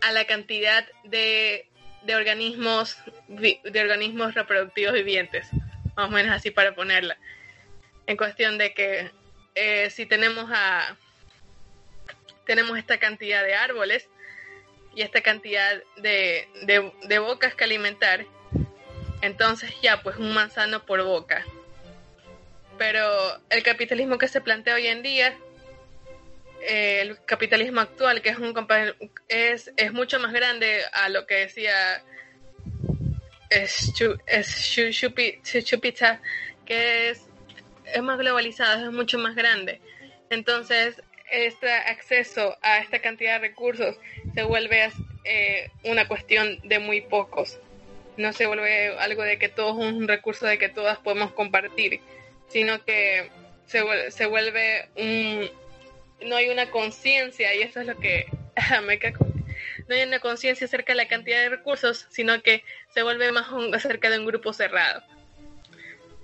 a 0.00 0.12
la 0.12 0.24
cantidad 0.24 0.86
de, 1.04 1.68
de 2.02 2.16
organismos 2.16 2.96
de 3.28 3.80
organismos 3.80 4.34
reproductivos 4.34 4.92
vivientes, 4.94 5.48
más 5.96 6.08
o 6.08 6.10
menos 6.10 6.34
así 6.34 6.50
para 6.50 6.74
ponerla. 6.74 7.16
En 8.06 8.16
cuestión 8.16 8.58
de 8.58 8.72
que 8.72 9.10
eh, 9.54 9.90
si 9.90 10.06
tenemos 10.06 10.48
a 10.52 10.96
tenemos 12.44 12.78
esta 12.78 12.98
cantidad 12.98 13.42
de 13.42 13.54
árboles 13.54 14.08
y 14.94 15.02
esta 15.02 15.20
cantidad 15.20 15.82
de, 15.96 16.48
de, 16.62 16.92
de 17.02 17.18
bocas 17.18 17.54
que 17.54 17.64
alimentar, 17.64 18.24
entonces 19.20 19.74
ya 19.82 20.02
pues 20.02 20.16
un 20.16 20.32
manzano 20.32 20.86
por 20.86 21.02
boca 21.02 21.44
pero 22.78 23.40
el 23.50 23.62
capitalismo 23.62 24.18
que 24.18 24.28
se 24.28 24.40
plantea 24.40 24.74
hoy 24.74 24.86
en 24.86 25.02
día, 25.02 25.36
eh, 26.62 27.00
el 27.02 27.24
capitalismo 27.24 27.80
actual, 27.80 28.22
que 28.22 28.30
es, 28.30 28.38
un, 28.38 28.54
es, 29.28 29.72
es 29.76 29.92
mucho 29.92 30.18
más 30.18 30.32
grande 30.32 30.82
a 30.92 31.08
lo 31.08 31.26
que 31.26 31.34
decía 31.36 32.02
Schupita, 35.60 36.20
que 36.64 37.10
es, 37.10 37.26
es 37.84 38.02
más 38.02 38.18
globalizado, 38.18 38.86
es 38.86 38.92
mucho 38.92 39.18
más 39.18 39.34
grande. 39.34 39.80
Entonces, 40.30 41.00
este 41.30 41.70
acceso 41.70 42.56
a 42.62 42.78
esta 42.78 43.00
cantidad 43.00 43.40
de 43.40 43.48
recursos 43.48 43.96
se 44.34 44.42
vuelve 44.42 44.90
eh, 45.24 45.70
una 45.84 46.08
cuestión 46.08 46.58
de 46.64 46.78
muy 46.78 47.00
pocos. 47.00 47.58
No 48.16 48.32
se 48.32 48.46
vuelve 48.46 48.96
algo 48.98 49.22
de 49.22 49.38
que 49.38 49.48
todo 49.48 49.70
es 49.80 49.94
un 49.94 50.08
recurso 50.08 50.46
de 50.46 50.58
que 50.58 50.68
todas 50.68 50.98
podemos 50.98 51.32
compartir 51.32 52.00
sino 52.48 52.84
que 52.84 53.30
se, 53.66 54.10
se 54.10 54.26
vuelve 54.26 54.88
un... 54.96 55.50
No 56.26 56.36
hay 56.36 56.48
una 56.48 56.70
conciencia 56.70 57.54
y 57.54 57.62
eso 57.62 57.80
es 57.80 57.86
lo 57.86 57.96
que 57.98 58.26
me 58.86 58.98
cago. 58.98 59.26
No 59.88 59.94
hay 59.94 60.02
una 60.02 60.18
conciencia 60.18 60.66
acerca 60.66 60.92
de 60.92 60.96
la 60.96 61.08
cantidad 61.08 61.40
de 61.40 61.48
recursos, 61.48 62.06
sino 62.10 62.40
que 62.42 62.64
se 62.92 63.02
vuelve 63.02 63.30
más 63.32 63.46
acerca 63.74 64.10
de 64.10 64.18
un 64.18 64.26
grupo 64.26 64.52
cerrado. 64.52 65.02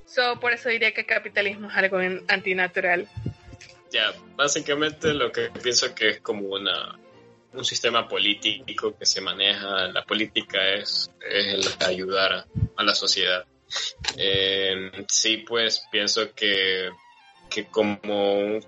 So, 0.06 0.40
por 0.40 0.52
eso 0.52 0.68
diría 0.68 0.92
que 0.92 1.02
el 1.02 1.06
capitalismo 1.06 1.70
es 1.70 1.76
algo 1.76 1.98
antinatural. 2.28 3.08
Ya, 3.90 4.12
básicamente 4.36 5.14
lo 5.14 5.30
que 5.32 5.50
pienso 5.62 5.94
que 5.94 6.10
es 6.10 6.20
como 6.20 6.48
una, 6.48 6.98
un 7.52 7.64
sistema 7.64 8.08
político 8.08 8.96
que 8.98 9.06
se 9.06 9.20
maneja, 9.20 9.88
la 9.88 10.04
política 10.04 10.68
es, 10.70 11.10
es 11.20 11.46
el 11.46 11.86
ayudar 11.86 12.46
a 12.76 12.82
la 12.82 12.94
sociedad. 12.94 13.44
Eh, 14.16 15.04
sí, 15.08 15.38
pues 15.38 15.86
pienso 15.90 16.34
que, 16.34 16.90
que 17.50 17.66
como 17.66 17.98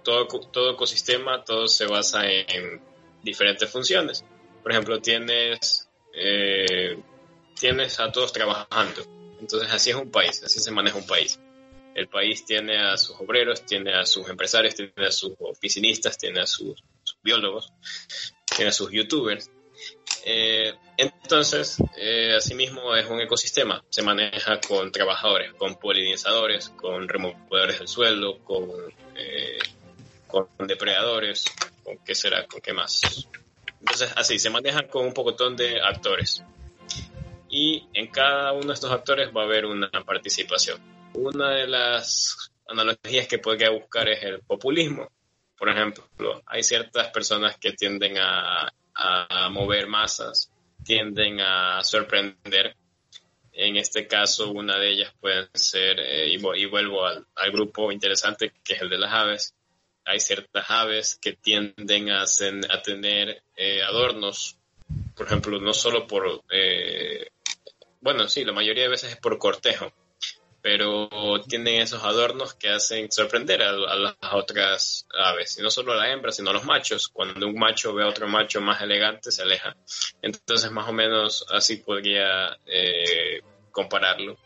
todo, 0.03 0.27
todo 0.27 0.73
ecosistema, 0.73 1.45
todo 1.45 1.67
se 1.69 1.87
basa 1.87 2.27
en, 2.27 2.81
diferentes 3.23 3.71
funciones. 3.71 4.25
Por 4.63 4.73
ejemplo, 4.73 5.01
tienes, 5.01 5.89
eh, 6.15 6.99
tienes 7.59 7.99
a 8.01 8.13
todos 8.13 8.33
trabajando. 8.33 9.03
Entonces 9.41 9.71
así 9.73 9.91
es 9.91 9.97
un 9.97 10.11
país, 10.11 10.43
así 10.45 10.61
se 10.61 10.71
maneja 10.71 10.99
un 10.99 11.07
país. 11.07 11.41
El 11.95 12.09
país 12.09 12.45
tiene 12.45 12.77
a 12.77 12.97
sus 12.97 13.17
obreros, 13.21 13.65
tiene 13.65 13.95
a 13.95 14.05
sus 14.05 14.29
empresarios, 14.29 14.75
tiene 14.75 14.93
a 14.97 15.11
sus 15.11 15.33
oficinistas, 15.39 16.19
tiene 16.19 16.41
a 16.41 16.47
sus 16.47 16.83
biólogos, 17.23 17.73
tiene 18.45 18.71
a 18.71 18.73
sus 18.73 18.91
youtubers. 18.91 19.51
Eh, 20.27 20.75
entonces, 20.97 21.77
eh, 21.99 22.35
asimismo 22.37 22.97
es 22.97 23.09
un 23.11 23.21
ecosistema, 23.21 23.85
se 23.91 24.03
maneja 24.03 24.59
con 24.61 24.91
trabajadores, 24.91 25.53
con 25.55 25.75
polinizadores, 25.75 26.71
con 26.71 27.07
removedores 27.07 27.79
del 27.79 27.89
suelo, 27.89 28.39
con, 28.43 28.71
eh, 29.17 29.59
con 30.27 30.49
depredadores, 30.67 31.45
con 31.83 31.99
qué 31.99 32.15
será, 32.15 32.47
con 32.47 32.63
qué 32.63 32.73
más. 32.73 33.29
Entonces, 33.81 34.13
así, 34.17 34.39
se 34.39 34.49
maneja 34.49 34.87
con 34.89 35.05
un 35.05 35.13
pocotón 35.13 35.57
de 35.57 35.79
actores. 35.83 36.43
Y 37.51 37.87
en 37.93 38.07
cada 38.07 38.53
uno 38.53 38.69
de 38.69 38.73
estos 38.73 38.91
actores 38.91 39.29
va 39.37 39.43
a 39.43 39.45
haber 39.45 39.67
una 39.67 39.91
participación. 40.07 40.81
Una 41.13 41.51
de 41.51 41.69
las 41.69 42.51
analogías 42.67 43.29
que 43.29 43.39
podría 43.39 43.71
buscar 43.71 44.09
es 44.09 44.23
el 44.23 44.41
populismo. 44.41 45.13
Por 45.57 45.69
ejemplo, 45.69 46.05
hay 46.47 46.63
ciertas 46.63 47.09
personas 47.09 47.59
que 47.59 47.73
tienden 47.73 48.17
a 48.19 48.73
a 48.95 49.49
mover 49.51 49.87
masas, 49.87 50.51
tienden 50.85 51.41
a 51.41 51.83
sorprender. 51.83 52.77
En 53.53 53.77
este 53.77 54.07
caso, 54.07 54.51
una 54.51 54.79
de 54.79 54.91
ellas 54.91 55.13
pueden 55.21 55.49
ser, 55.55 55.99
eh, 56.01 56.29
y, 56.29 56.37
vuelvo 56.39 57.07
al, 57.07 57.25
grupo 57.53 57.91
interesante 57.93 58.53
que 58.65 58.75
es 58.75 58.83
el 58.83 58.91
de 58.91 58.99
las 58.99 59.13
aves. 59.13 59.55
Hay 60.05 60.21
ciertas 60.21 60.71
aves 60.71 61.19
que 61.21 61.33
tienden 61.33 62.11
a, 62.11 62.23
a 62.23 62.83
tener 62.83 63.43
eh, 63.57 63.83
adornos, 63.83 64.59
por 65.17 65.27
ejemplo, 65.27 65.61
no 65.61 65.73
solo 65.73 66.07
por, 66.07 66.43
eh, 66.51 67.29
bueno, 68.01 68.29
sí, 68.29 68.45
la 68.45 68.53
mayoría 68.53 68.85
de 68.85 68.91
veces 68.91 69.13
es 69.13 69.17
por 69.17 69.39
cortejo, 69.39 69.93
pero 70.65 71.11
tienen 71.47 71.83
esos 71.83 72.03
adornos 72.05 72.55
que 72.55 72.71
hacen 72.71 73.13
sorprender 73.13 73.61
a, 73.61 73.73
las 73.73 74.17
otras 74.33 75.07
aves, 75.15 75.59
y 75.59 75.63
no 75.63 75.71
solo 75.71 75.93
a 75.93 75.97
la 75.97 76.11
hembra, 76.11 76.33
sino 76.33 76.49
a 76.49 76.53
los 76.55 76.65
machos. 76.65 77.09
Cuando 77.09 77.47
un 77.47 77.59
macho 77.59 77.93
ve 77.93 78.03
a 78.03 78.09
otro 78.09 78.27
macho 78.29 78.63
más 78.63 78.81
elegante, 78.81 79.31
se 79.31 79.43
aleja. 79.43 79.77
Entonces, 80.23 80.71
más 80.71 80.89
o 80.89 80.93
menos 80.95 81.45
así 81.51 81.77
podría 81.77 82.59
eh, 82.65 83.43
compararlo. 83.71 84.39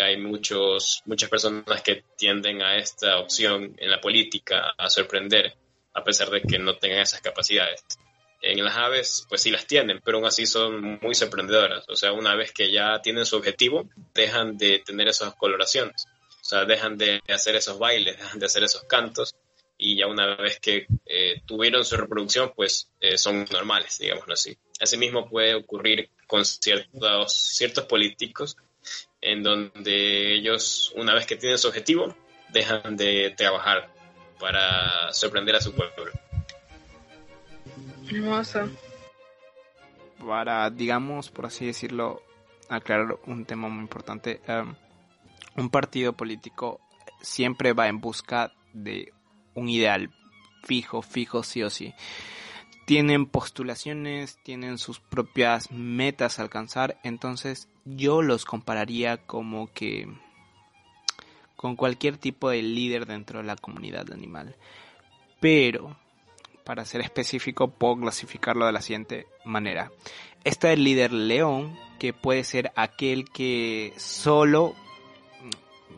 Hay 0.00 0.16
muchos, 0.16 1.02
muchas 1.06 1.28
personas 1.28 1.82
que 1.82 2.04
tienden 2.16 2.62
a 2.62 2.76
esta 2.76 3.18
opción 3.18 3.74
en 3.78 3.90
la 3.90 4.00
política, 4.00 4.74
a 4.78 4.88
sorprender, 4.88 5.56
a 5.92 6.04
pesar 6.04 6.30
de 6.30 6.40
que 6.40 6.60
no 6.60 6.76
tengan 6.76 7.00
esas 7.00 7.20
capacidades. 7.20 7.82
En 8.40 8.64
las 8.64 8.76
aves, 8.76 9.26
pues 9.28 9.42
sí 9.42 9.50
las 9.50 9.66
tienen, 9.66 10.00
pero 10.04 10.18
aún 10.18 10.26
así 10.26 10.46
son 10.46 10.98
muy 11.02 11.14
sorprendedoras. 11.14 11.84
O 11.88 11.96
sea, 11.96 12.12
una 12.12 12.34
vez 12.36 12.52
que 12.52 12.70
ya 12.70 13.00
tienen 13.02 13.26
su 13.26 13.36
objetivo, 13.36 13.88
dejan 14.14 14.56
de 14.56 14.78
tener 14.78 15.08
esas 15.08 15.34
coloraciones. 15.34 16.06
O 16.40 16.44
sea, 16.44 16.64
dejan 16.64 16.96
de 16.96 17.20
hacer 17.28 17.56
esos 17.56 17.78
bailes, 17.78 18.16
dejan 18.16 18.38
de 18.38 18.46
hacer 18.46 18.62
esos 18.62 18.84
cantos 18.84 19.34
y 19.76 19.96
ya 19.96 20.08
una 20.08 20.36
vez 20.36 20.58
que 20.60 20.86
eh, 21.06 21.40
tuvieron 21.46 21.84
su 21.84 21.96
reproducción, 21.96 22.52
pues 22.54 22.90
eh, 23.00 23.16
son 23.16 23.46
normales, 23.50 23.98
digámoslo 23.98 24.34
así. 24.34 24.56
Asimismo 24.80 25.28
puede 25.28 25.54
ocurrir 25.54 26.10
con 26.26 26.44
ciertos, 26.44 27.32
ciertos 27.32 27.84
políticos 27.84 28.56
en 29.20 29.42
donde 29.42 30.34
ellos, 30.34 30.92
una 30.96 31.14
vez 31.14 31.26
que 31.26 31.36
tienen 31.36 31.58
su 31.58 31.68
objetivo, 31.68 32.14
dejan 32.50 32.96
de 32.96 33.34
trabajar 33.36 33.92
para 34.38 35.12
sorprender 35.12 35.56
a 35.56 35.60
su 35.60 35.72
pueblo. 35.72 36.12
Hermoso. 38.10 38.68
Para, 40.26 40.68
digamos, 40.70 41.30
por 41.30 41.46
así 41.46 41.66
decirlo, 41.66 42.22
aclarar 42.68 43.18
un 43.26 43.44
tema 43.44 43.68
muy 43.68 43.82
importante, 43.82 44.40
em, 44.46 44.74
un 45.56 45.70
partido 45.70 46.12
político 46.12 46.80
siempre 47.20 47.72
va 47.72 47.88
en 47.88 48.00
busca 48.00 48.52
de 48.72 49.12
un 49.54 49.68
ideal 49.68 50.10
fijo, 50.64 51.02
fijo, 51.02 51.42
sí 51.42 51.62
o 51.62 51.70
sí. 51.70 51.94
Tienen 52.86 53.26
postulaciones, 53.26 54.38
tienen 54.42 54.78
sus 54.78 55.00
propias 55.00 55.70
metas 55.70 56.38
a 56.38 56.42
alcanzar, 56.42 56.98
entonces 57.02 57.68
yo 57.84 58.22
los 58.22 58.44
compararía 58.44 59.18
como 59.18 59.72
que 59.72 60.08
con 61.56 61.76
cualquier 61.76 62.16
tipo 62.16 62.50
de 62.50 62.62
líder 62.62 63.06
dentro 63.06 63.40
de 63.40 63.44
la 63.44 63.56
comunidad 63.56 64.12
animal. 64.12 64.56
Pero 65.40 65.96
para 66.68 66.84
ser 66.84 67.00
específico, 67.00 67.68
puedo 67.68 67.96
clasificarlo 67.96 68.66
de 68.66 68.72
la 68.72 68.82
siguiente 68.82 69.26
manera. 69.42 69.90
Está 70.44 70.70
el 70.70 70.84
líder 70.84 71.14
león, 71.14 71.78
que 71.98 72.12
puede 72.12 72.44
ser 72.44 72.72
aquel 72.76 73.24
que 73.30 73.94
solo 73.96 74.74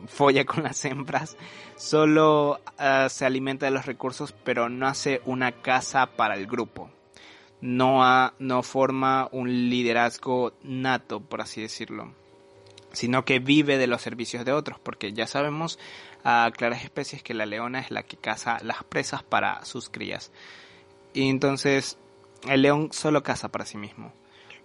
folla 0.07 0.45
con 0.45 0.63
las 0.63 0.85
hembras, 0.85 1.35
solo 1.75 2.61
ah, 2.77 3.09
se 3.09 3.25
alimenta 3.25 3.65
de 3.65 3.73
los 3.73 3.85
recursos, 3.85 4.33
pero 4.45 4.69
no 4.69 4.87
hace 4.87 5.21
una 5.25 5.51
casa 5.51 6.05
para 6.05 6.35
el 6.35 6.47
grupo. 6.47 6.89
No, 7.59 8.31
no 8.39 8.63
forma 8.63 9.27
un 9.33 9.69
liderazgo 9.69 10.53
nato, 10.63 11.19
por 11.19 11.41
así 11.41 11.61
decirlo, 11.61 12.13
sino 12.93 13.25
que 13.25 13.39
vive 13.39 13.77
de 13.77 13.87
los 13.87 14.01
servicios 14.01 14.45
de 14.45 14.51
otros, 14.51 14.79
porque 14.79 15.13
ya 15.13 15.27
sabemos 15.27 15.79
a 16.23 16.51
claras 16.55 16.83
especies 16.83 17.23
que 17.23 17.33
la 17.33 17.45
leona 17.45 17.79
es 17.79 17.91
la 17.91 18.03
que 18.03 18.17
caza 18.17 18.59
las 18.63 18.83
presas 18.83 19.23
para 19.23 19.63
sus 19.65 19.89
crías. 19.89 20.31
Y 21.13 21.29
entonces 21.29 21.97
el 22.47 22.61
león 22.61 22.89
solo 22.91 23.23
caza 23.23 23.49
para 23.49 23.65
sí 23.65 23.77
mismo. 23.77 24.13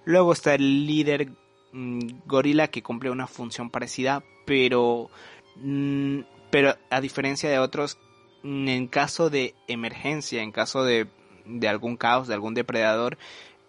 Luego 0.04 0.32
está 0.32 0.54
el 0.54 0.86
líder 0.86 1.30
mm, 1.72 2.00
gorila 2.26 2.68
que 2.68 2.82
cumple 2.82 3.10
una 3.10 3.26
función 3.26 3.70
parecida, 3.70 4.22
pero, 4.44 5.10
mm, 5.56 6.20
pero 6.50 6.76
a 6.90 7.00
diferencia 7.00 7.50
de 7.50 7.58
otros, 7.58 7.98
mm, 8.42 8.68
en 8.68 8.86
caso 8.86 9.30
de 9.30 9.54
emergencia, 9.66 10.42
en 10.42 10.52
caso 10.52 10.84
de, 10.84 11.08
de 11.44 11.68
algún 11.68 11.96
caos, 11.96 12.28
de 12.28 12.34
algún 12.34 12.54
depredador, 12.54 13.18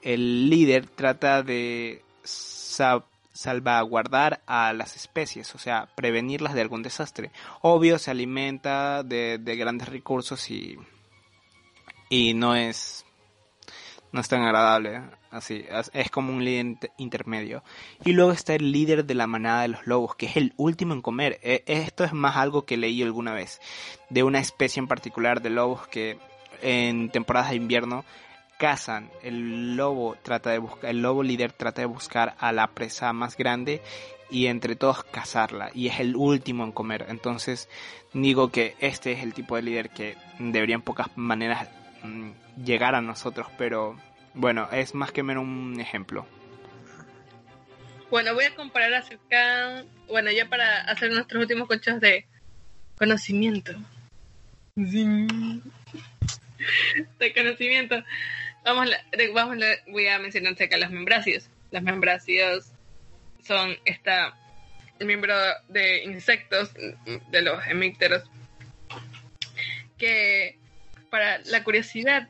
el 0.01 0.49
líder 0.49 0.87
trata 0.87 1.43
de 1.43 2.03
salvaguardar 3.37 4.41
a 4.45 4.73
las 4.73 4.95
especies, 4.95 5.55
o 5.55 5.57
sea, 5.57 5.87
prevenirlas 5.95 6.53
de 6.53 6.61
algún 6.61 6.83
desastre. 6.83 7.31
Obvio, 7.61 7.99
se 7.99 8.11
alimenta 8.11 9.03
de, 9.03 9.37
de 9.37 9.55
grandes 9.55 9.89
recursos 9.89 10.49
y 10.51 10.77
y 12.09 12.33
no 12.33 12.55
es 12.55 13.05
no 14.11 14.21
es 14.21 14.29
tan 14.29 14.41
agradable 14.43 15.01
así 15.29 15.65
es 15.93 16.09
como 16.09 16.31
un 16.31 16.43
líder 16.43 16.91
intermedio 16.97 17.63
y 18.05 18.13
luego 18.13 18.31
está 18.31 18.55
el 18.55 18.71
líder 18.71 19.05
de 19.05 19.15
la 19.15 19.27
manada 19.27 19.63
de 19.63 19.67
los 19.69 19.85
lobos 19.85 20.15
que 20.15 20.27
es 20.27 20.37
el 20.37 20.53
último 20.57 20.93
en 20.93 21.01
comer 21.01 21.39
e, 21.43 21.63
esto 21.67 22.03
es 22.03 22.13
más 22.13 22.37
algo 22.37 22.65
que 22.65 22.77
leí 22.77 23.03
alguna 23.03 23.33
vez 23.33 23.59
de 24.09 24.23
una 24.23 24.39
especie 24.39 24.79
en 24.79 24.87
particular 24.87 25.41
de 25.41 25.49
lobos 25.49 25.87
que 25.87 26.17
en 26.61 27.09
temporadas 27.09 27.49
de 27.49 27.57
invierno 27.57 28.05
cazan 28.57 29.09
el 29.23 29.75
lobo 29.75 30.15
trata 30.21 30.51
de 30.51 30.57
buscar 30.57 30.89
el 30.89 31.01
lobo 31.01 31.23
líder 31.23 31.51
trata 31.51 31.81
de 31.81 31.87
buscar 31.87 32.35
a 32.39 32.51
la 32.51 32.67
presa 32.67 33.13
más 33.13 33.37
grande 33.37 33.81
y 34.29 34.47
entre 34.47 34.75
todos 34.75 35.03
cazarla 35.03 35.69
y 35.73 35.87
es 35.87 35.99
el 35.99 36.15
último 36.15 36.63
en 36.63 36.71
comer 36.71 37.05
entonces 37.09 37.69
digo 38.13 38.51
que 38.51 38.75
este 38.79 39.13
es 39.13 39.23
el 39.23 39.33
tipo 39.33 39.55
de 39.55 39.61
líder 39.61 39.89
que 39.89 40.17
debería 40.39 40.75
en 40.75 40.81
pocas 40.81 41.07
maneras 41.15 41.69
Mm, 42.03 42.31
llegar 42.63 42.95
a 42.95 43.01
nosotros, 43.01 43.47
pero 43.57 43.99
bueno, 44.33 44.69
es 44.71 44.93
más 44.95 45.11
que 45.11 45.23
menos 45.23 45.43
un 45.43 45.79
ejemplo. 45.79 46.25
Bueno, 48.09 48.33
voy 48.33 48.45
a 48.45 48.55
comparar 48.55 48.93
acerca, 48.93 49.83
bueno, 50.07 50.31
ya 50.31 50.47
para 50.47 50.81
hacer 50.83 51.11
nuestros 51.11 51.41
últimos 51.41 51.67
conchos 51.67 51.99
de 51.99 52.25
conocimiento. 52.97 53.73
De 54.75 55.61
conocimiento. 57.33 58.03
Vamos, 58.67 58.89
vamos, 59.33 59.57
voy 59.87 60.07
a 60.09 60.19
mencionar 60.19 60.51
acerca 60.51 60.75
de 60.75 60.81
los 60.81 60.91
membracios. 60.91 61.49
Los 61.71 61.81
membracios 61.83 62.73
son 63.41 63.77
esta, 63.85 64.37
miembro 64.99 65.33
de 65.69 66.03
insectos, 66.03 66.73
de 66.73 67.41
los 67.41 67.65
hemípteros, 67.65 68.23
que 69.97 70.57
para 71.09 71.37
la 71.45 71.63
curiosidad 71.63 72.27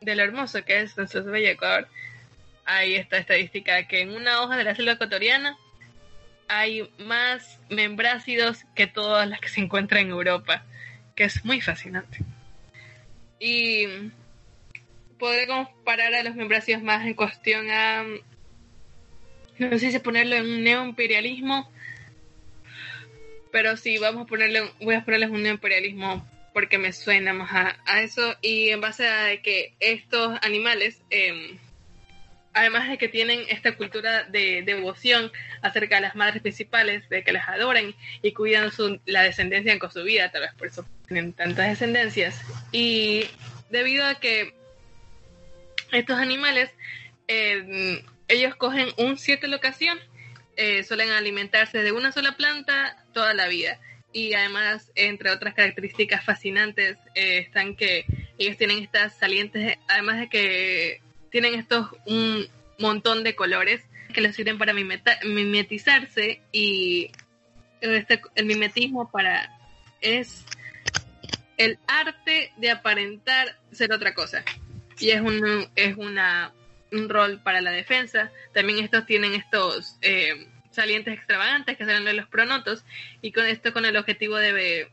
de 0.00 0.14
lo 0.14 0.22
hermoso 0.22 0.64
que 0.64 0.80
es 0.80 0.96
nuestro 0.96 1.24
bello 1.24 1.48
Ecuador, 1.48 1.88
hay 2.66 2.94
esta 2.94 3.18
estadística 3.18 3.88
que 3.88 4.02
en 4.02 4.10
una 4.10 4.42
hoja 4.42 4.56
de 4.56 4.62
la 4.62 4.76
selva 4.76 4.92
ecuatoriana 4.92 5.56
hay 6.46 6.88
más 6.98 7.58
membrácidos 7.68 8.64
que 8.76 8.86
todas 8.86 9.28
las 9.28 9.40
que 9.40 9.48
se 9.48 9.60
encuentran 9.60 10.02
en 10.02 10.10
Europa, 10.10 10.62
que 11.16 11.24
es 11.24 11.44
muy 11.44 11.60
fascinante. 11.60 12.18
Y 13.40 14.12
podré 15.20 15.46
comparar 15.46 16.14
a 16.14 16.24
los 16.24 16.34
membrácidos 16.34 16.82
más 16.82 17.06
en 17.06 17.14
cuestión 17.14 17.70
a, 17.70 18.04
no 19.58 19.78
sé 19.78 19.92
si 19.92 19.98
ponerlo 20.00 20.36
en 20.36 20.46
un 20.46 20.64
neoimperialismo, 20.64 21.70
pero 23.52 23.76
sí, 23.76 23.98
vamos 23.98 24.22
a 24.22 24.26
ponerle, 24.26 24.62
voy 24.80 24.94
a 24.94 25.04
ponerles 25.04 25.30
un 25.30 25.42
neoimperialismo 25.42 26.26
porque 26.52 26.78
me 26.78 26.92
suena 26.92 27.32
más 27.32 27.76
a, 27.86 28.02
eso 28.02 28.34
y 28.40 28.70
en 28.70 28.80
base 28.80 29.06
a 29.06 29.40
que 29.42 29.74
estos 29.78 30.38
animales, 30.42 31.00
em, 31.10 31.58
además 32.54 32.88
de 32.88 32.98
que 32.98 33.08
tienen 33.08 33.40
esta 33.48 33.76
cultura 33.76 34.24
de, 34.24 34.62
devoción 34.62 35.30
acerca 35.62 35.96
de 35.96 36.00
las 36.02 36.16
madres 36.16 36.42
principales, 36.42 37.08
de 37.08 37.22
que 37.22 37.32
las 37.32 37.48
adoran 37.48 37.94
y 38.22 38.32
cuidan 38.32 38.72
su, 38.72 38.98
la 39.04 39.22
descendencia 39.22 39.78
con 39.78 39.92
su 39.92 40.02
vida, 40.02 40.30
tal 40.32 40.42
vez 40.42 40.54
por 40.54 40.68
eso 40.68 40.84
tienen 41.06 41.34
tantas 41.34 41.68
descendencias. 41.68 42.40
Y 42.72 43.26
debido 43.68 44.06
a 44.06 44.16
que 44.16 44.59
estos 45.92 46.18
animales, 46.18 46.70
em, 47.26 48.02
ellos 48.28 48.54
cogen 48.56 48.88
un 48.96 49.18
cierta 49.18 49.46
locación, 49.46 49.98
eh, 50.56 50.82
suelen 50.84 51.10
alimentarse 51.10 51.82
de 51.82 51.92
una 51.92 52.12
sola 52.12 52.36
planta 52.36 52.96
toda 53.12 53.34
la 53.34 53.48
vida. 53.48 53.80
Y 54.12 54.34
además, 54.34 54.90
entre 54.94 55.30
otras 55.30 55.54
características 55.54 56.24
fascinantes, 56.24 56.96
eh, 57.14 57.38
están 57.38 57.76
que 57.76 58.04
ellos 58.38 58.56
tienen 58.56 58.82
estas 58.82 59.16
salientes, 59.16 59.78
además 59.88 60.18
de 60.18 60.28
que 60.28 61.00
tienen 61.30 61.54
estos 61.54 61.88
un 62.06 62.46
montón 62.78 63.22
de 63.22 63.36
colores 63.36 63.82
que 64.12 64.20
les 64.20 64.34
sirven 64.34 64.58
para 64.58 64.72
mimetizarse 64.72 66.42
y 66.50 67.12
este, 67.80 68.20
el 68.34 68.46
mimetismo 68.46 69.10
para 69.10 69.56
es 70.00 70.44
el 71.56 71.78
arte 71.86 72.52
de 72.56 72.70
aparentar 72.70 73.56
ser 73.70 73.92
otra 73.92 74.14
cosa 74.14 74.42
y 75.00 75.10
es 75.10 75.20
un 75.20 75.68
es 75.74 75.96
una 75.96 76.52
un 76.92 77.08
rol 77.08 77.40
para 77.42 77.60
la 77.60 77.70
defensa 77.70 78.30
también 78.52 78.78
estos 78.78 79.06
tienen 79.06 79.34
estos 79.34 79.96
eh, 80.02 80.46
salientes 80.70 81.14
extravagantes 81.14 81.76
que 81.76 81.84
salen 81.84 82.04
de 82.04 82.12
los 82.12 82.28
pronotos 82.28 82.84
y 83.22 83.32
con 83.32 83.46
esto 83.46 83.72
con 83.72 83.84
el 83.84 83.96
objetivo 83.96 84.36
de 84.36 84.90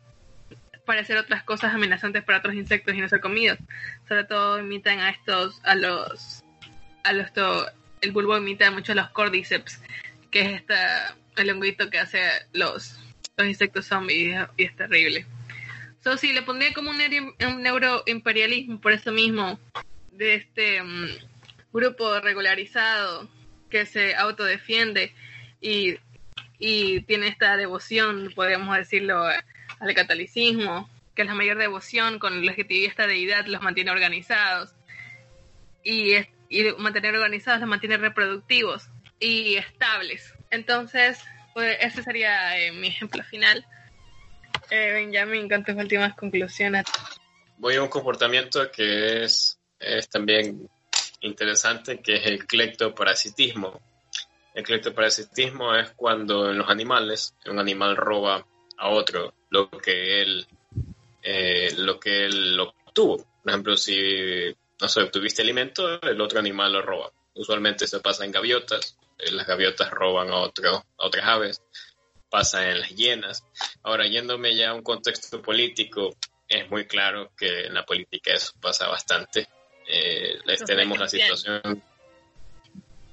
parecer 0.88 1.18
otras 1.18 1.44
cosas 1.44 1.76
amenazantes 1.76 2.24
para 2.24 2.40
otros 2.40 2.56
insectos 2.56 2.96
y 2.96 3.02
no 3.02 3.10
ser 3.10 3.20
comidos. 3.20 3.60
Sobre 4.08 4.24
todo 4.24 4.60
imitan 4.60 5.00
a 5.02 5.12
estos, 5.12 5.62
a 5.64 5.76
los, 5.76 6.44
a 7.04 7.14
los, 7.14 7.30
el 8.02 8.12
bulbo 8.12 8.38
imita 8.38 8.72
mucho 8.72 8.94
a 8.94 8.96
los 8.96 9.10
cordyceps, 9.10 9.80
que 10.32 10.42
es 10.42 10.54
esta, 10.54 11.16
el 11.36 11.52
honguito 11.52 11.92
que 11.92 12.00
hace 12.00 12.22
los, 12.54 12.98
los 13.36 13.48
insectos 13.48 13.86
zombies 13.86 14.48
y 14.56 14.64
es 14.64 14.76
terrible. 14.76 15.28
So, 16.04 16.18
sí, 16.18 16.32
le 16.32 16.42
pondría 16.42 16.74
como 16.74 16.90
un, 16.90 16.98
un 17.46 17.62
neuroimperialismo 17.62 18.80
por 18.80 18.94
eso 18.94 19.12
mismo, 19.12 19.60
de 20.18 20.36
este 20.36 20.82
mm, 20.82 21.08
grupo 21.74 22.20
regularizado 22.20 23.30
que 23.70 23.86
se 23.86 24.16
autodefiende 24.16 25.14
y, 25.62 25.98
y 26.60 27.02
tiene 27.02 27.28
esta 27.28 27.58
devoción, 27.58 28.32
podríamos 28.36 28.76
decirlo, 28.78 29.24
al 29.26 29.94
catolicismo, 29.94 30.90
que 31.16 31.24
es 31.24 31.28
la 31.28 31.36
mayor 31.36 31.58
devoción 31.58 32.20
con 32.20 32.46
la 32.46 32.54
de 32.54 32.86
esta 32.86 33.08
deidad 33.08 33.46
los 33.48 33.62
mantiene 33.62 33.92
organizados. 33.92 34.74
Y, 35.84 36.16
y 36.50 36.64
mantener 36.78 37.16
organizados 37.16 37.62
los 37.62 37.70
mantiene 37.70 37.98
reproductivos 37.98 38.90
y 39.20 39.56
estables. 39.56 40.34
Entonces, 40.52 41.20
pues 41.54 41.78
ese 41.82 42.04
sería 42.04 42.58
eh, 42.60 42.72
mi 42.72 42.88
ejemplo 42.88 43.24
final. 43.24 43.66
Eh, 44.70 44.92
Benjamin, 44.92 45.50
con 45.50 45.64
tus 45.64 45.76
últimas 45.76 46.16
conclusiones. 46.16 46.86
Voy 47.58 47.76
a 47.76 47.82
un 47.82 47.90
comportamiento 47.90 48.70
que 48.72 49.24
es, 49.24 49.57
es 49.80 50.10
también 50.10 50.70
interesante, 51.22 52.00
que 52.02 52.16
es 52.16 52.26
el 52.26 52.46
clectoparasitismo. 52.46 53.82
El 54.54 54.64
clectoparasitismo 54.64 55.76
es 55.76 55.92
cuando 55.92 56.50
en 56.50 56.58
los 56.58 56.70
animales 56.70 57.36
un 57.46 57.60
animal 57.60 57.96
roba 57.96 58.46
a 58.78 58.90
otro 58.90 59.34
lo 59.50 59.70
que 59.70 60.22
él, 60.22 60.48
eh, 61.22 61.74
lo 61.78 62.00
que 62.00 62.26
él 62.26 62.60
obtuvo. 62.60 63.18
Por 63.18 63.52
ejemplo, 63.52 63.78
si 63.78 64.56
no 64.80 64.88
sé, 64.88 65.02
obtuviste 65.02 65.42
alimento, 65.42 66.00
el 66.02 66.22
otro 66.22 66.40
animal 66.40 66.74
lo 66.74 66.82
roba. 66.82 67.12
Usualmente 67.36 67.88
se 67.88 68.00
pasa 68.00 68.26
en 68.26 68.32
gaviotas, 68.32 68.98
eh, 69.18 69.32
las 69.32 69.48
gaviotas 69.48 69.90
roban 69.92 70.30
a, 70.30 70.38
otro, 70.38 70.76
a 70.76 71.06
otras 71.06 71.26
aves, 71.26 71.62
pasa 72.30 72.70
en 72.70 72.82
las 72.82 72.90
hienas. 72.96 73.44
Ahora, 73.84 74.08
yéndome 74.08 74.56
ya 74.56 74.72
a 74.72 74.74
un 74.74 74.84
contexto 74.84 75.42
político, 75.42 76.16
es 76.48 76.70
muy 76.70 76.86
claro 76.86 77.32
que 77.38 77.66
en 77.66 77.74
la 77.74 77.86
política 77.86 78.34
eso 78.34 78.54
pasa 78.62 78.88
bastante. 78.88 79.48
Eh, 79.88 80.40
les 80.46 80.64
tenemos 80.64 81.00
la 81.00 81.08
situación, 81.08 81.84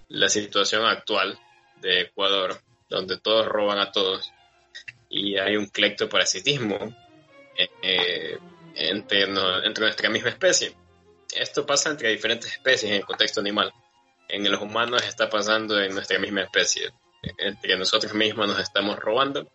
la 0.08 0.28
situación 0.28 0.84
actual 0.86 1.38
de 1.80 2.02
Ecuador, 2.02 2.60
donde 2.88 3.18
todos 3.18 3.46
roban 3.46 3.78
a 3.78 3.92
todos 3.92 4.32
y 5.08 5.38
hay 5.38 5.56
un 5.56 5.66
clectoparasitismo 5.66 6.94
eh, 7.82 8.38
entre, 8.74 9.22
entre 9.22 9.84
nuestra 9.84 10.10
misma 10.10 10.30
especie. 10.30 10.74
Esto 11.34 11.64
pasa 11.64 11.90
entre 11.90 12.10
diferentes 12.10 12.50
especies 12.50 12.90
en 12.90 12.96
el 12.98 13.04
contexto 13.04 13.40
animal. 13.40 13.72
En 14.28 14.50
los 14.50 14.60
humanos 14.60 15.02
está 15.06 15.28
pasando 15.28 15.80
en 15.80 15.94
nuestra 15.94 16.18
misma 16.18 16.42
especie 16.42 16.90
entre 17.38 17.76
nosotros 17.76 18.14
mismos 18.14 18.48
nos 18.48 18.60
estamos 18.60 18.98
robando, 18.98 19.50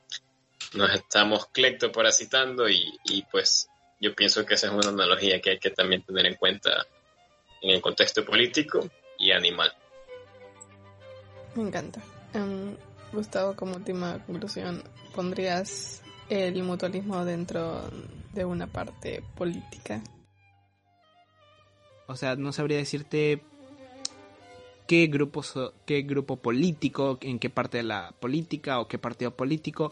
nos 0.74 0.94
estamos 0.94 1.48
clectoparasitando 1.48 2.70
y, 2.70 2.98
y 3.06 3.24
pues 3.24 3.70
yo 4.00 4.14
pienso 4.16 4.46
que 4.46 4.56
esa 4.56 4.68
es 4.68 4.74
una 4.74 4.90
analogía 4.90 5.42
que 5.42 5.52
hay 5.52 5.60
que 5.60 5.72
también 5.72 6.04
tener 6.04 6.26
en 6.26 6.36
cuenta 6.36 6.86
en 7.62 7.72
el 7.72 7.82
contexto 7.82 8.26
político 8.26 8.90
y 9.18 9.32
animal. 9.32 9.72
Me 11.56 11.64
encanta. 11.64 12.02
Um, 12.34 12.76
Gustavo, 13.12 13.56
como 13.56 13.76
última 13.76 14.24
conclusión, 14.26 14.84
¿pondrías 15.16 16.04
el 16.30 16.62
mutualismo 16.64 17.26
dentro 17.26 17.90
de 18.34 18.46
una 18.46 18.68
parte 18.68 19.24
política? 19.36 20.02
O 22.08 22.16
sea, 22.16 22.36
no 22.36 22.52
sabría 22.54 22.78
decirte 22.78 23.42
qué 24.88 25.08
grupo, 25.08 25.44
qué 25.86 26.02
grupo 26.04 26.38
político, 26.38 27.18
en 27.22 27.40
qué 27.40 27.50
parte 27.50 27.78
de 27.78 27.84
la 27.84 28.14
política 28.20 28.80
o 28.80 28.88
qué 28.88 28.98
partido 28.98 29.32
político 29.32 29.92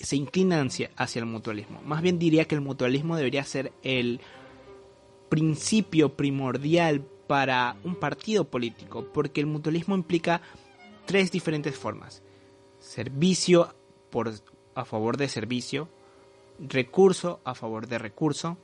se 0.00 0.16
inclina 0.16 0.60
hacia, 0.62 0.90
hacia 0.96 1.20
el 1.20 1.26
mutualismo. 1.26 1.82
Más 1.82 2.02
bien 2.02 2.18
diría 2.18 2.46
que 2.46 2.54
el 2.54 2.60
mutualismo 2.60 3.16
debería 3.16 3.44
ser 3.44 3.72
el 3.82 4.20
principio 5.34 6.16
primordial 6.16 7.00
para 7.26 7.76
un 7.84 7.96
partido 7.96 8.44
político, 8.44 9.06
porque 9.12 9.40
el 9.40 9.46
mutualismo 9.46 9.94
implica 9.94 10.40
tres 11.06 11.30
diferentes 11.30 11.76
formas. 11.76 12.22
Servicio 12.78 13.74
por, 14.10 14.32
a 14.74 14.84
favor 14.84 15.16
de 15.16 15.28
servicio, 15.28 15.88
recurso 16.58 17.40
a 17.44 17.54
favor 17.54 17.86
de 17.86 17.98
recurso 17.98 18.58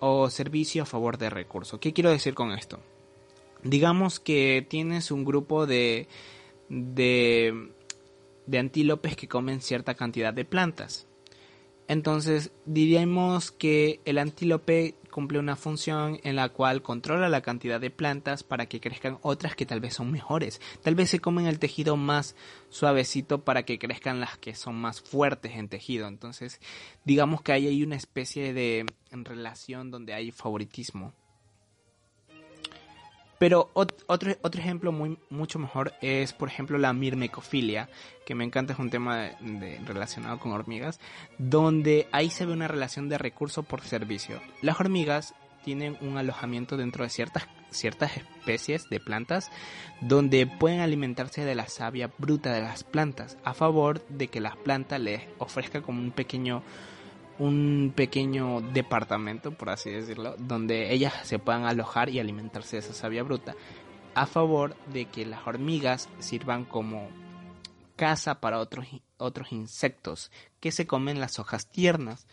o 0.00 0.28
servicio 0.30 0.82
a 0.82 0.86
favor 0.86 1.16
de 1.16 1.30
recurso. 1.30 1.80
¿Qué 1.80 1.92
quiero 1.92 2.10
decir 2.10 2.34
con 2.34 2.52
esto? 2.52 2.80
digamos 3.62 4.20
que 4.20 4.66
tienes 4.68 5.10
un 5.10 5.24
grupo 5.24 5.66
de, 5.66 6.08
de, 6.68 7.70
de 8.46 8.58
antílopes 8.58 9.16
que 9.16 9.28
comen 9.28 9.60
cierta 9.60 9.94
cantidad 9.94 10.32
de 10.32 10.44
plantas. 10.44 11.06
Entonces 11.88 12.50
diríamos 12.64 13.52
que 13.52 14.00
el 14.04 14.18
antílope 14.18 14.94
cumple 15.16 15.38
una 15.38 15.56
función 15.56 16.20
en 16.24 16.36
la 16.36 16.50
cual 16.50 16.82
controla 16.82 17.30
la 17.30 17.40
cantidad 17.40 17.80
de 17.80 17.88
plantas 17.88 18.42
para 18.42 18.66
que 18.66 18.82
crezcan 18.82 19.16
otras 19.22 19.56
que 19.56 19.64
tal 19.64 19.80
vez 19.80 19.94
son 19.94 20.12
mejores. 20.12 20.60
Tal 20.82 20.94
vez 20.94 21.08
se 21.08 21.20
comen 21.20 21.46
el 21.46 21.58
tejido 21.58 21.96
más 21.96 22.36
suavecito 22.68 23.42
para 23.42 23.62
que 23.62 23.78
crezcan 23.78 24.20
las 24.20 24.36
que 24.36 24.54
son 24.54 24.74
más 24.74 25.00
fuertes 25.00 25.52
en 25.52 25.70
tejido. 25.70 26.06
Entonces 26.06 26.60
digamos 27.06 27.40
que 27.40 27.52
ahí 27.52 27.66
hay 27.66 27.82
una 27.82 27.96
especie 27.96 28.52
de 28.52 28.84
relación 29.10 29.90
donde 29.90 30.12
hay 30.12 30.32
favoritismo. 30.32 31.14
Pero 33.38 33.70
otro, 33.74 34.34
otro 34.42 34.60
ejemplo 34.60 34.92
muy, 34.92 35.18
mucho 35.28 35.58
mejor 35.58 35.92
es, 36.00 36.32
por 36.32 36.48
ejemplo, 36.48 36.78
la 36.78 36.92
mirmecofilia, 36.92 37.88
que 38.24 38.34
me 38.34 38.44
encanta, 38.44 38.72
es 38.72 38.78
un 38.78 38.90
tema 38.90 39.30
de, 39.40 39.80
relacionado 39.84 40.38
con 40.38 40.52
hormigas, 40.52 41.00
donde 41.38 42.08
ahí 42.12 42.30
se 42.30 42.46
ve 42.46 42.52
una 42.52 42.68
relación 42.68 43.08
de 43.08 43.18
recurso 43.18 43.62
por 43.62 43.82
servicio. 43.82 44.40
Las 44.62 44.80
hormigas 44.80 45.34
tienen 45.64 45.98
un 46.00 46.16
alojamiento 46.16 46.76
dentro 46.76 47.04
de 47.04 47.10
ciertas, 47.10 47.48
ciertas 47.70 48.16
especies 48.16 48.88
de 48.88 49.00
plantas 49.00 49.50
donde 50.00 50.46
pueden 50.46 50.80
alimentarse 50.80 51.44
de 51.44 51.56
la 51.56 51.66
savia 51.66 52.10
bruta 52.18 52.52
de 52.52 52.62
las 52.62 52.84
plantas 52.84 53.36
a 53.42 53.52
favor 53.52 54.06
de 54.06 54.28
que 54.28 54.40
las 54.40 54.56
plantas 54.56 55.00
les 55.00 55.22
ofrezca 55.38 55.82
como 55.82 56.00
un 56.00 56.12
pequeño 56.12 56.62
un 57.38 57.92
pequeño 57.94 58.60
departamento, 58.60 59.52
por 59.52 59.70
así 59.70 59.90
decirlo, 59.90 60.36
donde 60.38 60.92
ellas 60.92 61.14
se 61.24 61.38
puedan 61.38 61.64
alojar 61.64 62.08
y 62.08 62.18
alimentarse 62.18 62.76
de 62.76 62.80
esa 62.80 62.94
savia 62.94 63.22
bruta, 63.22 63.54
a 64.14 64.26
favor 64.26 64.76
de 64.92 65.06
que 65.06 65.26
las 65.26 65.46
hormigas 65.46 66.08
sirvan 66.18 66.64
como 66.64 67.08
casa 67.96 68.40
para 68.40 68.58
otros, 68.58 68.86
otros 69.18 69.52
insectos 69.52 70.30
que 70.60 70.72
se 70.72 70.86
comen 70.86 71.20
las 71.20 71.38
hojas 71.38 71.70
tiernas. 71.70 72.26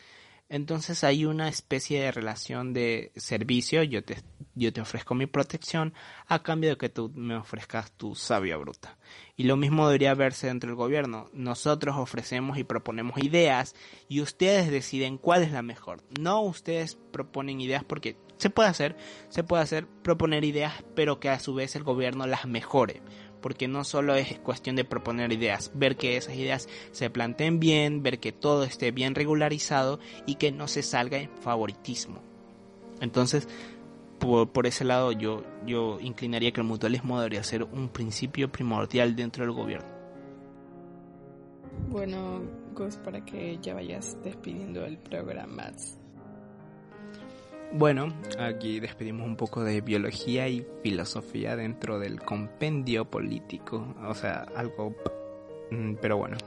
Entonces 0.54 1.04
hay 1.04 1.26
una 1.26 1.48
especie 1.48 2.00
de 2.00 2.12
relación 2.12 2.74
de 2.74 3.12
servicio, 3.16 3.82
yo 3.82 4.04
te, 4.04 4.18
yo 4.54 4.72
te 4.72 4.82
ofrezco 4.82 5.16
mi 5.16 5.26
protección 5.26 5.96
a 6.28 6.44
cambio 6.44 6.70
de 6.70 6.78
que 6.78 6.90
tú 6.90 7.12
me 7.16 7.36
ofrezcas 7.36 7.92
tu 7.94 8.14
savia 8.14 8.56
bruta. 8.58 9.00
Y 9.36 9.46
lo 9.46 9.58
mismo 9.58 9.88
debería 9.88 10.14
verse 10.14 10.46
dentro 10.46 10.68
del 10.68 10.76
gobierno. 10.76 11.28
Nosotros 11.34 11.96
ofrecemos 11.98 12.60
y 12.60 12.64
proponemos 12.64 13.18
ideas 13.18 13.74
y 14.08 14.22
ustedes 14.22 14.70
deciden 14.70 15.18
cuál 15.18 15.42
es 15.42 15.52
la 15.52 15.64
mejor. 15.64 16.04
No 16.20 16.42
ustedes 16.42 17.00
proponen 17.12 17.60
ideas 17.60 17.84
porque 17.84 18.16
se 18.38 18.52
puede 18.52 18.70
hacer, 18.70 18.96
se 19.30 19.44
puede 19.44 19.64
hacer 19.64 19.88
proponer 20.04 20.44
ideas, 20.44 20.84
pero 20.94 21.20
que 21.20 21.30
a 21.30 21.40
su 21.40 21.56
vez 21.56 21.76
el 21.76 21.84
gobierno 21.84 22.28
las 22.28 22.46
mejore 22.46 23.02
porque 23.44 23.68
no 23.68 23.84
solo 23.84 24.16
es 24.16 24.40
cuestión 24.40 24.78
de 24.78 24.86
proponer 24.86 25.34
ideas, 25.34 25.70
ver 25.76 25.98
que 25.98 26.16
esas 26.16 26.36
ideas 26.36 26.70
se 26.92 27.10
planteen 27.10 27.60
bien, 27.60 28.02
ver 28.02 28.20
que 28.20 28.32
todo 28.32 28.64
esté 28.64 28.92
bien 28.92 29.16
regularizado 29.16 30.00
y 30.26 30.36
que 30.36 30.54
no 30.54 30.70
se 30.70 30.82
salga 30.82 31.18
en 31.18 31.30
favoritismo. 31.30 32.22
Entonces, 33.02 33.50
por, 34.18 34.66
ese 34.66 34.86
lado 34.86 35.12
yo, 35.12 35.44
yo 35.68 36.00
inclinaría 36.00 36.54
que 36.54 36.62
el 36.62 36.68
mutualismo 36.68 37.20
debería 37.20 37.44
ser 37.44 37.64
un 37.64 37.90
principio 37.90 38.50
primordial 38.50 39.14
dentro 39.14 39.44
del 39.44 39.54
gobierno. 39.54 39.90
Bueno, 41.90 42.44
Gus, 42.74 42.96
para 42.96 43.26
que 43.26 43.60
ya 43.62 43.74
vayas 43.74 44.18
despidiendo 44.24 44.86
el 44.86 44.98
programa. 44.98 45.72
Bueno, 47.76 48.14
aquí 48.38 48.80
despedimos 48.80 49.26
un 49.26 49.36
poco 49.36 49.64
de 49.64 49.82
biología 49.82 50.48
y 50.48 50.64
filosofía 50.84 51.56
dentro 51.56 51.98
del 51.98 52.22
compendio 52.22 53.06
político. 53.06 53.96
O 54.08 54.14
sea, 54.14 54.46
algo... 54.56 54.96
Mm, 55.72 55.96
pero 56.00 56.18
bueno. 56.18 56.38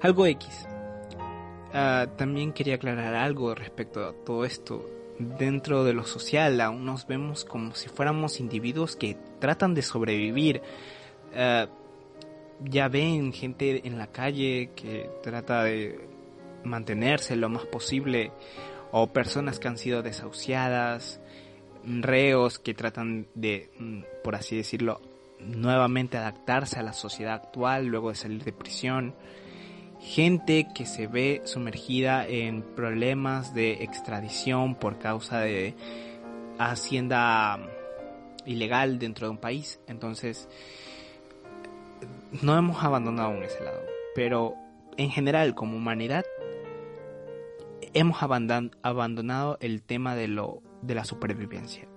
Algo 0.00 0.24
X. 0.24 0.66
Ah, 1.74 2.06
también 2.16 2.54
quería 2.54 2.76
aclarar 2.76 3.14
algo 3.14 3.54
respecto 3.54 4.02
a 4.02 4.14
todo 4.14 4.46
esto. 4.46 4.88
Dentro 5.18 5.84
de 5.84 5.92
lo 5.92 6.04
social 6.04 6.58
aún 6.62 6.86
nos 6.86 7.06
vemos 7.06 7.44
como 7.44 7.74
si 7.74 7.90
fuéramos 7.90 8.40
individuos 8.40 8.96
que 8.96 9.14
tratan 9.38 9.74
de 9.74 9.82
sobrevivir. 9.82 10.62
Ah, 11.36 11.68
ya 12.64 12.88
ven 12.88 13.34
gente 13.34 13.86
en 13.86 13.98
la 13.98 14.06
calle 14.06 14.70
que 14.74 15.10
trata 15.22 15.64
de 15.64 16.00
mantenerse 16.64 17.36
lo 17.36 17.50
más 17.50 17.66
posible 17.66 18.32
o 18.92 19.08
personas 19.08 19.58
que 19.58 19.68
han 19.68 19.78
sido 19.78 20.02
desahuciadas, 20.02 21.20
reos 21.84 22.58
que 22.58 22.74
tratan 22.74 23.28
de, 23.34 23.70
mm, 23.78 24.00
por 24.22 24.34
así 24.34 24.56
decirlo, 24.56 25.00
nuevamente 25.40 26.16
adaptarse 26.16 26.78
a 26.78 26.82
la 26.82 26.92
sociedad 26.92 27.34
actual 27.34 27.86
luego 27.86 28.10
de 28.10 28.16
salir 28.16 28.44
de 28.44 28.52
prisión. 28.52 29.14
gente 30.00 30.68
que 30.76 30.86
se 30.86 31.08
ve 31.08 31.42
sumergida 31.44 32.24
en 32.24 32.62
problemas 32.62 33.52
de 33.52 33.82
extradición 33.82 34.76
por 34.76 35.00
causa 35.00 35.40
de 35.40 35.74
hacienda 36.56 37.58
ilegal 38.46 39.00
dentro 39.00 39.26
de 39.26 39.32
un 39.32 39.38
país. 39.38 39.80
Entonces, 39.88 40.48
no 42.42 42.56
hemos 42.56 42.84
abandonado 42.84 43.30
aún 43.30 43.42
ese 43.42 43.62
lado. 43.64 43.82
Pero 44.14 44.54
en 44.96 45.10
general, 45.10 45.54
como 45.56 45.76
humanidad, 45.76 46.24
hemos 47.98 48.22
abandonado 48.22 49.58
el 49.60 49.82
tema 49.82 50.14
de, 50.14 50.28
lo, 50.28 50.62
de 50.82 50.94
la 50.94 51.04
supervivencia. 51.04 51.88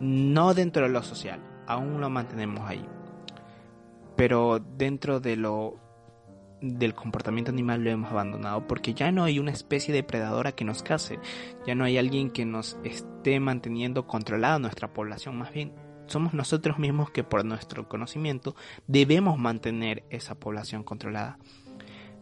No 0.00 0.54
dentro 0.54 0.84
de 0.84 0.90
lo 0.90 1.02
social, 1.02 1.42
aún 1.66 2.00
lo 2.00 2.10
mantenemos 2.10 2.68
ahí. 2.68 2.84
Pero 4.16 4.58
dentro 4.58 5.20
de 5.20 5.36
lo 5.36 5.76
del 6.60 6.94
comportamiento 6.94 7.50
animal 7.50 7.82
lo 7.82 7.90
hemos 7.90 8.12
abandonado 8.12 8.68
porque 8.68 8.94
ya 8.94 9.10
no 9.10 9.24
hay 9.24 9.40
una 9.40 9.50
especie 9.50 9.92
depredadora 9.92 10.52
que 10.52 10.64
nos 10.64 10.84
case, 10.84 11.18
ya 11.66 11.74
no 11.74 11.84
hay 11.84 11.98
alguien 11.98 12.30
que 12.30 12.44
nos 12.44 12.78
esté 12.84 13.40
manteniendo 13.40 14.06
controlada 14.06 14.60
nuestra 14.60 14.92
población, 14.92 15.36
más 15.38 15.52
bien 15.52 15.72
somos 16.06 16.34
nosotros 16.34 16.78
mismos 16.78 17.10
que 17.10 17.24
por 17.24 17.44
nuestro 17.44 17.88
conocimiento 17.88 18.54
debemos 18.86 19.38
mantener 19.38 20.04
esa 20.10 20.36
población 20.36 20.84
controlada, 20.84 21.38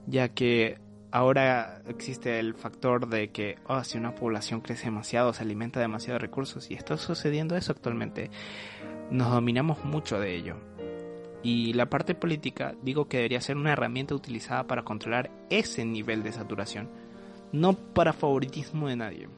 ya 0.07 0.31
que 0.31 0.81
ahora 1.13 1.83
existe 1.89 2.39
el 2.39 2.55
factor 2.55 3.09
de 3.09 3.31
que 3.31 3.59
oh, 3.67 3.83
si 3.85 3.99
una 3.99 4.15
población 4.15 4.61
crece 4.61 4.87
demasiado, 4.87 5.33
se 5.33 5.43
alimenta 5.43 5.81
de 5.81 6.19
recursos 6.19 6.71
y 6.71 6.75
está 6.75 6.97
sucediendo 6.97 7.57
eso 7.57 7.73
actualmente, 7.73 8.31
nos 9.11 9.31
dominamos 9.31 9.85
mucho 9.85 10.21
de 10.21 10.35
ello 10.35 10.57
y 11.43 11.73
la 11.73 11.87
parte 11.87 12.15
política 12.15 12.75
digo 12.83 13.09
que 13.09 13.19
debería 13.19 13.41
ser 13.41 13.57
una 13.57 13.73
herramienta 13.73 14.15
utilizada 14.15 14.65
para 14.67 14.83
controlar 14.83 15.31
ese 15.49 15.85
nivel 15.85 16.23
de 16.23 16.33
saturación, 16.33 16.91
no 17.53 17.75
para 17.75 18.13
favoritismo 18.13 18.89
de 18.89 18.97
nadie. 18.97 19.29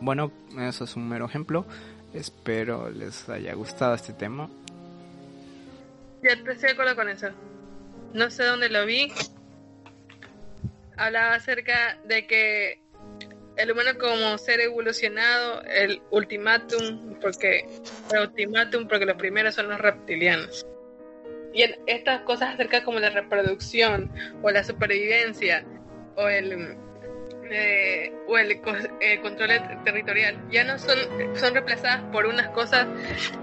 Bueno, 0.00 0.30
eso 0.58 0.84
es 0.84 0.94
un 0.94 1.08
mero 1.08 1.26
ejemplo. 1.26 1.66
Espero 2.12 2.90
les 2.90 3.28
haya 3.28 3.54
gustado 3.54 3.94
este 3.94 4.12
tema. 4.12 4.48
Ya 6.22 6.30
estoy 6.30 6.56
de 6.56 6.70
acuerdo 6.70 6.96
con 6.96 7.08
eso. 7.08 7.28
No 8.14 8.30
sé 8.30 8.44
dónde 8.44 8.68
lo 8.68 8.86
vi. 8.86 9.12
Hablaba 10.98 11.34
acerca 11.34 11.98
de 12.04 12.26
que 12.26 12.80
el 13.56 13.72
humano 13.72 13.98
como 13.98 14.38
ser 14.38 14.60
evolucionado, 14.60 15.62
el 15.64 16.00
ultimátum, 16.10 17.18
porque 17.20 17.66
el 18.12 18.20
ultimátum, 18.20 18.86
porque 18.86 19.04
los 19.04 19.16
primeros 19.16 19.54
son 19.54 19.68
los 19.68 19.78
reptilianos. 19.78 20.66
Y 21.52 21.64
estas 21.86 22.20
cosas 22.22 22.54
acerca 22.54 22.84
como 22.84 23.00
la 23.00 23.10
reproducción 23.10 24.12
o 24.42 24.50
la 24.50 24.62
supervivencia 24.62 25.64
o 26.16 26.28
el 26.28 26.76
eh, 27.50 28.12
o 28.26 28.36
el, 28.36 28.60
control 28.60 29.50
territorial 29.82 30.36
ya 30.50 30.64
no 30.64 30.78
son 30.78 30.98
son 31.34 31.54
reemplazadas 31.54 32.02
por 32.12 32.26
unas 32.26 32.48
cosas 32.48 32.86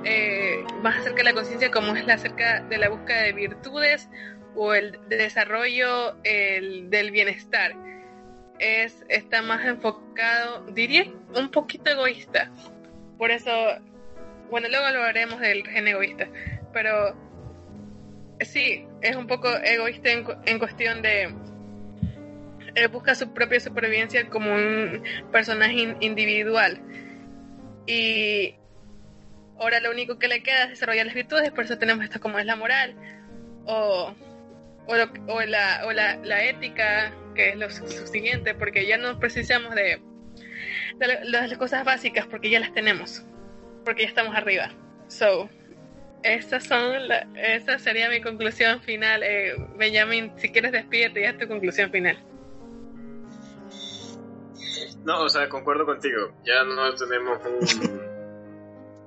eh, 0.03 0.63
más 0.83 0.99
acerca 0.99 1.17
de 1.17 1.23
la 1.23 1.33
conciencia 1.33 1.71
como 1.71 1.95
es 1.95 2.05
la 2.05 2.13
acerca 2.13 2.61
de 2.61 2.77
la 2.77 2.89
búsqueda 2.89 3.23
de 3.23 3.33
virtudes 3.33 4.07
o 4.55 4.73
el 4.73 4.99
desarrollo 5.09 6.15
el, 6.23 6.89
del 6.89 7.11
bienestar 7.11 7.75
es, 8.59 9.05
está 9.09 9.41
más 9.41 9.65
enfocado, 9.65 10.65
diría, 10.71 11.05
un 11.35 11.49
poquito 11.49 11.91
egoísta. 11.91 12.51
Por 13.17 13.31
eso, 13.31 13.51
bueno, 14.49 14.67
luego 14.69 14.85
hablaremos 14.85 15.39
del 15.39 15.67
gen 15.67 15.87
egoísta, 15.87 16.27
pero 16.73 17.15
sí, 18.41 18.85
es 19.01 19.15
un 19.15 19.27
poco 19.27 19.49
egoísta 19.49 20.09
en, 20.11 20.59
cuestión 20.59 21.01
de... 21.01 21.33
Él 22.75 22.87
busca 22.89 23.15
su 23.15 23.33
propia 23.33 23.59
supervivencia 23.59 24.29
como 24.29 24.53
un 24.53 25.01
personaje 25.31 25.95
individual. 26.01 26.81
Y 27.87 28.55
ahora 29.59 29.79
lo 29.79 29.91
único 29.91 30.19
que 30.19 30.27
le 30.27 30.43
queda 30.43 30.63
es 30.63 30.69
desarrollar 30.71 31.05
las 31.05 31.15
virtudes, 31.15 31.51
por 31.51 31.63
eso 31.63 31.77
tenemos 31.77 32.03
esto 32.03 32.19
como 32.19 32.39
es 32.39 32.45
la 32.45 32.57
moral, 32.57 32.95
o, 33.65 34.13
o, 34.87 34.95
la, 34.95 35.81
o 35.85 35.91
la, 35.91 36.17
la 36.17 36.43
ética, 36.43 37.13
que 37.33 37.49
es 37.49 37.57
lo 37.57 37.69
siguiente, 37.69 38.53
porque 38.55 38.85
ya 38.85 38.97
no 38.97 39.19
precisamos 39.19 39.75
de, 39.75 40.01
las 40.99 41.57
cosas 41.57 41.83
básicas, 41.85 42.27
porque 42.27 42.49
ya 42.49 42.59
las 42.59 42.73
tenemos, 42.73 43.25
porque 43.83 44.03
ya 44.03 44.09
estamos 44.09 44.35
arriba. 44.35 44.71
So, 45.07 45.49
estas 46.23 46.63
son 46.63 47.07
la, 47.07 47.27
esa 47.35 47.77
sería 47.79 48.09
mi 48.09 48.21
conclusión 48.21 48.81
final. 48.81 49.21
Eh, 49.23 49.55
Benjamin, 49.77 50.31
si 50.37 50.51
quieres 50.51 50.71
despídete, 50.71 51.21
ya 51.21 51.29
es 51.29 51.37
tu 51.37 51.47
conclusión 51.47 51.91
final. 51.91 52.17
No, 55.03 55.21
o 55.21 55.29
sea, 55.29 55.47
concuerdo 55.49 55.85
contigo. 55.85 56.33
Ya 56.43 56.63
no 56.63 56.95
tenemos 56.95 57.39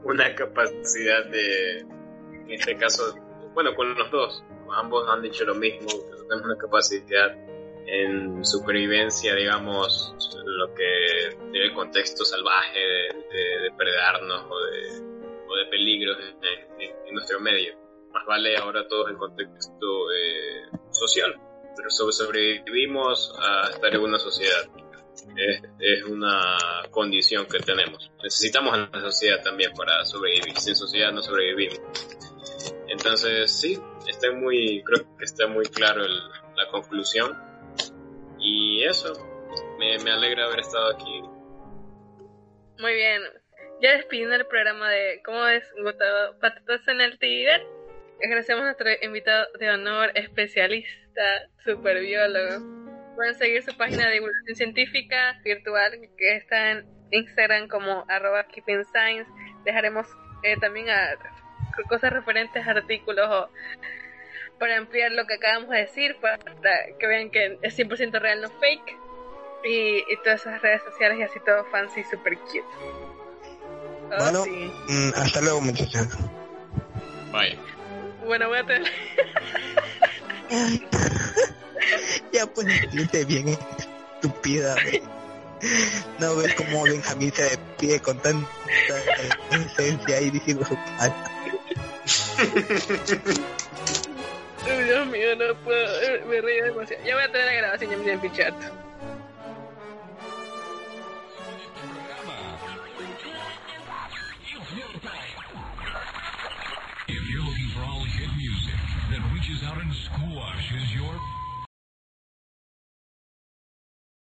una 0.04 0.34
capacidad 0.34 1.26
de, 1.26 1.80
en 1.80 2.52
este 2.52 2.76
caso, 2.76 3.16
bueno, 3.52 3.74
con 3.74 3.94
los 3.94 4.10
dos, 4.12 4.44
ambos 4.74 5.08
han 5.08 5.22
dicho 5.22 5.44
lo 5.44 5.54
mismo, 5.54 5.88
tenemos 6.28 6.44
una 6.44 6.58
capacidad 6.58 7.36
en 7.88 8.44
supervivencia, 8.44 9.34
digamos, 9.34 10.14
en 10.34 10.58
lo 10.58 10.74
que 10.74 11.28
el 11.54 11.72
contexto 11.72 12.24
salvaje 12.24 12.78
de, 12.78 13.60
depredarnos 13.62 14.44
o 14.50 14.60
de, 14.66 15.00
o 15.48 15.56
de 15.56 15.66
peligros 15.70 16.18
en, 16.20 17.14
nuestro 17.14 17.40
medio. 17.40 17.74
Más 18.12 18.26
vale 18.26 18.56
ahora 18.56 18.86
todo 18.86 19.08
el 19.08 19.16
contexto 19.16 20.12
eh, 20.12 20.64
social, 20.90 21.34
pero 21.74 21.90
sobrevivimos 21.90 23.34
a 23.38 23.70
estar 23.70 23.94
en 23.94 24.00
una 24.00 24.18
sociedad. 24.18 24.68
Es, 25.36 25.62
es, 25.78 26.04
una 26.04 26.56
condición 26.90 27.46
que 27.46 27.58
tenemos. 27.60 28.10
Necesitamos 28.22 28.74
a 28.74 28.88
la 28.92 29.00
sociedad 29.00 29.42
también 29.42 29.72
para 29.72 30.04
sobrevivir. 30.04 30.56
Sin 30.58 30.76
sociedad 30.76 31.10
no 31.12 31.22
sobrevivimos. 31.22 31.80
Entonces, 32.88 33.52
sí, 33.60 33.78
está 34.06 34.32
muy, 34.32 34.82
creo 34.84 35.04
que 35.18 35.24
está 35.24 35.46
muy 35.46 35.66
claro 35.66 36.02
la 36.56 36.68
conclusión 36.70 37.36
y 38.38 38.84
eso, 38.84 39.12
me, 39.78 39.94
alegra 40.10 40.46
haber 40.46 40.60
estado 40.60 40.94
aquí. 40.94 41.22
Muy 42.78 42.94
bien. 42.94 43.22
Ya 43.80 43.92
despidiendo 43.92 44.34
el 44.34 44.46
programa 44.46 44.90
de 44.90 45.20
¿Cómo 45.24 45.46
es 45.46 45.64
Patatas 46.40 46.86
en 46.88 47.00
el 47.00 47.18
Tigre? 47.18 47.64
Agradecemos 48.24 48.62
a 48.62 48.66
nuestro 48.66 48.88
invitado 49.02 49.46
de 49.60 49.70
honor, 49.70 50.10
especialista, 50.14 51.48
superbiólogo. 51.64 53.14
Pueden 53.14 53.34
seguir 53.36 53.62
su 53.62 53.76
página 53.76 54.06
de 54.06 54.14
divulgación 54.14 54.56
científica 54.56 55.40
virtual 55.44 55.92
que 56.16 56.36
está 56.36 56.72
en 56.72 56.86
Instagram 57.12 57.68
como 57.68 58.04
arroba 58.08 58.44
keeping. 58.48 58.82
Dejaremos 59.64 60.06
eh, 60.42 60.56
también 60.60 60.88
a, 60.90 61.16
cosas 61.84 62.12
referentes 62.12 62.66
a 62.66 62.70
artículos 62.70 63.28
o 63.28 63.48
para 64.58 64.76
ampliar 64.76 65.12
lo 65.12 65.26
que 65.26 65.34
acabamos 65.34 65.70
de 65.70 65.78
decir, 65.78 66.16
para 66.20 66.38
que 66.98 67.06
vean 67.06 67.30
que 67.30 67.58
es 67.62 67.78
100% 67.78 68.20
real, 68.20 68.40
no 68.42 68.48
fake. 68.48 68.96
Y, 69.64 70.02
todas 70.22 70.40
esas 70.40 70.62
redes 70.62 70.82
sociales 70.82 71.18
y 71.18 71.22
así 71.22 71.40
todo 71.44 71.64
fancy, 71.66 72.04
super 72.04 72.38
cute. 72.38 72.62
Oh, 74.10 74.16
bueno, 74.18 74.44
mm, 74.46 75.10
hasta 75.16 75.40
luego 75.40 75.60
muchachos. 75.60 76.06
Bye. 77.32 77.58
Bueno, 78.24 78.48
voy 78.48 78.58
a 78.58 78.66
tener... 78.66 78.90
ya 82.32 82.46
pues 82.46 82.66
bien 83.26 83.48
estúpida. 83.48 84.76
No 86.18 86.36
ves 86.36 86.54
cómo 86.54 86.84
Benjamín 86.84 87.32
se 87.32 87.42
despide 87.42 88.00
con 88.00 88.18
tanta 88.18 88.48
inocencia 89.50 90.20
y 90.20 90.30
diciendo 90.30 90.64
su 90.64 90.76
padre. 90.76 91.37
Dios 94.64 95.06
mío, 95.08 95.36
no 95.36 95.54
puedo. 95.56 96.26
Me 96.26 96.40
río 96.40 96.64
demasiado. 96.64 97.04
Ya 97.04 97.14
voy 97.14 97.24
a 97.24 97.32
tener 97.32 97.46
la 97.46 97.52
grabación, 97.52 97.90
ya 97.90 97.96
me. 98.14 98.72
If 107.08 107.30
you're 107.30 107.42
looking 107.42 107.70
for 107.74 107.82
all 107.84 108.04
hit 108.04 108.30
music 108.36 108.74
that 109.10 109.20
reaches 109.32 109.62
out 109.64 109.78
and 109.80 109.92
squashes 109.94 110.94
your 110.94 111.14